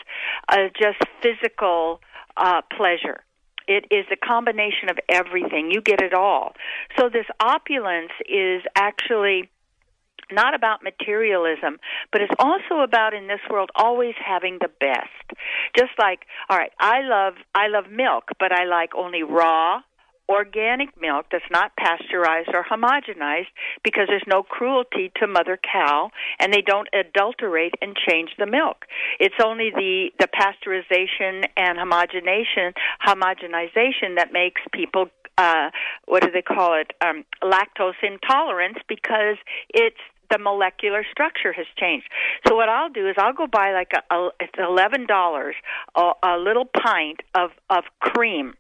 uh, 0.49 0.57
just 0.81 0.99
physical 1.21 2.01
uh, 2.37 2.63
pleasure. 2.77 3.21
It 3.69 3.87
is 3.91 4.07
a 4.13 4.17
combination 4.17 4.89
of 4.89 4.99
everything. 5.09 5.71
You 5.71 5.81
get 5.81 6.01
it 6.01 6.15
all. 6.15 6.55
So 6.99 7.09
this 7.09 7.27
opulence 7.41 8.13
is 8.29 8.63
actually 8.75 9.51
not 10.31 10.55
about 10.55 10.83
materialism, 10.83 11.79
but 12.11 12.21
it's 12.21 12.35
also 12.39 12.83
about 12.83 13.15
in 13.15 13.29
this 13.29 13.41
world 13.49 13.71
always 13.75 14.15
having 14.25 14.59
the 14.61 14.71
best. 14.81 15.39
Just 15.77 15.93
like, 15.99 16.27
all 16.49 16.57
right, 16.57 16.73
I 16.81 17.03
love 17.03 17.35
I 17.55 17.69
love 17.69 17.91
milk, 17.91 18.31
but 18.39 18.53
I 18.53 18.65
like 18.65 18.95
only 18.95 19.23
raw 19.23 19.83
organic 20.29 21.01
milk 21.01 21.27
that's 21.31 21.45
not 21.51 21.73
pasteurized 21.77 22.51
or 22.53 22.65
homogenized 22.65 23.47
because 23.85 24.07
there's 24.09 24.25
no 24.27 24.43
cruelty 24.43 25.13
to 25.17 25.27
mother 25.27 25.59
cow 25.63 26.11
and 26.39 26.53
they 26.53 26.63
don't 26.63 26.89
adulterate 26.93 27.75
and 27.81 27.97
change 27.97 28.31
the 28.39 28.47
milk. 28.47 28.87
It's 29.21 29.37
only 29.45 29.71
the, 29.71 30.11
the 30.19 30.29
pasteurization 30.29 31.47
and 31.57 31.79
homogenization 31.79 32.73
homogenization 33.07 34.17
that 34.17 34.33
makes 34.33 34.61
people 34.73 35.07
uh 35.39 35.71
what 36.07 36.23
do 36.23 36.31
they 36.31 36.43
call 36.43 36.75
it 36.81 36.93
um 37.05 37.25
lactose 37.43 37.95
intolerance 38.03 38.79
because 38.89 39.37
it's 39.73 40.01
the 40.31 40.39
molecular 40.39 41.05
structure 41.11 41.53
has 41.53 41.67
changed. 41.79 42.07
So 42.47 42.57
what 42.57 42.69
I'll 42.69 42.89
do 42.89 43.09
is 43.09 43.15
I'll 43.19 43.33
go 43.33 43.47
buy 43.47 43.73
like 43.73 43.93
a, 43.95 44.15
a 44.15 44.31
it's 44.41 44.59
eleven 44.59 45.07
dollars 45.07 45.55
a, 45.95 46.13
a 46.23 46.39
little 46.39 46.65
pint 46.65 47.21
of 47.35 47.51
of 47.71 47.85
cream 48.01 48.55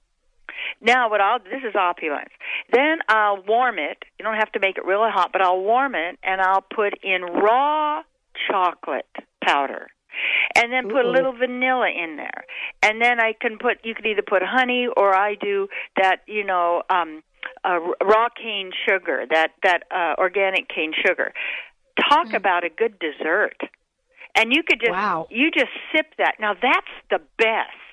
now, 0.80 1.10
what 1.10 1.20
I'll 1.20 1.38
this 1.38 1.62
is 1.66 1.74
opulence. 1.74 2.30
Then 2.72 2.98
I'll 3.08 3.42
warm 3.42 3.78
it. 3.78 4.04
You 4.18 4.24
don't 4.24 4.36
have 4.36 4.52
to 4.52 4.60
make 4.60 4.76
it 4.76 4.84
really 4.84 5.10
hot, 5.10 5.30
but 5.32 5.42
I'll 5.42 5.60
warm 5.60 5.94
it 5.94 6.18
and 6.22 6.40
I'll 6.40 6.62
put 6.62 6.94
in 7.02 7.22
raw 7.22 8.02
chocolate 8.48 9.06
powder. 9.42 9.88
And 10.54 10.72
then 10.72 10.84
put 10.84 11.04
Ooh. 11.04 11.10
a 11.10 11.12
little 11.12 11.32
vanilla 11.36 11.88
in 11.90 12.16
there. 12.16 12.44
And 12.82 13.02
then 13.02 13.20
I 13.20 13.34
can 13.38 13.58
put 13.58 13.84
you 13.84 13.94
could 13.94 14.06
either 14.06 14.22
put 14.22 14.42
honey 14.42 14.88
or 14.96 15.14
I 15.14 15.34
do 15.34 15.68
that, 16.00 16.22
you 16.26 16.44
know, 16.44 16.82
um 16.88 17.22
uh, 17.64 17.78
raw 18.04 18.28
cane 18.30 18.72
sugar, 18.88 19.24
that 19.30 19.52
that 19.62 19.82
uh 19.94 20.14
organic 20.18 20.68
cane 20.68 20.92
sugar. 21.06 21.32
Talk 22.08 22.28
mm. 22.28 22.34
about 22.34 22.64
a 22.64 22.70
good 22.70 22.98
dessert. 22.98 23.60
And 24.34 24.52
you 24.52 24.62
could 24.62 24.80
just 24.80 24.92
wow. 24.92 25.26
you 25.30 25.50
just 25.50 25.70
sip 25.94 26.06
that. 26.18 26.36
Now 26.40 26.54
that's 26.54 26.92
the 27.10 27.20
best 27.38 27.85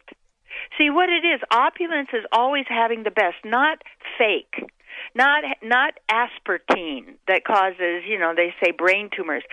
See 0.78 0.90
what 0.90 1.10
it 1.10 1.26
is. 1.26 1.42
Opulence 1.52 2.10
is 2.14 2.24
always 2.32 2.66
having 2.68 3.04
the 3.04 3.12
best, 3.12 3.38
not 3.46 3.80
fake. 4.18 4.70
Not 5.16 5.44
not 5.64 5.94
aspartame 6.10 7.16
that 7.28 7.44
causes, 7.46 8.04
you 8.08 8.18
know, 8.18 8.34
they 8.36 8.54
say 8.64 8.72
brain 8.72 9.10
tumors. 9.16 9.44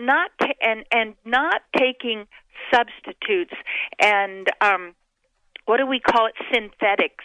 Not 0.00 0.30
and 0.60 0.84
and 0.92 1.14
not 1.24 1.62
taking 1.76 2.26
substitutes 2.72 3.54
and 4.00 4.46
um 4.60 4.94
what 5.64 5.78
do 5.78 5.86
we 5.86 6.00
call 6.00 6.26
it 6.26 6.34
synthetics 6.52 7.24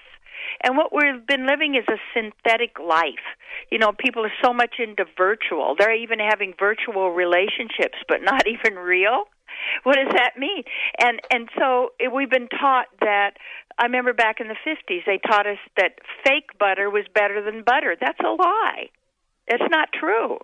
and 0.63 0.77
what 0.77 0.93
we've 0.93 1.25
been 1.25 1.47
living 1.47 1.75
is 1.75 1.85
a 1.87 1.99
synthetic 2.13 2.79
life. 2.79 3.25
You 3.71 3.79
know, 3.79 3.91
people 3.97 4.25
are 4.25 4.33
so 4.43 4.53
much 4.53 4.75
into 4.79 5.05
virtual. 5.17 5.75
They're 5.77 5.95
even 5.95 6.19
having 6.19 6.53
virtual 6.57 7.11
relationships, 7.11 7.97
but 8.07 8.21
not 8.21 8.47
even 8.47 8.77
real. 8.77 9.25
What 9.85 9.95
does 9.95 10.11
that 10.17 10.33
mean? 10.37 10.63
And 10.99 11.21
and 11.31 11.47
so 11.57 11.93
we've 12.13 12.29
been 12.29 12.49
taught 12.49 12.87
that. 13.01 13.37
I 13.77 13.83
remember 13.85 14.13
back 14.13 14.39
in 14.39 14.47
the 14.47 14.55
fifties, 14.63 15.03
they 15.05 15.19
taught 15.19 15.45
us 15.45 15.59
that 15.77 15.99
fake 16.25 16.57
butter 16.57 16.89
was 16.89 17.05
better 17.13 17.43
than 17.43 17.63
butter. 17.63 17.95
That's 17.99 18.19
a 18.19 18.31
lie. 18.31 18.89
It's 19.47 19.69
not 19.69 19.89
true. 19.93 20.39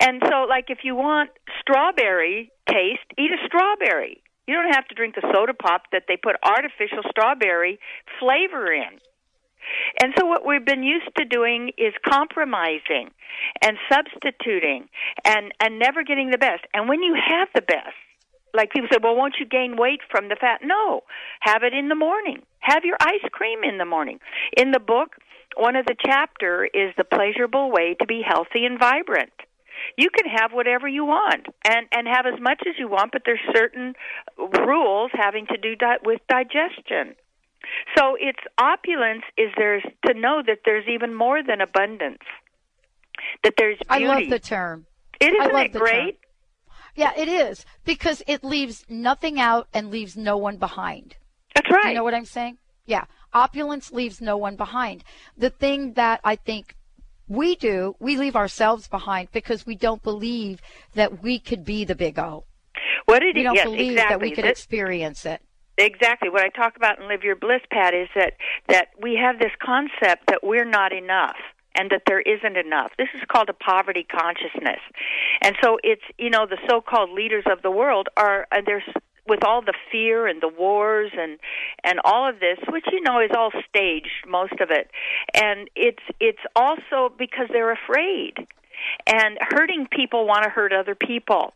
And 0.00 0.22
so, 0.28 0.46
like, 0.48 0.66
if 0.68 0.78
you 0.82 0.94
want 0.96 1.30
strawberry 1.60 2.50
taste, 2.68 3.06
eat 3.16 3.30
a 3.30 3.46
strawberry. 3.46 4.22
You 4.46 4.54
don't 4.54 4.74
have 4.74 4.86
to 4.88 4.94
drink 4.94 5.14
the 5.14 5.28
soda 5.32 5.54
pop 5.54 5.82
that 5.92 6.04
they 6.08 6.16
put 6.16 6.36
artificial 6.42 7.02
strawberry 7.08 7.78
flavor 8.18 8.72
in. 8.72 9.00
And 10.02 10.12
so 10.18 10.26
what 10.26 10.44
we've 10.44 10.64
been 10.64 10.82
used 10.82 11.08
to 11.16 11.24
doing 11.24 11.70
is 11.78 11.94
compromising 12.06 13.10
and 13.62 13.78
substituting 13.90 14.88
and 15.24 15.52
and 15.60 15.78
never 15.78 16.02
getting 16.02 16.30
the 16.30 16.38
best. 16.38 16.64
And 16.74 16.88
when 16.88 17.02
you 17.02 17.14
have 17.14 17.48
the 17.54 17.62
best, 17.62 17.96
like 18.54 18.72
people 18.72 18.88
say, 18.90 18.98
well, 19.02 19.16
won't 19.16 19.34
you 19.38 19.46
gain 19.46 19.76
weight 19.76 20.00
from 20.10 20.28
the 20.28 20.36
fat? 20.40 20.60
No, 20.62 21.02
have 21.40 21.62
it 21.62 21.74
in 21.74 21.88
the 21.88 21.94
morning. 21.94 22.42
Have 22.60 22.84
your 22.84 22.96
ice 23.00 23.26
cream 23.32 23.64
in 23.64 23.78
the 23.78 23.84
morning. 23.84 24.20
In 24.56 24.70
the 24.70 24.80
book, 24.80 25.16
one 25.56 25.76
of 25.76 25.86
the 25.86 25.96
chapter 26.04 26.64
is 26.64 26.94
the 26.96 27.04
pleasurable 27.04 27.70
way 27.70 27.94
to 28.00 28.06
be 28.06 28.22
healthy 28.26 28.64
and 28.64 28.78
vibrant. 28.78 29.32
You 29.98 30.08
can 30.10 30.30
have 30.30 30.52
whatever 30.52 30.88
you 30.88 31.04
want 31.04 31.46
and 31.64 31.86
and 31.92 32.06
have 32.06 32.26
as 32.26 32.40
much 32.40 32.62
as 32.66 32.74
you 32.78 32.88
want, 32.88 33.12
but 33.12 33.22
there's 33.26 33.40
certain 33.54 33.94
rules 34.38 35.10
having 35.12 35.46
to 35.46 35.56
do 35.56 35.74
di- 35.74 35.98
with 36.04 36.20
digestion. 36.28 37.16
So 37.96 38.16
it's 38.18 38.38
opulence 38.58 39.24
is 39.36 39.50
there's 39.56 39.82
to 40.06 40.14
know 40.14 40.42
that 40.46 40.60
there's 40.64 40.86
even 40.88 41.14
more 41.14 41.42
than 41.42 41.60
abundance. 41.60 42.22
That 43.42 43.54
there's 43.58 43.78
beauty. 43.88 44.04
I 44.06 44.14
love 44.14 44.28
the 44.30 44.38
term. 44.38 44.86
It 45.20 45.34
isn't 45.34 45.56
it 45.56 45.72
great? 45.72 46.20
Term. 46.20 46.23
Yeah, 46.94 47.12
it 47.16 47.28
is 47.28 47.64
because 47.84 48.22
it 48.26 48.44
leaves 48.44 48.84
nothing 48.88 49.40
out 49.40 49.68
and 49.74 49.90
leaves 49.90 50.16
no 50.16 50.36
one 50.36 50.56
behind. 50.56 51.16
That's 51.54 51.70
right. 51.70 51.88
You 51.88 51.94
know 51.94 52.04
what 52.04 52.14
I'm 52.14 52.24
saying? 52.24 52.58
Yeah. 52.86 53.04
Opulence 53.32 53.92
leaves 53.92 54.20
no 54.20 54.36
one 54.36 54.56
behind. 54.56 55.02
The 55.36 55.50
thing 55.50 55.94
that 55.94 56.20
I 56.22 56.36
think 56.36 56.76
we 57.26 57.56
do, 57.56 57.96
we 57.98 58.16
leave 58.16 58.36
ourselves 58.36 58.86
behind 58.86 59.28
because 59.32 59.66
we 59.66 59.74
don't 59.74 60.02
believe 60.02 60.60
that 60.94 61.22
we 61.22 61.38
could 61.38 61.64
be 61.64 61.84
the 61.84 61.94
big 61.94 62.18
O. 62.18 62.44
What 63.06 63.20
did 63.20 63.36
we 63.36 63.42
don't 63.42 63.54
yes, 63.54 63.64
believe 63.64 63.92
exactly. 63.92 64.14
that 64.14 64.20
we 64.20 64.30
could 64.30 64.44
experience 64.44 65.26
it. 65.26 65.40
Exactly. 65.76 66.28
What 66.28 66.42
I 66.42 66.48
talk 66.50 66.76
about 66.76 67.00
in 67.00 67.08
Live 67.08 67.24
Your 67.24 67.34
Bliss, 67.34 67.60
Pat, 67.70 67.94
is 67.94 68.08
that 68.14 68.34
that 68.68 68.88
we 69.00 69.18
have 69.20 69.38
this 69.40 69.50
concept 69.60 70.28
that 70.28 70.40
we're 70.42 70.64
not 70.64 70.92
enough 70.92 71.36
and 71.74 71.90
that 71.90 72.02
there 72.06 72.20
isn't 72.20 72.56
enough. 72.56 72.92
This 72.98 73.08
is 73.14 73.22
called 73.30 73.48
a 73.48 73.52
poverty 73.52 74.04
consciousness. 74.04 74.80
And 75.42 75.56
so 75.62 75.78
it's, 75.82 76.02
you 76.18 76.30
know, 76.30 76.46
the 76.46 76.58
so-called 76.68 77.10
leaders 77.10 77.44
of 77.50 77.62
the 77.62 77.70
world 77.70 78.08
are 78.16 78.46
uh, 78.52 78.60
there's 78.64 78.84
with 79.26 79.44
all 79.44 79.62
the 79.62 79.74
fear 79.90 80.26
and 80.26 80.42
the 80.42 80.48
wars 80.48 81.10
and 81.18 81.38
and 81.82 81.98
all 82.04 82.28
of 82.28 82.40
this 82.40 82.58
which 82.68 82.84
you 82.92 83.00
know 83.00 83.20
is 83.20 83.30
all 83.36 83.50
staged 83.68 84.26
most 84.28 84.52
of 84.60 84.70
it 84.70 84.90
and 85.32 85.70
it's 85.74 86.02
it's 86.20 86.44
also 86.54 87.12
because 87.18 87.48
they're 87.50 87.72
afraid 87.72 88.34
and 89.06 89.38
hurting 89.40 89.86
people 89.90 90.26
want 90.26 90.42
to 90.42 90.50
hurt 90.50 90.72
other 90.72 90.94
people 90.94 91.54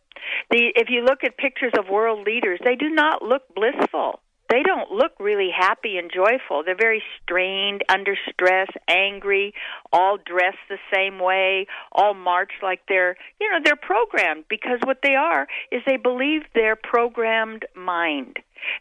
the 0.51 0.73
if 0.77 0.89
you 0.89 1.05
look 1.05 1.25
at 1.25 1.37
pictures 1.37 1.73
of 1.79 1.89
world 1.89 2.27
leaders 2.27 2.59
they 2.65 2.75
do 2.75 2.89
not 2.89 3.23
look 3.23 3.43
blissful 3.55 4.21
they 4.49 4.63
don't 4.63 4.91
look 4.91 5.13
really 5.21 5.51
happy 5.57 5.99
and 5.99 6.11
joyful. 6.13 6.63
They're 6.65 6.77
very 6.77 7.03
strained, 7.23 7.83
under 7.89 8.17
stress, 8.33 8.69
angry, 8.89 9.55
all 9.93 10.17
dressed 10.17 10.59
the 10.69 10.79
same 10.95 11.19
way, 11.19 11.67
all 11.93 12.15
march 12.15 12.53
like 12.63 12.81
they're, 12.89 13.17
you 13.41 13.51
know, 13.51 13.59
they're 13.63 13.77
programmed 13.77 14.45
because 14.49 14.79
what 14.85 14.99
they 15.03 15.15
are 15.15 15.47
is 15.71 15.83
they 15.87 15.97
believe 15.97 16.43
their 16.55 16.77
programmed 16.77 17.67
mind. 17.77 18.39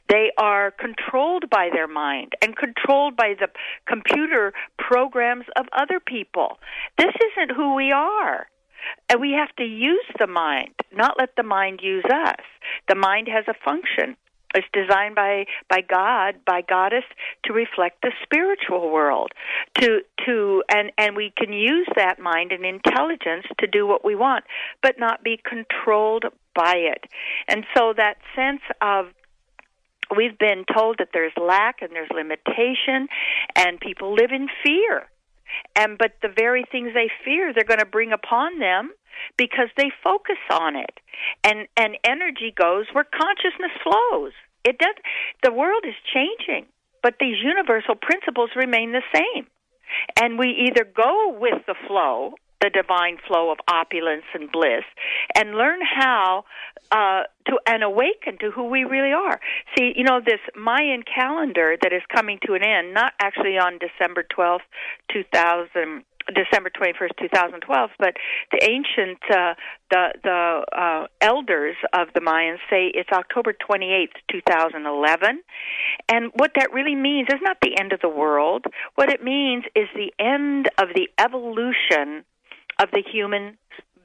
They 0.09 0.32
are 0.38 0.72
controlled 0.72 1.49
by 1.49 1.70
their 1.72 1.88
mind 1.88 2.34
and 2.41 2.55
controlled 2.55 3.15
by 3.15 3.36
the 3.39 3.49
computer 3.88 4.53
programs 4.78 5.45
of 5.55 5.65
other 5.72 5.99
people. 5.99 6.57
This 6.97 7.13
isn't 7.32 7.55
who 7.55 7.76
we 7.76 7.91
are. 7.91 8.47
And 9.09 9.20
we 9.20 9.32
have 9.32 9.53
to 9.57 9.63
use 9.63 10.05
the 10.18 10.28
mind, 10.28 10.74
not 10.93 11.15
let 11.20 11.36
the 11.36 11.43
mind 11.43 11.82
use 11.84 12.05
us. 12.05 12.39
The 12.88 12.95
mind 12.95 13.28
has 13.28 13.45
a 13.47 13.53
function. 13.65 14.15
It's 14.56 14.68
designed 14.74 15.16
by 15.16 15.45
by 15.70 15.82
God, 15.82 16.36
by 16.45 16.62
Goddess, 16.62 17.04
to 17.45 17.54
reflect 17.54 18.02
the 18.02 18.12
spiritual 18.24 18.89
world. 18.91 19.32
To 19.82 20.02
to 20.26 20.64
and 20.70 20.91
and 20.98 21.16
we 21.16 21.34
can 21.36 21.54
use 21.54 21.88
that 21.95 22.20
mind 22.20 22.52
and 22.52 22.66
intelligence 22.66 23.45
to 23.60 23.68
do 23.68 23.86
what 23.86 24.06
we 24.06 24.16
want, 24.16 24.45
but 24.82 24.98
not 24.98 25.24
be 25.24 25.39
controlled 25.43 26.26
by 26.56 26.76
it. 26.76 27.04
And 27.48 27.66
so 27.76 27.93
that 27.95 28.18
sense 28.36 28.62
of 28.82 29.08
we've 30.16 30.38
been 30.38 30.64
told 30.74 30.98
that 31.00 31.10
there's 31.14 31.34
lack 31.38 31.82
and 31.82 31.91
there's 31.91 32.10
limitation 32.14 33.08
and 33.56 33.80
people 33.80 34.14
live 34.14 34.32
in 34.32 34.48
fear. 34.64 35.08
And 35.76 35.98
but 35.98 36.14
the 36.22 36.30
very 36.30 36.64
things 36.72 36.93
they 36.93 37.10
fear 37.24 37.54
they're 37.54 37.64
going 37.64 37.80
to 37.80 37.86
bring 37.86 38.12
upon 38.12 38.60
them 38.60 38.91
because 39.38 39.70
they 39.78 39.91
focus 40.04 40.38
on 40.52 40.76
it. 40.76 41.00
And 41.43 41.68
and 41.76 41.98
energy 42.04 42.54
goes 42.56 42.86
where 42.93 43.06
consciousness 43.06 43.72
flows. 43.84 44.34
It 44.64 44.78
does 44.80 44.95
the 45.43 45.54
world 45.54 45.84
is 45.88 45.95
changing 46.14 46.68
but 47.08 47.16
these 47.22 47.38
universal 47.41 47.95
principles 47.95 48.50
remain 48.56 48.91
the 48.91 49.04
same. 49.16 49.48
And 50.20 50.38
we 50.38 50.68
either 50.68 50.84
go 50.84 51.38
with 51.39 51.66
the 51.66 51.76
flow, 51.88 52.34
the 52.62 52.70
divine 52.70 53.18
flow 53.28 53.51
of 53.51 53.58
opulence 53.68 54.26
and 54.34 54.51
bliss, 54.51 54.84
and 55.36 55.55
learn 55.55 55.80
how 55.82 56.45
uh, 56.91 57.24
to 57.45 57.60
and 57.68 57.84
awaken 57.84 58.38
to 58.39 58.51
who 58.51 58.66
we 58.66 58.84
really 58.84 59.12
are. 59.12 59.39
See, 59.78 59.93
you 59.95 60.03
know, 60.03 60.20
this 60.26 60.39
Mayan 60.55 61.03
calendar 61.03 61.76
that 61.82 61.93
is 61.93 62.01
coming 62.14 62.39
to 62.45 62.53
an 62.53 62.64
end, 62.64 62.93
not 62.93 63.14
actually 63.20 63.58
on 63.58 63.80
December 63.80 64.24
twelfth, 64.24 64.66
two 65.12 65.24
thousand 65.34 66.03
December 66.34 66.70
21st, 66.70 67.16
2012, 67.22 67.89
but 67.99 68.16
the 68.51 68.60
ancient 68.64 69.20
uh, 69.32 69.53
the 69.89 70.14
the 70.24 70.66
uh, 70.76 71.08
elders 71.22 71.76
of 71.93 72.08
the 72.14 72.20
Mayans 72.20 72.60
say 72.70 72.91
it's 72.93 73.10
October 73.12 73.53
28th, 73.53 74.18
2011. 74.32 75.41
And 76.10 76.32
what 76.36 76.51
that 76.55 76.74
really 76.74 76.95
means 76.95 77.30
is 77.30 77.39
not 77.41 77.58
the 77.62 77.80
end 77.80 77.93
of 77.93 78.01
the 78.01 78.10
world. 78.10 78.66
What 78.95 79.10
it 79.10 79.24
means 79.24 79.64
is 79.76 79.88
the 79.95 80.12
end 80.20 80.70
of 80.78 80.89
the 80.93 81.10
evolution 81.18 82.26
of 82.80 82.89
the 82.91 83.01
human 83.01 83.57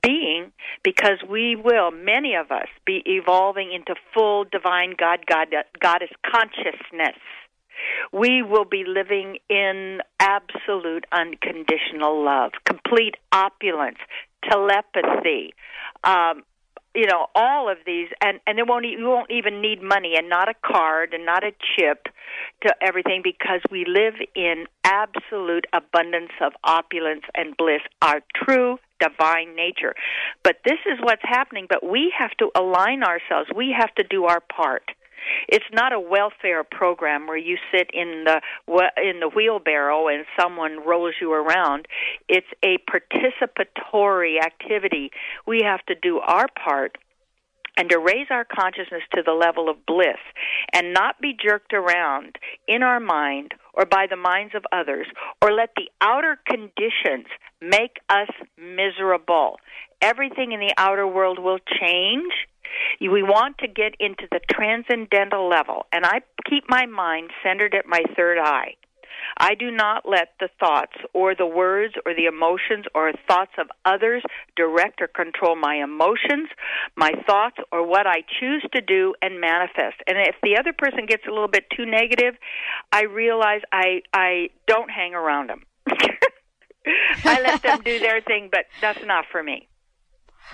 being 0.02 0.52
because 0.82 1.18
we 1.28 1.56
will 1.56 1.90
many 1.90 2.34
of 2.34 2.50
us 2.50 2.66
be 2.84 3.02
evolving 3.06 3.72
into 3.72 3.94
full 4.12 4.44
divine 4.44 4.94
god 4.98 5.20
god 5.26 5.48
goddess 5.80 6.10
consciousness. 6.26 7.18
We 8.12 8.42
will 8.42 8.64
be 8.64 8.84
living 8.86 9.38
in 9.48 10.00
absolute 10.20 11.04
unconditional 11.10 12.24
love, 12.24 12.52
complete 12.64 13.16
opulence, 13.32 13.98
telepathy, 14.48 15.54
um, 16.04 16.44
you 16.94 17.06
know, 17.06 17.26
all 17.34 17.70
of 17.70 17.78
these, 17.86 18.08
and 18.20 18.40
and 18.46 18.58
it 18.58 18.66
won't 18.66 18.84
you 18.84 19.06
won't 19.06 19.30
even 19.30 19.62
need 19.62 19.82
money 19.82 20.14
and 20.16 20.28
not 20.28 20.48
a 20.48 20.54
card 20.64 21.14
and 21.14 21.24
not 21.24 21.42
a 21.42 21.52
chip 21.76 22.08
to 22.66 22.74
everything 22.82 23.22
because 23.24 23.60
we 23.70 23.84
live 23.86 24.14
in 24.34 24.66
absolute 24.84 25.66
abundance 25.72 26.32
of 26.40 26.52
opulence 26.64 27.22
and 27.34 27.56
bliss, 27.56 27.80
our 28.02 28.20
true 28.34 28.78
divine 29.00 29.56
nature. 29.56 29.94
But 30.44 30.56
this 30.64 30.78
is 30.86 30.98
what's 31.02 31.22
happening. 31.24 31.66
But 31.68 31.86
we 31.88 32.12
have 32.18 32.32
to 32.38 32.50
align 32.54 33.02
ourselves. 33.02 33.50
We 33.54 33.74
have 33.78 33.94
to 33.96 34.04
do 34.04 34.24
our 34.24 34.40
part. 34.40 34.90
It's 35.48 35.64
not 35.72 35.92
a 35.92 36.00
welfare 36.00 36.64
program 36.64 37.26
where 37.26 37.36
you 37.36 37.56
sit 37.72 37.90
in 37.92 38.24
the 38.24 38.40
in 38.96 39.20
the 39.20 39.30
wheelbarrow 39.34 40.08
and 40.08 40.24
someone 40.38 40.86
rolls 40.86 41.14
you 41.20 41.32
around. 41.32 41.86
It's 42.28 42.46
a 42.64 42.78
participatory 42.90 44.40
activity. 44.42 45.10
We 45.46 45.62
have 45.64 45.84
to 45.86 45.94
do 45.94 46.18
our 46.20 46.46
part 46.64 46.98
and 47.76 47.88
to 47.90 47.98
raise 47.98 48.26
our 48.30 48.44
consciousness 48.44 49.02
to 49.14 49.22
the 49.24 49.32
level 49.32 49.68
of 49.68 49.86
bliss 49.86 50.20
and 50.72 50.92
not 50.92 51.20
be 51.20 51.34
jerked 51.34 51.72
around 51.72 52.36
in 52.68 52.82
our 52.82 53.00
mind 53.00 53.52
or 53.74 53.86
by 53.86 54.06
the 54.08 54.16
minds 54.16 54.54
of 54.54 54.64
others 54.72 55.06
or 55.40 55.52
let 55.52 55.70
the 55.76 55.88
outer 56.00 56.38
conditions 56.46 57.26
make 57.60 57.98
us 58.10 58.28
miserable. 58.58 59.56
Everything 60.02 60.52
in 60.52 60.60
the 60.60 60.74
outer 60.76 61.06
world 61.06 61.38
will 61.38 61.58
change 61.80 62.32
we 63.00 63.22
want 63.22 63.58
to 63.58 63.68
get 63.68 63.94
into 64.00 64.26
the 64.30 64.40
transcendental 64.50 65.48
level, 65.48 65.86
and 65.92 66.04
I 66.04 66.20
keep 66.48 66.64
my 66.68 66.86
mind 66.86 67.30
centered 67.42 67.74
at 67.74 67.86
my 67.86 68.02
third 68.16 68.38
eye. 68.38 68.74
I 69.38 69.54
do 69.54 69.70
not 69.70 70.08
let 70.08 70.34
the 70.40 70.48
thoughts 70.60 70.92
or 71.14 71.34
the 71.34 71.46
words 71.46 71.94
or 72.04 72.14
the 72.14 72.26
emotions 72.26 72.84
or 72.94 73.12
thoughts 73.28 73.52
of 73.58 73.68
others 73.84 74.22
direct 74.56 75.00
or 75.00 75.06
control 75.06 75.56
my 75.56 75.76
emotions, 75.76 76.48
my 76.96 77.12
thoughts, 77.26 77.56
or 77.70 77.86
what 77.86 78.06
I 78.06 78.24
choose 78.40 78.64
to 78.74 78.80
do 78.80 79.14
and 79.22 79.40
manifest. 79.40 79.96
And 80.06 80.18
if 80.18 80.36
the 80.42 80.58
other 80.58 80.72
person 80.72 81.06
gets 81.06 81.22
a 81.26 81.30
little 81.30 81.48
bit 81.48 81.64
too 81.74 81.86
negative, 81.86 82.34
I 82.92 83.04
realize 83.04 83.60
I 83.72 84.02
I 84.12 84.50
don't 84.66 84.90
hang 84.90 85.14
around 85.14 85.50
them. 85.50 85.62
I 87.24 87.40
let 87.40 87.62
them 87.62 87.80
do 87.82 88.00
their 88.00 88.20
thing, 88.20 88.48
but 88.50 88.66
that's 88.80 89.04
not 89.06 89.24
for 89.30 89.42
me. 89.42 89.68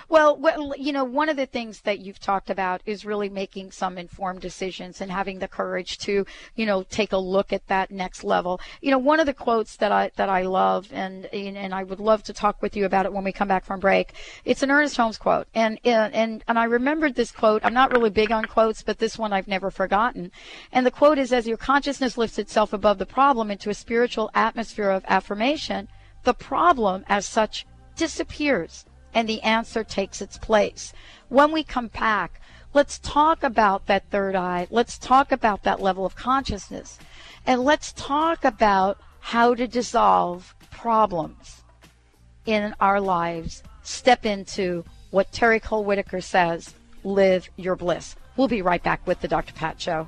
Well, 0.07 0.35
well, 0.37 0.73
you 0.77 0.91
know, 0.91 1.03
one 1.03 1.29
of 1.29 1.37
the 1.37 1.45
things 1.45 1.81
that 1.81 1.99
you've 1.99 2.19
talked 2.19 2.49
about 2.49 2.81
is 2.85 3.05
really 3.05 3.29
making 3.29 3.71
some 3.71 3.97
informed 3.97 4.41
decisions 4.41 5.01
and 5.01 5.11
having 5.11 5.39
the 5.39 5.47
courage 5.47 5.97
to, 5.99 6.25
you 6.55 6.65
know, 6.65 6.83
take 6.83 7.11
a 7.11 7.17
look 7.17 7.53
at 7.53 7.67
that 7.67 7.91
next 7.91 8.23
level. 8.23 8.59
You 8.81 8.91
know, 8.91 8.97
one 8.97 9.19
of 9.19 9.25
the 9.25 9.33
quotes 9.33 9.75
that 9.77 9.91
I 9.91 10.11
that 10.15 10.29
I 10.29 10.43
love 10.43 10.91
and 10.93 11.25
and 11.27 11.73
I 11.73 11.83
would 11.83 11.99
love 11.99 12.23
to 12.23 12.33
talk 12.33 12.61
with 12.61 12.75
you 12.75 12.85
about 12.85 13.05
it 13.05 13.13
when 13.13 13.23
we 13.23 13.31
come 13.31 13.47
back 13.47 13.65
from 13.65 13.79
break. 13.79 14.13
It's 14.45 14.63
an 14.63 14.71
Ernest 14.71 14.97
Holmes 14.97 15.17
quote, 15.17 15.47
and 15.53 15.79
and 15.83 16.43
and 16.47 16.59
I 16.59 16.63
remembered 16.65 17.15
this 17.15 17.31
quote. 17.31 17.63
I'm 17.65 17.73
not 17.73 17.91
really 17.91 18.09
big 18.09 18.31
on 18.31 18.45
quotes, 18.45 18.83
but 18.83 18.99
this 18.99 19.17
one 19.17 19.33
I've 19.33 19.47
never 19.47 19.71
forgotten. 19.71 20.31
And 20.71 20.85
the 20.85 20.91
quote 20.91 21.17
is, 21.17 21.33
"As 21.33 21.47
your 21.47 21.57
consciousness 21.57 22.17
lifts 22.17 22.39
itself 22.39 22.73
above 22.73 22.97
the 22.97 23.05
problem 23.05 23.51
into 23.51 23.69
a 23.69 23.73
spiritual 23.73 24.29
atmosphere 24.33 24.89
of 24.89 25.05
affirmation, 25.07 25.87
the 26.23 26.33
problem 26.33 27.05
as 27.07 27.25
such 27.25 27.65
disappears." 27.95 28.85
And 29.13 29.27
the 29.27 29.41
answer 29.41 29.83
takes 29.83 30.21
its 30.21 30.37
place. 30.37 30.93
When 31.29 31.51
we 31.51 31.63
come 31.63 31.87
back, 31.87 32.41
let's 32.73 32.99
talk 32.99 33.43
about 33.43 33.87
that 33.87 34.09
third 34.09 34.35
eye. 34.35 34.67
Let's 34.69 34.97
talk 34.97 35.31
about 35.31 35.63
that 35.63 35.81
level 35.81 36.05
of 36.05 36.15
consciousness. 36.15 36.99
And 37.45 37.63
let's 37.63 37.93
talk 37.93 38.45
about 38.45 38.99
how 39.19 39.55
to 39.55 39.67
dissolve 39.67 40.55
problems 40.71 41.61
in 42.45 42.73
our 42.79 43.01
lives. 43.01 43.63
Step 43.83 44.25
into 44.25 44.83
what 45.11 45.31
Terry 45.31 45.59
Cole 45.59 45.83
Whittaker 45.83 46.21
says 46.21 46.73
live 47.03 47.49
your 47.55 47.75
bliss. 47.75 48.15
We'll 48.37 48.47
be 48.47 48.61
right 48.61 48.81
back 48.81 49.05
with 49.05 49.21
the 49.21 49.27
Dr. 49.27 49.53
Pat 49.53 49.81
Show. 49.81 50.07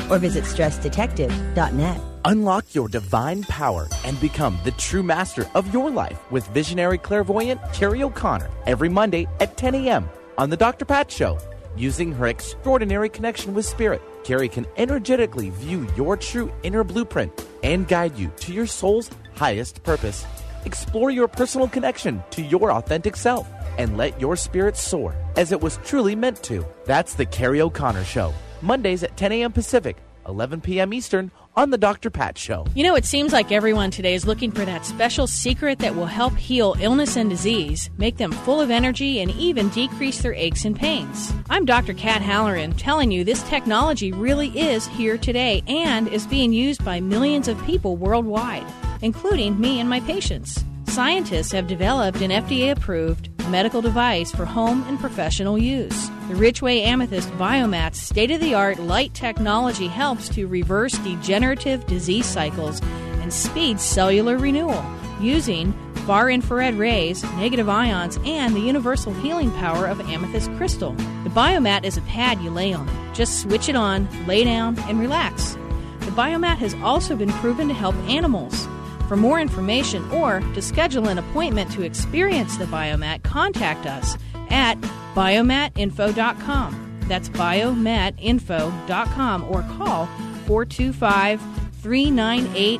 or 0.09 0.17
visit 0.17 0.43
stressdetective.net. 0.43 2.01
Unlock 2.25 2.75
your 2.75 2.87
divine 2.87 3.43
power 3.43 3.87
and 4.05 4.19
become 4.19 4.59
the 4.63 4.71
true 4.71 5.03
master 5.03 5.49
of 5.55 5.73
your 5.73 5.89
life 5.89 6.19
with 6.31 6.47
visionary 6.47 6.97
clairvoyant 6.97 7.59
Carrie 7.73 8.03
O'Connor 8.03 8.49
every 8.67 8.89
Monday 8.89 9.27
at 9.39 9.57
10 9.57 9.75
a.m. 9.75 10.09
on 10.37 10.49
The 10.49 10.57
Dr. 10.57 10.85
Pat 10.85 11.11
Show. 11.11 11.37
Using 11.75 12.11
her 12.11 12.27
extraordinary 12.27 13.09
connection 13.09 13.53
with 13.53 13.65
Spirit, 13.65 14.01
Carrie 14.23 14.49
can 14.49 14.67
energetically 14.77 15.49
view 15.51 15.87
your 15.95 16.17
true 16.17 16.51
inner 16.63 16.83
blueprint 16.83 17.31
and 17.63 17.87
guide 17.87 18.17
you 18.17 18.31
to 18.41 18.53
your 18.53 18.67
soul's 18.67 19.09
highest 19.35 19.81
purpose. 19.83 20.25
Explore 20.65 21.11
your 21.11 21.27
personal 21.27 21.67
connection 21.67 22.21
to 22.31 22.41
your 22.41 22.71
authentic 22.71 23.15
self 23.15 23.47
and 23.77 23.97
let 23.97 24.19
your 24.19 24.35
spirit 24.35 24.77
soar 24.77 25.15
as 25.37 25.51
it 25.51 25.61
was 25.61 25.79
truly 25.85 26.15
meant 26.15 26.43
to. 26.43 26.63
That's 26.85 27.15
The 27.15 27.25
Carrie 27.25 27.61
O'Connor 27.61 28.03
Show 28.03 28.33
Mondays 28.61 29.03
at 29.03 29.17
10 29.17 29.31
a.m. 29.31 29.51
Pacific, 29.51 29.97
11 30.27 30.61
p.m. 30.61 30.93
Eastern 30.93 31.31
on 31.55 31.69
The 31.69 31.77
Dr. 31.77 32.09
Pat 32.09 32.37
Show. 32.37 32.65
You 32.75 32.83
know, 32.83 32.95
it 32.95 33.05
seems 33.05 33.33
like 33.33 33.51
everyone 33.51 33.91
today 33.91 34.13
is 34.13 34.25
looking 34.25 34.51
for 34.51 34.63
that 34.63 34.85
special 34.85 35.27
secret 35.27 35.79
that 35.79 35.95
will 35.95 36.05
help 36.05 36.35
heal 36.35 36.75
illness 36.79 37.17
and 37.17 37.29
disease, 37.29 37.89
make 37.97 38.17
them 38.17 38.31
full 38.31 38.61
of 38.61 38.71
energy, 38.71 39.19
and 39.19 39.31
even 39.31 39.69
decrease 39.69 40.21
their 40.21 40.33
aches 40.33 40.63
and 40.63 40.75
pains. 40.75 41.33
I'm 41.49 41.65
Dr. 41.65 41.93
Kat 41.93 42.21
Halloran 42.21 42.73
telling 42.73 43.11
you 43.11 43.23
this 43.23 43.43
technology 43.43 44.11
really 44.11 44.57
is 44.57 44.87
here 44.87 45.17
today 45.17 45.63
and 45.67 46.07
is 46.07 46.25
being 46.27 46.53
used 46.53 46.85
by 46.85 46.99
millions 46.99 47.47
of 47.47 47.61
people 47.65 47.97
worldwide, 47.97 48.65
including 49.01 49.59
me 49.59 49.79
and 49.79 49.89
my 49.89 49.99
patients. 50.01 50.63
Scientists 50.87 51.51
have 51.51 51.67
developed 51.67 52.21
an 52.21 52.31
FDA 52.31 52.71
approved 52.71 53.29
medical 53.51 53.81
device 53.81 54.31
for 54.31 54.45
home 54.45 54.83
and 54.87 54.97
professional 54.97 55.57
use. 55.57 56.07
The 56.29 56.35
Richway 56.35 56.85
Amethyst 56.85 57.29
Biomat's 57.31 57.99
state 57.99 58.31
of 58.31 58.39
the 58.39 58.53
art 58.53 58.79
light 58.79 59.13
technology 59.13 59.87
helps 59.87 60.29
to 60.29 60.47
reverse 60.47 60.97
degenerative 60.99 61.85
disease 61.85 62.25
cycles 62.25 62.81
and 63.21 63.33
speed 63.33 63.79
cellular 63.79 64.37
renewal 64.37 64.83
using 65.19 65.73
far 66.07 66.31
infrared 66.31 66.75
rays, 66.75 67.23
negative 67.35 67.69
ions, 67.69 68.17
and 68.25 68.55
the 68.55 68.59
universal 68.59 69.13
healing 69.15 69.51
power 69.51 69.85
of 69.85 69.99
amethyst 70.01 70.49
crystal. 70.53 70.93
The 70.93 71.29
biomat 71.29 71.83
is 71.83 71.97
a 71.97 72.01
pad 72.01 72.41
you 72.41 72.49
lay 72.49 72.73
on. 72.73 72.89
Just 73.13 73.41
switch 73.41 73.69
it 73.69 73.75
on, 73.75 74.07
lay 74.25 74.43
down, 74.45 74.79
and 74.89 74.99
relax. 74.99 75.57
The 75.99 76.11
biomat 76.11 76.57
has 76.57 76.73
also 76.75 77.15
been 77.15 77.31
proven 77.33 77.67
to 77.67 77.73
help 77.73 77.95
animals. 78.07 78.67
For 79.11 79.17
more 79.17 79.41
information 79.41 80.09
or 80.11 80.39
to 80.39 80.61
schedule 80.61 81.09
an 81.09 81.17
appointment 81.17 81.69
to 81.73 81.81
experience 81.81 82.55
the 82.55 82.63
biomat, 82.63 83.23
contact 83.23 83.85
us 83.85 84.17
at 84.49 84.79
biomatinfo.com. 85.15 86.99
That's 87.09 87.27
biomatinfo.com 87.27 89.43
or 89.43 89.63
call 89.63 90.05
425 90.47 91.41
398 91.81 92.79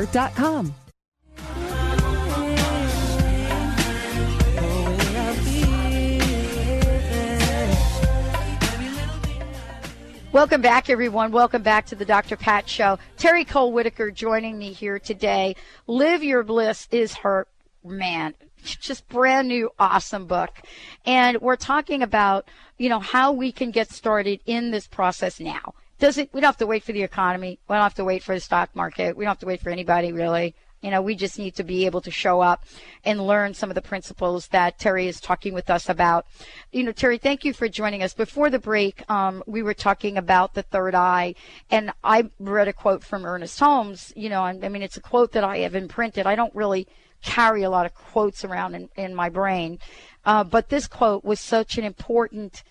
Welcome 10.31 10.61
back, 10.61 10.89
everyone. 10.89 11.31
Welcome 11.31 11.61
back 11.61 11.85
to 11.87 11.95
the 11.95 12.03
Dr. 12.03 12.35
Pat 12.35 12.67
Show. 12.67 12.97
Terry 13.17 13.45
Cole 13.45 13.71
Whittaker 13.71 14.09
joining 14.09 14.57
me 14.57 14.71
here 14.71 14.97
today. 14.97 15.55
Live 15.85 16.23
Your 16.23 16.41
Bliss 16.41 16.87
is 16.89 17.13
her 17.17 17.45
man. 17.83 18.33
Just 18.63 19.07
brand 19.07 19.49
new, 19.49 19.69
awesome 19.77 20.25
book. 20.25 20.61
And 21.05 21.39
we're 21.41 21.57
talking 21.57 22.01
about, 22.01 22.47
you 22.79 22.89
know, 22.89 22.99
how 22.99 23.33
we 23.33 23.51
can 23.51 23.69
get 23.69 23.91
started 23.91 24.39
in 24.47 24.71
this 24.71 24.87
process 24.87 25.39
now 25.39 25.75
does 26.01 26.17
it, 26.17 26.33
we 26.33 26.41
don't 26.41 26.47
have 26.49 26.57
to 26.57 26.67
wait 26.67 26.83
for 26.83 26.91
the 26.91 27.03
economy. 27.03 27.59
We 27.69 27.75
don't 27.75 27.83
have 27.83 27.93
to 27.95 28.03
wait 28.03 28.23
for 28.23 28.33
the 28.35 28.41
stock 28.41 28.75
market. 28.75 29.15
We 29.15 29.23
don't 29.23 29.29
have 29.29 29.39
to 29.39 29.45
wait 29.45 29.61
for 29.61 29.69
anybody 29.69 30.11
really. 30.11 30.55
You 30.81 30.89
know, 30.89 31.03
we 31.03 31.13
just 31.13 31.37
need 31.37 31.53
to 31.57 31.63
be 31.63 31.85
able 31.85 32.01
to 32.01 32.09
show 32.09 32.41
up 32.41 32.65
and 33.05 33.27
learn 33.27 33.53
some 33.53 33.69
of 33.69 33.75
the 33.75 33.83
principles 33.83 34.47
that 34.47 34.79
Terry 34.79 35.07
is 35.07 35.21
talking 35.21 35.53
with 35.53 35.69
us 35.69 35.87
about. 35.89 36.25
You 36.71 36.83
know, 36.83 36.91
Terry, 36.91 37.19
thank 37.19 37.45
you 37.45 37.53
for 37.53 37.69
joining 37.69 38.01
us. 38.01 38.15
Before 38.15 38.49
the 38.49 38.57
break, 38.57 39.07
um, 39.07 39.43
we 39.45 39.61
were 39.61 39.75
talking 39.75 40.17
about 40.17 40.55
the 40.55 40.63
third 40.63 40.95
eye, 40.95 41.35
and 41.69 41.93
I 42.03 42.31
read 42.39 42.67
a 42.67 42.73
quote 42.73 43.03
from 43.03 43.27
Ernest 43.27 43.59
Holmes. 43.59 44.11
You 44.15 44.29
know, 44.29 44.41
I 44.41 44.53
mean, 44.53 44.81
it's 44.81 44.97
a 44.97 45.01
quote 45.01 45.33
that 45.33 45.43
I 45.43 45.59
have 45.59 45.75
imprinted. 45.75 46.25
I 46.25 46.33
don't 46.33 46.55
really 46.55 46.87
carry 47.21 47.61
a 47.61 47.69
lot 47.69 47.85
of 47.85 47.93
quotes 47.93 48.43
around 48.43 48.73
in, 48.73 48.89
in 48.95 49.13
my 49.13 49.29
brain, 49.29 49.77
uh, 50.25 50.43
but 50.43 50.69
this 50.69 50.87
quote 50.87 51.23
was 51.23 51.39
such 51.39 51.77
an 51.77 51.83
important, 51.83 52.63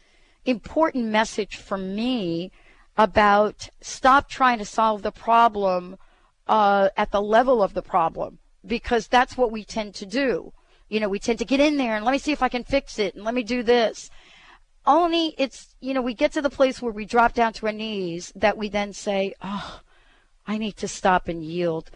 important 0.45 1.05
message 1.05 1.55
for 1.55 1.79
me 1.79 2.51
about 2.97 3.69
stop 3.81 4.29
trying 4.29 4.59
to 4.59 4.65
solve 4.65 5.03
the 5.03 5.13
problem 5.13 5.97
uh, 6.47 6.89
at 6.97 7.13
the 7.13 7.23
level 7.23 7.63
of 7.63 7.75
the 7.75 7.83
problem 7.83 8.39
because 8.67 9.09
that's 9.09 9.37
what 9.37 9.53
we 9.53 9.65
tend 9.65 9.95
to 9.95 10.07
do. 10.07 10.53
You 10.89 11.01
know, 11.01 11.09
we 11.09 11.19
tend 11.19 11.39
to 11.39 11.45
get 11.45 11.61
in 11.61 11.77
there 11.77 11.95
and 11.95 12.05
let 12.05 12.13
me 12.13 12.19
see 12.19 12.33
if 12.33 12.43
I 12.43 12.49
can 12.49 12.65
fix 12.65 12.99
it 12.99 13.15
and 13.15 13.25
let 13.25 13.35
me 13.35 13.43
do 13.43 13.63
this. 13.63 14.11
Only 14.85 15.35
it's, 15.39 15.77
you 15.81 15.95
know, 15.95 16.03
we 16.03 16.15
get 16.15 16.33
to 16.33 16.43
the 16.43 16.51
place 16.51 16.83
where 16.83 16.93
we 16.93 17.05
drop 17.05 17.35
down 17.35 17.53
to 17.55 17.67
our 17.67 17.73
knees 17.73 18.33
that 18.35 18.59
we 18.59 18.69
then 18.69 18.93
say, 18.93 19.35
oh, 19.41 19.81
I 20.47 20.59
need 20.59 20.77
to 20.79 20.89
stop 20.89 21.29
and 21.29 21.45
yield. 21.45 21.91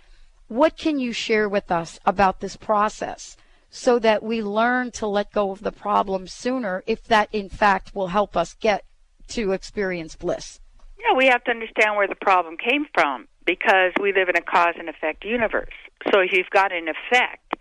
What 0.46 0.76
can 0.76 0.98
you 0.98 1.12
share 1.12 1.48
with 1.48 1.72
us 1.72 1.98
about 2.04 2.40
this 2.40 2.56
process 2.56 3.36
so 3.70 3.98
that 3.98 4.22
we 4.22 4.42
learn 4.42 4.92
to 4.92 5.06
let 5.06 5.32
go 5.32 5.50
of 5.50 5.62
the 5.62 5.72
problem 5.72 6.28
sooner 6.28 6.84
if 6.86 7.02
that 7.04 7.28
in 7.32 7.48
fact 7.48 7.94
will 7.94 8.08
help 8.08 8.36
us 8.36 8.54
get 8.54 8.84
to 9.28 9.52
experience 9.52 10.14
bliss? 10.14 10.60
Yeah, 11.04 11.14
we 11.16 11.26
have 11.26 11.44
to 11.44 11.50
understand 11.50 11.96
where 11.96 12.08
the 12.08 12.14
problem 12.14 12.56
came 12.56 12.86
from 12.94 13.26
because 13.44 13.92
we 14.00 14.12
live 14.12 14.28
in 14.28 14.36
a 14.36 14.42
cause 14.42 14.74
and 14.78 14.88
effect 14.88 15.24
universe. 15.24 15.74
So 16.12 16.20
if 16.20 16.32
you've 16.32 16.50
got 16.50 16.72
an 16.72 16.88
effect, 16.88 17.54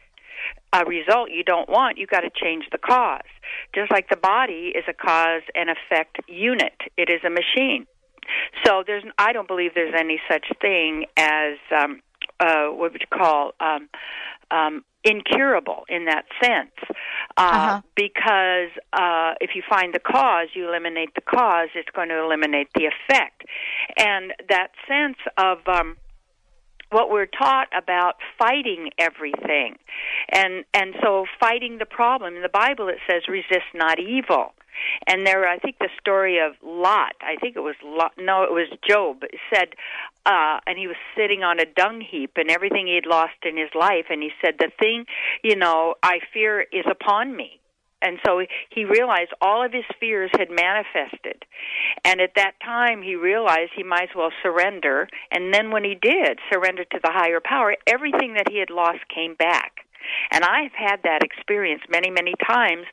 a 0.71 0.85
result 0.85 1.29
you 1.29 1.43
don't 1.43 1.69
want, 1.69 1.97
you've 1.97 2.09
got 2.09 2.21
to 2.21 2.29
change 2.33 2.65
the 2.71 2.77
cause. 2.77 3.21
Just 3.75 3.91
like 3.91 4.09
the 4.09 4.17
body 4.17 4.73
is 4.75 4.85
a 4.87 4.93
cause 4.93 5.43
and 5.55 5.69
effect 5.69 6.17
unit, 6.27 6.73
it 6.97 7.09
is 7.09 7.21
a 7.25 7.29
machine. 7.29 7.85
So 8.65 8.83
there's, 8.85 9.03
I 9.17 9.33
don't 9.33 9.47
believe 9.47 9.71
there's 9.75 9.93
any 9.97 10.19
such 10.31 10.45
thing 10.61 11.05
as 11.17 11.57
um, 11.75 12.01
uh, 12.39 12.67
what 12.67 12.93
would 12.93 13.01
you 13.01 13.17
call 13.17 13.51
um, 13.59 13.89
um, 14.49 14.83
incurable 15.03 15.83
in 15.89 16.05
that 16.05 16.25
sense 16.41 16.71
uh, 17.37 17.41
uh-huh. 17.41 17.81
because 17.95 18.69
uh, 18.93 19.33
if 19.41 19.51
you 19.55 19.61
find 19.69 19.93
the 19.93 19.99
cause 19.99 20.47
you 20.53 20.67
eliminate 20.67 21.13
the 21.15 21.21
cause 21.21 21.69
it's 21.75 21.89
going 21.93 22.09
to 22.09 22.19
eliminate 22.23 22.67
the 22.75 22.85
effect 22.85 23.43
and 23.97 24.33
that 24.49 24.69
sense 24.87 25.17
of 25.37 25.57
um, 25.67 25.97
what 26.93 27.09
we're 27.09 27.25
taught 27.25 27.67
about 27.77 28.15
fighting 28.37 28.89
everything 28.97 29.75
and 30.31 30.63
and 30.73 30.95
so 31.01 31.25
fighting 31.39 31.77
the 31.79 31.85
problem 31.85 32.35
in 32.35 32.41
the 32.41 32.49
bible 32.49 32.87
it 32.87 32.97
says 33.09 33.23
resist 33.27 33.67
not 33.73 33.99
evil 33.99 34.53
and 35.07 35.25
there, 35.25 35.47
I 35.47 35.57
think 35.59 35.77
the 35.79 35.89
story 35.99 36.39
of 36.39 36.53
Lot. 36.63 37.13
I 37.21 37.35
think 37.39 37.55
it 37.55 37.61
was 37.61 37.75
Lot. 37.83 38.13
No, 38.17 38.43
it 38.43 38.51
was 38.51 38.67
Job. 38.87 39.21
Said, 39.53 39.69
uh, 40.25 40.59
and 40.65 40.77
he 40.77 40.87
was 40.87 40.95
sitting 41.15 41.43
on 41.43 41.59
a 41.59 41.65
dung 41.65 42.01
heap, 42.01 42.31
and 42.35 42.49
everything 42.49 42.87
he 42.87 42.95
had 42.95 43.05
lost 43.05 43.33
in 43.43 43.57
his 43.57 43.69
life. 43.75 44.05
And 44.09 44.21
he 44.21 44.31
said, 44.43 44.57
"The 44.59 44.71
thing, 44.79 45.05
you 45.43 45.55
know, 45.55 45.95
I 46.01 46.19
fear 46.33 46.61
is 46.61 46.85
upon 46.89 47.35
me." 47.35 47.59
And 48.03 48.19
so 48.25 48.41
he 48.69 48.85
realized 48.85 49.31
all 49.41 49.65
of 49.65 49.71
his 49.71 49.85
fears 49.99 50.29
had 50.37 50.49
manifested. 50.49 51.45
And 52.03 52.19
at 52.19 52.35
that 52.35 52.53
time, 52.63 53.01
he 53.01 53.15
realized 53.15 53.71
he 53.75 53.83
might 53.83 54.09
as 54.09 54.15
well 54.15 54.31
surrender. 54.43 55.07
And 55.31 55.53
then 55.53 55.71
when 55.71 55.83
he 55.83 55.95
did 55.95 56.39
surrender 56.51 56.83
to 56.83 56.99
the 57.01 57.11
higher 57.11 57.39
power, 57.43 57.75
everything 57.87 58.33
that 58.33 58.49
he 58.51 58.59
had 58.59 58.69
lost 58.69 58.99
came 59.13 59.35
back. 59.35 59.71
And 60.31 60.43
I've 60.43 60.73
had 60.73 60.97
that 61.03 61.23
experience 61.23 61.81
many, 61.89 62.11
many 62.11 62.33
times 62.45 62.85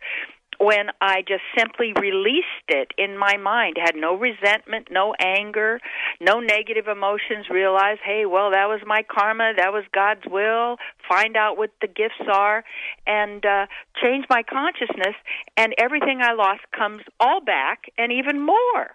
when 0.61 0.91
I 1.01 1.23
just 1.27 1.43
simply 1.57 1.95
released 1.99 2.69
it 2.69 2.93
in 2.99 3.17
my 3.17 3.39
mind, 3.39 3.77
had 3.83 3.97
no 3.97 4.15
resentment, 4.15 4.89
no 4.91 5.15
anger, 5.19 5.81
no 6.21 6.39
negative 6.39 6.87
emotions, 6.87 7.49
realized, 7.49 8.01
hey, 8.05 8.27
well, 8.27 8.51
that 8.51 8.69
was 8.69 8.81
my 8.87 9.03
karma, 9.03 9.53
that 9.57 9.73
was 9.73 9.85
God's 9.95 10.27
will, 10.31 10.77
find 11.09 11.35
out 11.35 11.57
what 11.57 11.71
the 11.81 11.87
gifts 11.87 12.29
are, 12.31 12.63
and 13.07 13.45
uh, 13.47 13.67
change 14.03 14.27
my 14.29 14.43
consciousness, 14.43 15.17
and 15.57 15.75
everything 15.79 16.21
I 16.21 16.35
lost 16.35 16.61
comes 16.77 17.03
all 17.19 17.41
back 17.41 17.85
and 17.97 18.13
even 18.13 18.45
more. 18.45 18.91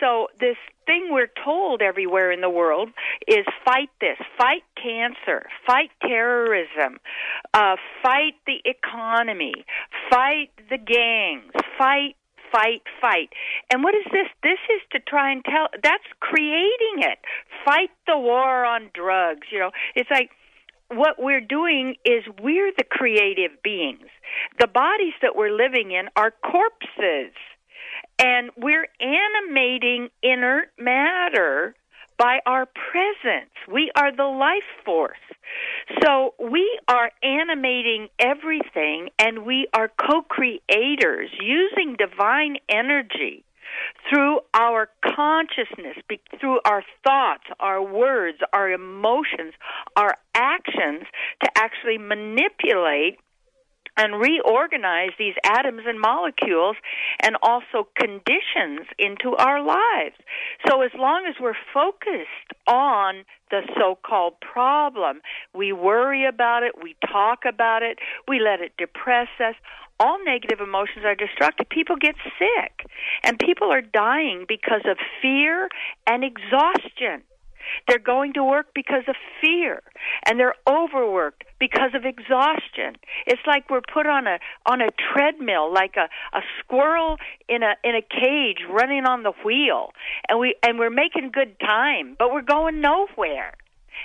So 0.00 0.28
this 0.40 0.56
thing 0.86 1.08
we're 1.10 1.30
told 1.44 1.82
everywhere 1.82 2.32
in 2.32 2.40
the 2.40 2.50
world 2.50 2.88
is 3.26 3.44
fight 3.64 3.90
this, 4.00 4.16
fight 4.38 4.62
cancer, 4.80 5.46
fight 5.66 5.90
terrorism, 6.02 6.98
uh, 7.52 7.76
fight 8.02 8.34
the 8.46 8.60
economy, 8.64 9.52
fight 10.10 10.50
the 10.70 10.78
gangs, 10.78 11.52
fight 11.76 12.14
fight, 12.52 12.80
fight. 13.00 13.28
And 13.70 13.84
what 13.84 13.94
is 13.94 14.04
this? 14.10 14.26
This 14.42 14.58
is 14.74 14.80
to 14.92 15.00
try 15.00 15.32
and 15.32 15.44
tell, 15.44 15.68
that's 15.82 16.08
creating 16.20 16.96
it. 16.98 17.18
Fight 17.64 17.90
the 18.06 18.18
war 18.18 18.64
on 18.64 18.90
drugs. 18.94 19.46
You 19.52 19.58
know, 19.58 19.70
it's 19.94 20.10
like, 20.10 20.30
what 20.90 21.16
we're 21.18 21.42
doing 21.42 21.96
is 22.04 22.24
we're 22.40 22.72
the 22.76 22.84
creative 22.84 23.62
beings. 23.62 24.08
The 24.58 24.66
bodies 24.66 25.12
that 25.20 25.36
we're 25.36 25.54
living 25.54 25.92
in 25.92 26.08
are 26.16 26.30
corpses. 26.30 27.34
And 28.18 28.50
we're 28.56 28.88
animating 29.00 30.08
inert 30.22 30.70
matter 30.78 31.74
by 32.18 32.40
our 32.46 32.66
presence. 32.66 33.52
We 33.70 33.90
are 33.96 34.14
the 34.14 34.24
life 34.24 34.68
force. 34.84 35.16
So 36.02 36.34
we 36.38 36.78
are 36.88 37.10
animating 37.22 38.08
everything 38.18 39.10
and 39.18 39.46
we 39.46 39.68
are 39.72 39.88
co 39.88 40.22
creators 40.22 41.30
using 41.40 41.96
divine 41.96 42.56
energy 42.68 43.44
through 44.10 44.40
our 44.54 44.88
consciousness, 45.04 45.96
through 46.40 46.60
our 46.64 46.82
thoughts, 47.04 47.44
our 47.60 47.82
words, 47.82 48.38
our 48.52 48.70
emotions, 48.70 49.54
our 49.96 50.16
actions 50.34 51.04
to 51.42 51.50
actually 51.56 51.98
manipulate 51.98 53.18
and 53.98 54.20
reorganize 54.20 55.10
these 55.18 55.34
atoms 55.44 55.82
and 55.86 56.00
molecules 56.00 56.76
and 57.20 57.36
also 57.42 57.88
conditions 57.96 58.86
into 58.98 59.34
our 59.36 59.60
lives. 59.62 60.14
So 60.68 60.82
as 60.82 60.92
long 60.96 61.26
as 61.28 61.34
we're 61.40 61.58
focused 61.74 62.54
on 62.66 63.24
the 63.50 63.62
so-called 63.76 64.34
problem, 64.40 65.20
we 65.54 65.72
worry 65.72 66.26
about 66.26 66.62
it, 66.62 66.72
we 66.82 66.94
talk 67.10 67.40
about 67.46 67.82
it, 67.82 67.98
we 68.28 68.40
let 68.40 68.60
it 68.60 68.72
depress 68.78 69.28
us. 69.40 69.54
All 70.00 70.22
negative 70.24 70.60
emotions 70.60 71.04
are 71.04 71.16
destructive. 71.16 71.68
People 71.68 71.96
get 71.96 72.14
sick 72.38 72.88
and 73.24 73.36
people 73.36 73.72
are 73.72 73.82
dying 73.82 74.44
because 74.46 74.82
of 74.88 74.96
fear 75.20 75.68
and 76.06 76.22
exhaustion. 76.22 77.24
They're 77.86 77.98
going 77.98 78.34
to 78.34 78.44
work 78.44 78.66
because 78.74 79.04
of 79.08 79.16
fear 79.40 79.82
and 80.26 80.38
they're 80.38 80.54
overworked 80.68 81.44
because 81.58 81.90
of 81.94 82.04
exhaustion. 82.04 82.96
It's 83.26 83.42
like 83.46 83.68
we're 83.70 83.82
put 83.92 84.06
on 84.06 84.26
a 84.26 84.38
on 84.66 84.80
a 84.80 84.88
treadmill 85.12 85.72
like 85.72 85.94
a 85.96 86.08
a 86.36 86.40
squirrel 86.60 87.16
in 87.48 87.62
a 87.62 87.74
in 87.84 87.94
a 87.94 88.02
cage 88.02 88.64
running 88.70 89.04
on 89.04 89.22
the 89.22 89.32
wheel 89.44 89.90
and 90.28 90.38
we 90.38 90.54
and 90.62 90.78
we're 90.78 90.90
making 90.90 91.30
good 91.32 91.58
time, 91.60 92.16
but 92.18 92.32
we're 92.32 92.42
going 92.42 92.80
nowhere 92.80 93.54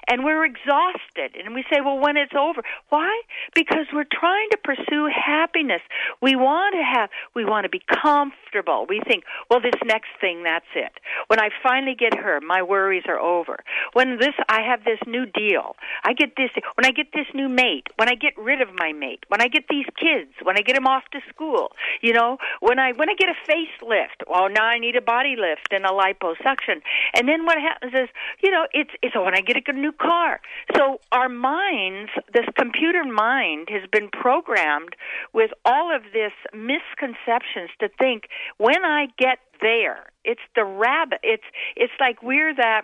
and 0.07 0.23
we're 0.23 0.45
exhausted. 0.45 1.35
And 1.35 1.53
we 1.53 1.63
say 1.71 1.81
well 1.81 1.99
when 1.99 2.17
it's 2.17 2.33
over. 2.37 2.61
Why? 2.89 3.21
Because 3.53 3.87
we're 3.93 4.09
trying 4.11 4.49
to 4.51 4.57
pursue 4.57 5.07
happiness. 5.13 5.81
We 6.21 6.35
want 6.35 6.75
to 6.75 6.83
have 6.83 7.09
we 7.35 7.45
want 7.45 7.65
to 7.65 7.69
be 7.69 7.81
comfortable. 8.03 8.85
We 8.87 9.01
think 9.07 9.23
well 9.49 9.61
this 9.61 9.79
next 9.85 10.09
thing 10.19 10.43
that's 10.43 10.71
it. 10.75 10.93
When 11.27 11.39
i 11.39 11.49
finally 11.61 11.95
get 11.95 12.13
her 12.17 12.39
my 12.41 12.61
worries 12.61 13.03
are 13.07 13.19
over. 13.19 13.63
When 13.93 14.17
this 14.19 14.35
i 14.49 14.61
have 14.61 14.83
this 14.83 14.99
new 15.07 15.25
deal. 15.25 15.75
I 16.03 16.13
get 16.13 16.35
this 16.37 16.51
when 16.75 16.85
i 16.85 16.91
get 16.91 17.07
this 17.13 17.27
new 17.33 17.49
mate 17.49 17.87
when 17.97 18.09
i 18.09 18.15
get 18.15 18.37
rid 18.37 18.61
of 18.61 18.69
my 18.75 18.91
mate 18.93 19.23
when 19.27 19.41
i 19.41 19.47
get 19.47 19.65
these 19.69 19.85
kids 19.97 20.31
when 20.41 20.57
i 20.57 20.61
get 20.61 20.75
them 20.75 20.87
off 20.87 21.03
to 21.11 21.19
school 21.29 21.71
you 22.01 22.13
know 22.13 22.37
when 22.59 22.79
i 22.79 22.91
when 22.93 23.09
i 23.09 23.15
get 23.17 23.29
a 23.29 23.37
facelift 23.49 24.27
well 24.29 24.49
now 24.49 24.65
i 24.65 24.79
need 24.79 24.95
a 24.95 25.01
body 25.01 25.35
lift 25.37 25.71
and 25.71 25.85
a 25.85 25.89
liposuction. 25.89 26.81
And 27.15 27.27
then 27.27 27.45
what 27.45 27.57
happens 27.57 27.93
is 27.93 28.09
you 28.43 28.51
know 28.51 28.67
it's 28.73 28.91
it's 29.01 29.15
oh, 29.15 29.23
when 29.23 29.35
i 29.35 29.41
get 29.41 29.57
a 29.57 29.61
new 29.83 29.91
car. 29.91 30.39
So 30.75 30.99
our 31.11 31.29
minds, 31.29 32.09
this 32.33 32.45
computer 32.57 33.03
mind 33.03 33.67
has 33.69 33.87
been 33.91 34.09
programmed 34.09 34.95
with 35.33 35.51
all 35.65 35.93
of 35.95 36.03
this 36.13 36.31
misconceptions 36.53 37.69
to 37.79 37.89
think 37.99 38.23
when 38.57 38.83
I 38.85 39.07
get 39.17 39.39
there, 39.61 40.07
it's 40.23 40.41
the 40.55 40.63
rabbit. 40.63 41.19
It's 41.23 41.43
it's 41.75 41.93
like 41.99 42.23
we're 42.23 42.55
that 42.55 42.83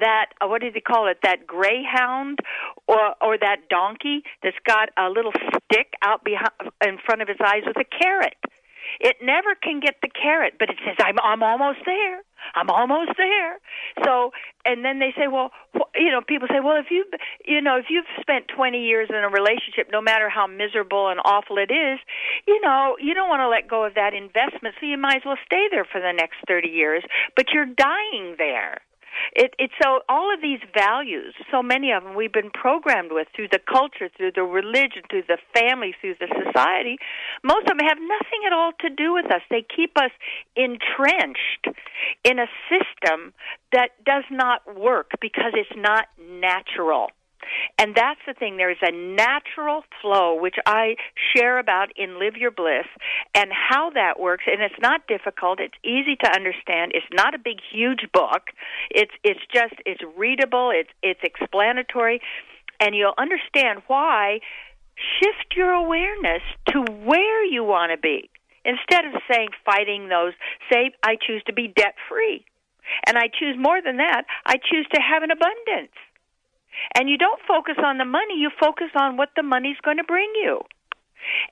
that 0.00 0.26
uh, 0.40 0.48
what 0.48 0.60
do 0.60 0.70
they 0.70 0.80
call 0.80 1.06
it 1.06 1.18
that 1.22 1.46
greyhound 1.46 2.38
or 2.88 3.14
or 3.20 3.38
that 3.38 3.68
donkey 3.68 4.22
that's 4.42 4.56
got 4.66 4.90
a 4.98 5.08
little 5.08 5.32
stick 5.32 5.94
out 6.02 6.24
behind 6.24 6.50
in 6.84 6.98
front 7.04 7.22
of 7.22 7.28
his 7.28 7.38
eyes 7.44 7.62
with 7.66 7.76
a 7.76 7.84
carrot 7.84 8.36
it 9.00 9.16
never 9.22 9.54
can 9.54 9.80
get 9.80 9.96
the 10.02 10.08
carrot, 10.08 10.54
but 10.58 10.70
it 10.70 10.76
says, 10.84 10.96
I'm, 10.98 11.18
I'm 11.22 11.42
almost 11.42 11.80
there. 11.84 12.22
I'm 12.54 12.68
almost 12.68 13.12
there. 13.16 13.58
So, 14.04 14.32
and 14.64 14.84
then 14.84 14.98
they 14.98 15.14
say, 15.16 15.28
well, 15.28 15.50
you 15.94 16.10
know, 16.10 16.20
people 16.20 16.48
say, 16.48 16.60
well, 16.62 16.76
if 16.76 16.90
you, 16.90 17.04
you 17.46 17.62
know, 17.62 17.76
if 17.76 17.86
you've 17.88 18.04
spent 18.20 18.48
20 18.54 18.84
years 18.84 19.08
in 19.08 19.16
a 19.16 19.28
relationship, 19.28 19.88
no 19.90 20.02
matter 20.02 20.28
how 20.28 20.46
miserable 20.46 21.08
and 21.08 21.20
awful 21.24 21.56
it 21.56 21.72
is, 21.72 21.98
you 22.46 22.60
know, 22.60 22.96
you 23.00 23.14
don't 23.14 23.28
want 23.28 23.40
to 23.40 23.48
let 23.48 23.68
go 23.68 23.84
of 23.84 23.94
that 23.94 24.12
investment, 24.12 24.74
so 24.78 24.86
you 24.86 24.98
might 24.98 25.16
as 25.16 25.22
well 25.24 25.38
stay 25.46 25.68
there 25.70 25.84
for 25.84 26.00
the 26.00 26.12
next 26.12 26.36
30 26.46 26.68
years, 26.68 27.02
but 27.36 27.46
you're 27.52 27.66
dying 27.66 28.34
there. 28.36 28.80
It, 29.32 29.54
it's 29.58 29.72
so 29.82 30.00
all 30.08 30.32
of 30.32 30.40
these 30.40 30.60
values, 30.76 31.34
so 31.50 31.62
many 31.62 31.92
of 31.92 32.02
them 32.02 32.14
we've 32.14 32.32
been 32.32 32.50
programmed 32.50 33.12
with 33.12 33.28
through 33.34 33.48
the 33.52 33.60
culture, 33.60 34.08
through 34.16 34.32
the 34.34 34.42
religion, 34.42 35.02
through 35.10 35.24
the 35.28 35.38
family, 35.54 35.94
through 36.00 36.14
the 36.20 36.28
society. 36.28 36.98
Most 37.42 37.68
of 37.70 37.78
them 37.78 37.86
have 37.86 37.98
nothing 37.98 38.40
at 38.46 38.52
all 38.52 38.72
to 38.80 38.90
do 38.90 39.12
with 39.14 39.26
us. 39.26 39.42
They 39.50 39.64
keep 39.64 39.96
us 39.96 40.10
entrenched 40.56 41.68
in 42.24 42.38
a 42.38 42.46
system 42.68 43.32
that 43.72 43.90
does 44.04 44.24
not 44.30 44.62
work 44.78 45.12
because 45.20 45.52
it's 45.54 45.76
not 45.76 46.06
natural. 46.18 47.08
And 47.78 47.94
that's 47.94 48.20
the 48.26 48.34
thing. 48.34 48.56
There 48.56 48.70
is 48.70 48.82
a 48.82 48.92
natural 48.92 49.82
flow, 50.00 50.40
which 50.40 50.56
I 50.66 50.96
share 51.34 51.58
about 51.58 51.88
in 51.96 52.18
Live 52.18 52.36
Your 52.36 52.50
Bliss, 52.50 52.86
and 53.34 53.50
how 53.52 53.90
that 53.90 54.20
works. 54.20 54.44
And 54.46 54.62
it's 54.62 54.80
not 54.80 55.06
difficult. 55.06 55.60
It's 55.60 55.74
easy 55.84 56.16
to 56.24 56.30
understand. 56.32 56.92
It's 56.94 57.06
not 57.12 57.34
a 57.34 57.38
big, 57.38 57.58
huge 57.72 58.06
book. 58.12 58.50
It's 58.90 59.12
it's 59.22 59.40
just 59.52 59.74
it's 59.86 60.02
readable. 60.16 60.70
It's 60.74 60.90
it's 61.02 61.20
explanatory, 61.22 62.20
and 62.80 62.94
you'll 62.94 63.14
understand 63.18 63.82
why. 63.86 64.40
Shift 65.20 65.56
your 65.56 65.72
awareness 65.72 66.42
to 66.68 66.80
where 67.04 67.44
you 67.44 67.64
want 67.64 67.90
to 67.90 67.98
be 67.98 68.30
instead 68.64 69.04
of 69.04 69.20
saying 69.28 69.48
fighting 69.64 70.08
those. 70.08 70.32
Say 70.72 70.92
I 71.02 71.16
choose 71.16 71.42
to 71.46 71.52
be 71.52 71.66
debt 71.68 71.94
free. 72.08 72.44
And 73.06 73.16
I 73.16 73.28
choose 73.28 73.56
more 73.58 73.80
than 73.82 73.96
that. 73.96 74.24
I 74.46 74.56
choose 74.56 74.86
to 74.94 75.00
have 75.00 75.22
an 75.22 75.30
abundance. 75.30 75.94
And 76.96 77.08
you 77.08 77.18
don't 77.18 77.40
focus 77.46 77.76
on 77.84 77.98
the 77.98 78.04
money, 78.04 78.34
you 78.38 78.50
focus 78.58 78.90
on 78.94 79.16
what 79.16 79.30
the 79.36 79.42
money's 79.42 79.80
going 79.82 79.98
to 79.98 80.04
bring 80.04 80.30
you. 80.34 80.60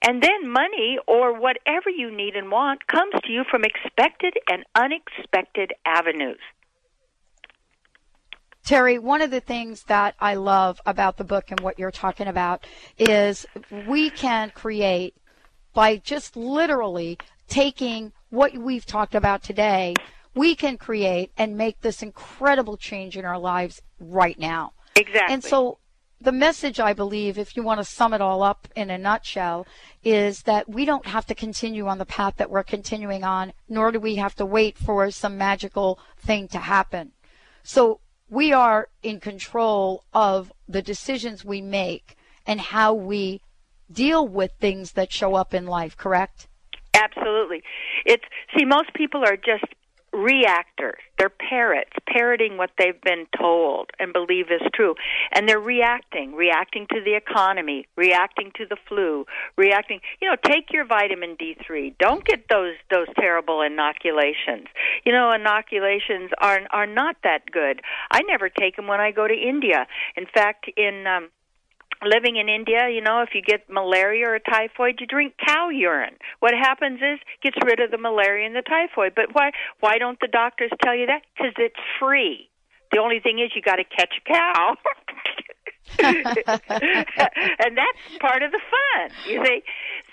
And 0.07 0.23
then 0.23 0.51
money 0.51 0.99
or 1.07 1.39
whatever 1.39 1.89
you 1.89 2.15
need 2.15 2.37
and 2.37 2.51
want 2.51 2.87
comes 2.87 3.15
to 3.25 3.33
you 3.33 3.45
from 3.51 3.65
expected 3.65 4.35
and 4.51 4.65
unexpected 4.75 5.73
avenues. 5.87 6.41
Terry, 8.65 8.99
one 8.99 9.23
of 9.23 9.31
the 9.31 9.41
things 9.41 9.85
that 9.85 10.15
I 10.21 10.35
love 10.35 10.81
about 10.87 11.17
the 11.17 11.25
book 11.25 11.51
and 11.51 11.59
what 11.61 11.79
you're 11.79 11.91
talking 11.91 12.29
about 12.29 12.65
is 12.97 13.45
we 13.89 14.09
can 14.09 14.51
create 14.51 15.17
by 15.75 15.97
just 15.97 16.37
literally 16.37 17.19
taking 17.49 18.13
what 18.31 18.57
we've 18.57 18.87
talked 18.87 19.15
about 19.15 19.43
today, 19.43 19.95
we 20.35 20.55
can 20.55 20.79
create 20.79 21.33
and 21.37 21.57
make 21.57 21.81
this 21.81 22.03
incredible 22.03 22.77
change 22.77 23.17
in 23.17 23.25
our 23.25 23.39
lives 23.39 23.83
right 23.99 24.39
now. 24.39 24.73
Exactly. 24.97 25.35
And 25.35 25.43
so 25.43 25.79
the 26.21 26.33
message, 26.33 26.79
I 26.79 26.93
believe, 26.93 27.39
if 27.39 27.57
you 27.57 27.63
want 27.63 27.81
to 27.81 27.85
sum 27.85 28.15
it 28.15 28.21
all 28.21 28.43
up 28.43 28.69
in 28.77 28.91
a 28.91 28.99
nutshell, 28.99 29.67
is 30.05 30.43
that 30.43 30.69
we 30.69 30.85
don't 30.85 31.07
have 31.07 31.27
to 31.27 31.35
continue 31.35 31.87
on 31.87 31.99
the 31.99 32.07
path 32.07 32.37
that 32.37 32.51
we're 32.51 32.63
continuing 32.63 33.25
on, 33.25 33.53
nor 33.69 33.91
do 33.91 33.99
we 33.99 34.17
have 34.17 34.35
to 34.37 34.47
wait 34.47 34.79
for 34.79 35.11
some 35.11 35.37
magical 35.37 35.99
thing 36.19 36.49
to 36.49 36.59
happen. 36.59 37.13
So 37.63 38.01
we 38.31 38.53
are 38.53 38.89
in 39.03 39.21
control 39.21 40.05
of 40.15 40.53
the 40.69 40.83
decisions 40.83 41.45
we 41.45 41.61
make 41.61 42.17
and 42.47 42.61
how 42.61 42.95
we 42.95 43.41
deal 43.91 44.27
with 44.27 44.53
things 44.59 44.93
that 44.93 45.13
show 45.13 45.35
up 45.35 45.53
in 45.53 45.67
life, 45.67 45.97
correct? 45.97 46.49
Absolutely. 46.95 47.63
It's 48.05 48.25
see 48.57 48.65
most 48.65 48.95
people 48.95 49.25
are 49.25 49.37
just 49.37 49.65
reactors. 50.13 51.01
They're 51.19 51.31
parrots, 51.31 51.93
parroting 52.07 52.57
what 52.57 52.71
they've 52.79 53.01
been 53.01 53.27
told 53.39 53.91
and 53.99 54.13
believe 54.13 54.47
is 54.51 54.63
true. 54.75 54.95
And 55.33 55.49
they're 55.49 55.61
reacting, 55.61 56.35
reacting 56.35 56.87
to 56.91 57.01
the 57.03 57.15
economy, 57.15 57.87
reacting 57.97 58.53
to 58.57 58.67
the 58.67 58.77
flu, 58.89 59.25
reacting, 59.57 60.01
you 60.21 60.29
know, 60.29 60.37
take 60.45 60.73
your 60.73 60.85
vitamin 60.85 61.37
D3. 61.37 61.97
Don't 61.99 62.25
get 62.25 62.49
those 62.49 62.75
those 62.91 63.09
terrible 63.19 63.63
inoculations. 63.63 64.67
You 65.05 65.13
know, 65.13 65.33
inoculations 65.33 66.31
are 66.39 66.61
are 66.71 66.87
not 66.87 67.17
that 67.25 67.51
good. 67.51 67.81
I 68.11 68.23
never 68.23 68.49
take 68.49 68.77
them 68.77 68.87
when 68.87 69.01
I 69.01 69.13
go 69.13 69.27
to 69.27 69.35
India. 69.35 69.87
In 70.17 70.27
fact, 70.27 70.71
in 70.77 71.07
um 71.07 71.29
living 72.05 72.37
in 72.37 72.49
India, 72.49 72.89
you 72.89 73.01
know, 73.01 73.23
if 73.23 73.31
you 73.35 73.43
get 73.43 73.69
malaria 73.71 74.29
or 74.29 74.39
typhoid, 74.39 74.97
you 75.01 75.07
drink 75.07 75.35
cow 75.45 75.69
urine. 75.69 76.17
What 76.41 76.55
happens 76.55 77.01
is 77.01 77.19
gets 77.43 77.57
rid 77.65 77.81
of 77.81 77.91
the 77.91 77.99
malaria 77.99 78.47
and 78.47 78.57
the 78.57 78.63
typhoid. 78.63 79.15
But 79.15 79.35
why 79.35 79.53
why 79.81 79.99
don't 79.99 80.19
the 80.21 80.29
doctors 80.29 80.71
tell 80.83 80.95
you 80.95 81.07
that? 81.07 81.23
Because 81.37 81.55
it's 81.59 81.81
free. 81.99 82.49
The 82.91 82.99
only 82.99 83.21
thing 83.21 83.39
is 83.39 83.51
you 83.55 83.63
got 83.63 83.77
to 83.77 83.85
catch 83.85 84.15
a 84.19 84.29
cow. 84.29 84.77
and 85.99 87.77
that's 87.77 87.99
part 88.21 88.43
of 88.43 88.53
the 88.53 88.61
fun, 88.71 89.11
you 89.29 89.45
see. 89.45 89.63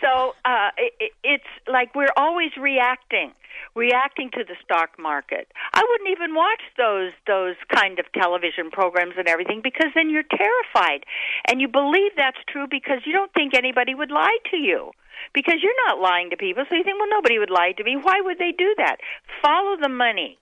So 0.01 0.33
uh, 0.45 0.69
it, 0.77 1.11
it's 1.23 1.43
like 1.71 1.95
we're 1.95 2.13
always 2.17 2.51
reacting 2.59 3.31
reacting 3.75 4.29
to 4.31 4.43
the 4.43 4.55
stock 4.63 4.97
market. 4.99 5.51
I 5.73 5.83
wouldn't 5.87 6.09
even 6.09 6.35
watch 6.35 6.61
those 6.77 7.11
those 7.27 7.55
kind 7.73 7.99
of 7.99 8.05
television 8.13 8.71
programs 8.71 9.15
and 9.17 9.27
everything 9.27 9.61
because 9.63 9.91
then 9.95 10.09
you're 10.09 10.23
terrified 10.23 11.05
and 11.47 11.61
you 11.61 11.67
believe 11.67 12.11
that's 12.15 12.43
true 12.47 12.67
because 12.69 12.99
you 13.05 13.13
don't 13.13 13.33
think 13.33 13.53
anybody 13.53 13.95
would 13.95 14.11
lie 14.11 14.37
to 14.51 14.57
you. 14.57 14.91
Because 15.33 15.55
you're 15.61 15.85
not 15.85 15.99
lying 15.99 16.29
to 16.29 16.37
people, 16.37 16.63
so 16.69 16.75
you 16.75 16.83
think, 16.83 16.97
well, 16.97 17.09
nobody 17.09 17.39
would 17.39 17.49
lie 17.49 17.73
to 17.75 17.83
me. 17.83 17.97
Why 18.01 18.21
would 18.21 18.39
they 18.39 18.53
do 18.57 18.73
that? 18.77 18.97
Follow 19.43 19.75
the 19.75 19.89
money. 19.89 20.39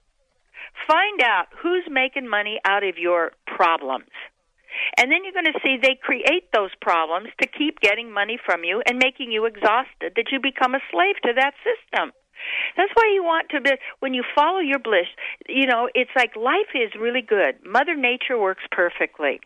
Find 0.86 1.20
out 1.22 1.48
who's 1.58 1.84
making 1.90 2.30
money 2.30 2.60
out 2.64 2.84
of 2.84 3.00
your 3.00 3.32
problems. 3.48 4.14
And 4.98 5.12
then 5.12 5.24
you're 5.24 5.34
going 5.34 5.52
to 5.52 5.60
see 5.64 5.78
they 5.82 5.98
create 6.02 6.52
those 6.54 6.70
problems 6.82 7.30
to 7.42 7.48
keep 7.48 7.80
getting 7.80 8.12
money 8.12 8.38
from 8.44 8.64
you 8.64 8.82
and 8.86 8.98
making 8.98 9.32
you 9.32 9.46
exhausted 9.46 10.14
that 10.16 10.32
you 10.32 10.40
become 10.40 10.76
a 10.76 10.82
slave 10.92 11.16
to 11.24 11.34
that 11.34 11.54
system. 11.66 12.12
That's 12.76 12.92
why 12.94 13.12
you 13.14 13.24
want 13.24 13.50
to 13.50 13.62
be, 13.62 13.72
when 14.00 14.14
you 14.14 14.24
follow 14.36 14.60
your 14.60 14.80
bliss, 14.80 15.08
you 15.48 15.68
know, 15.68 15.90
it's 15.94 16.12
like 16.16 16.36
life 16.36 16.72
is 16.76 16.92
really 17.00 17.22
good. 17.22 17.56
Mother 17.66 17.96
Nature 17.96 18.38
works 18.40 18.64
perfectly. 18.72 19.40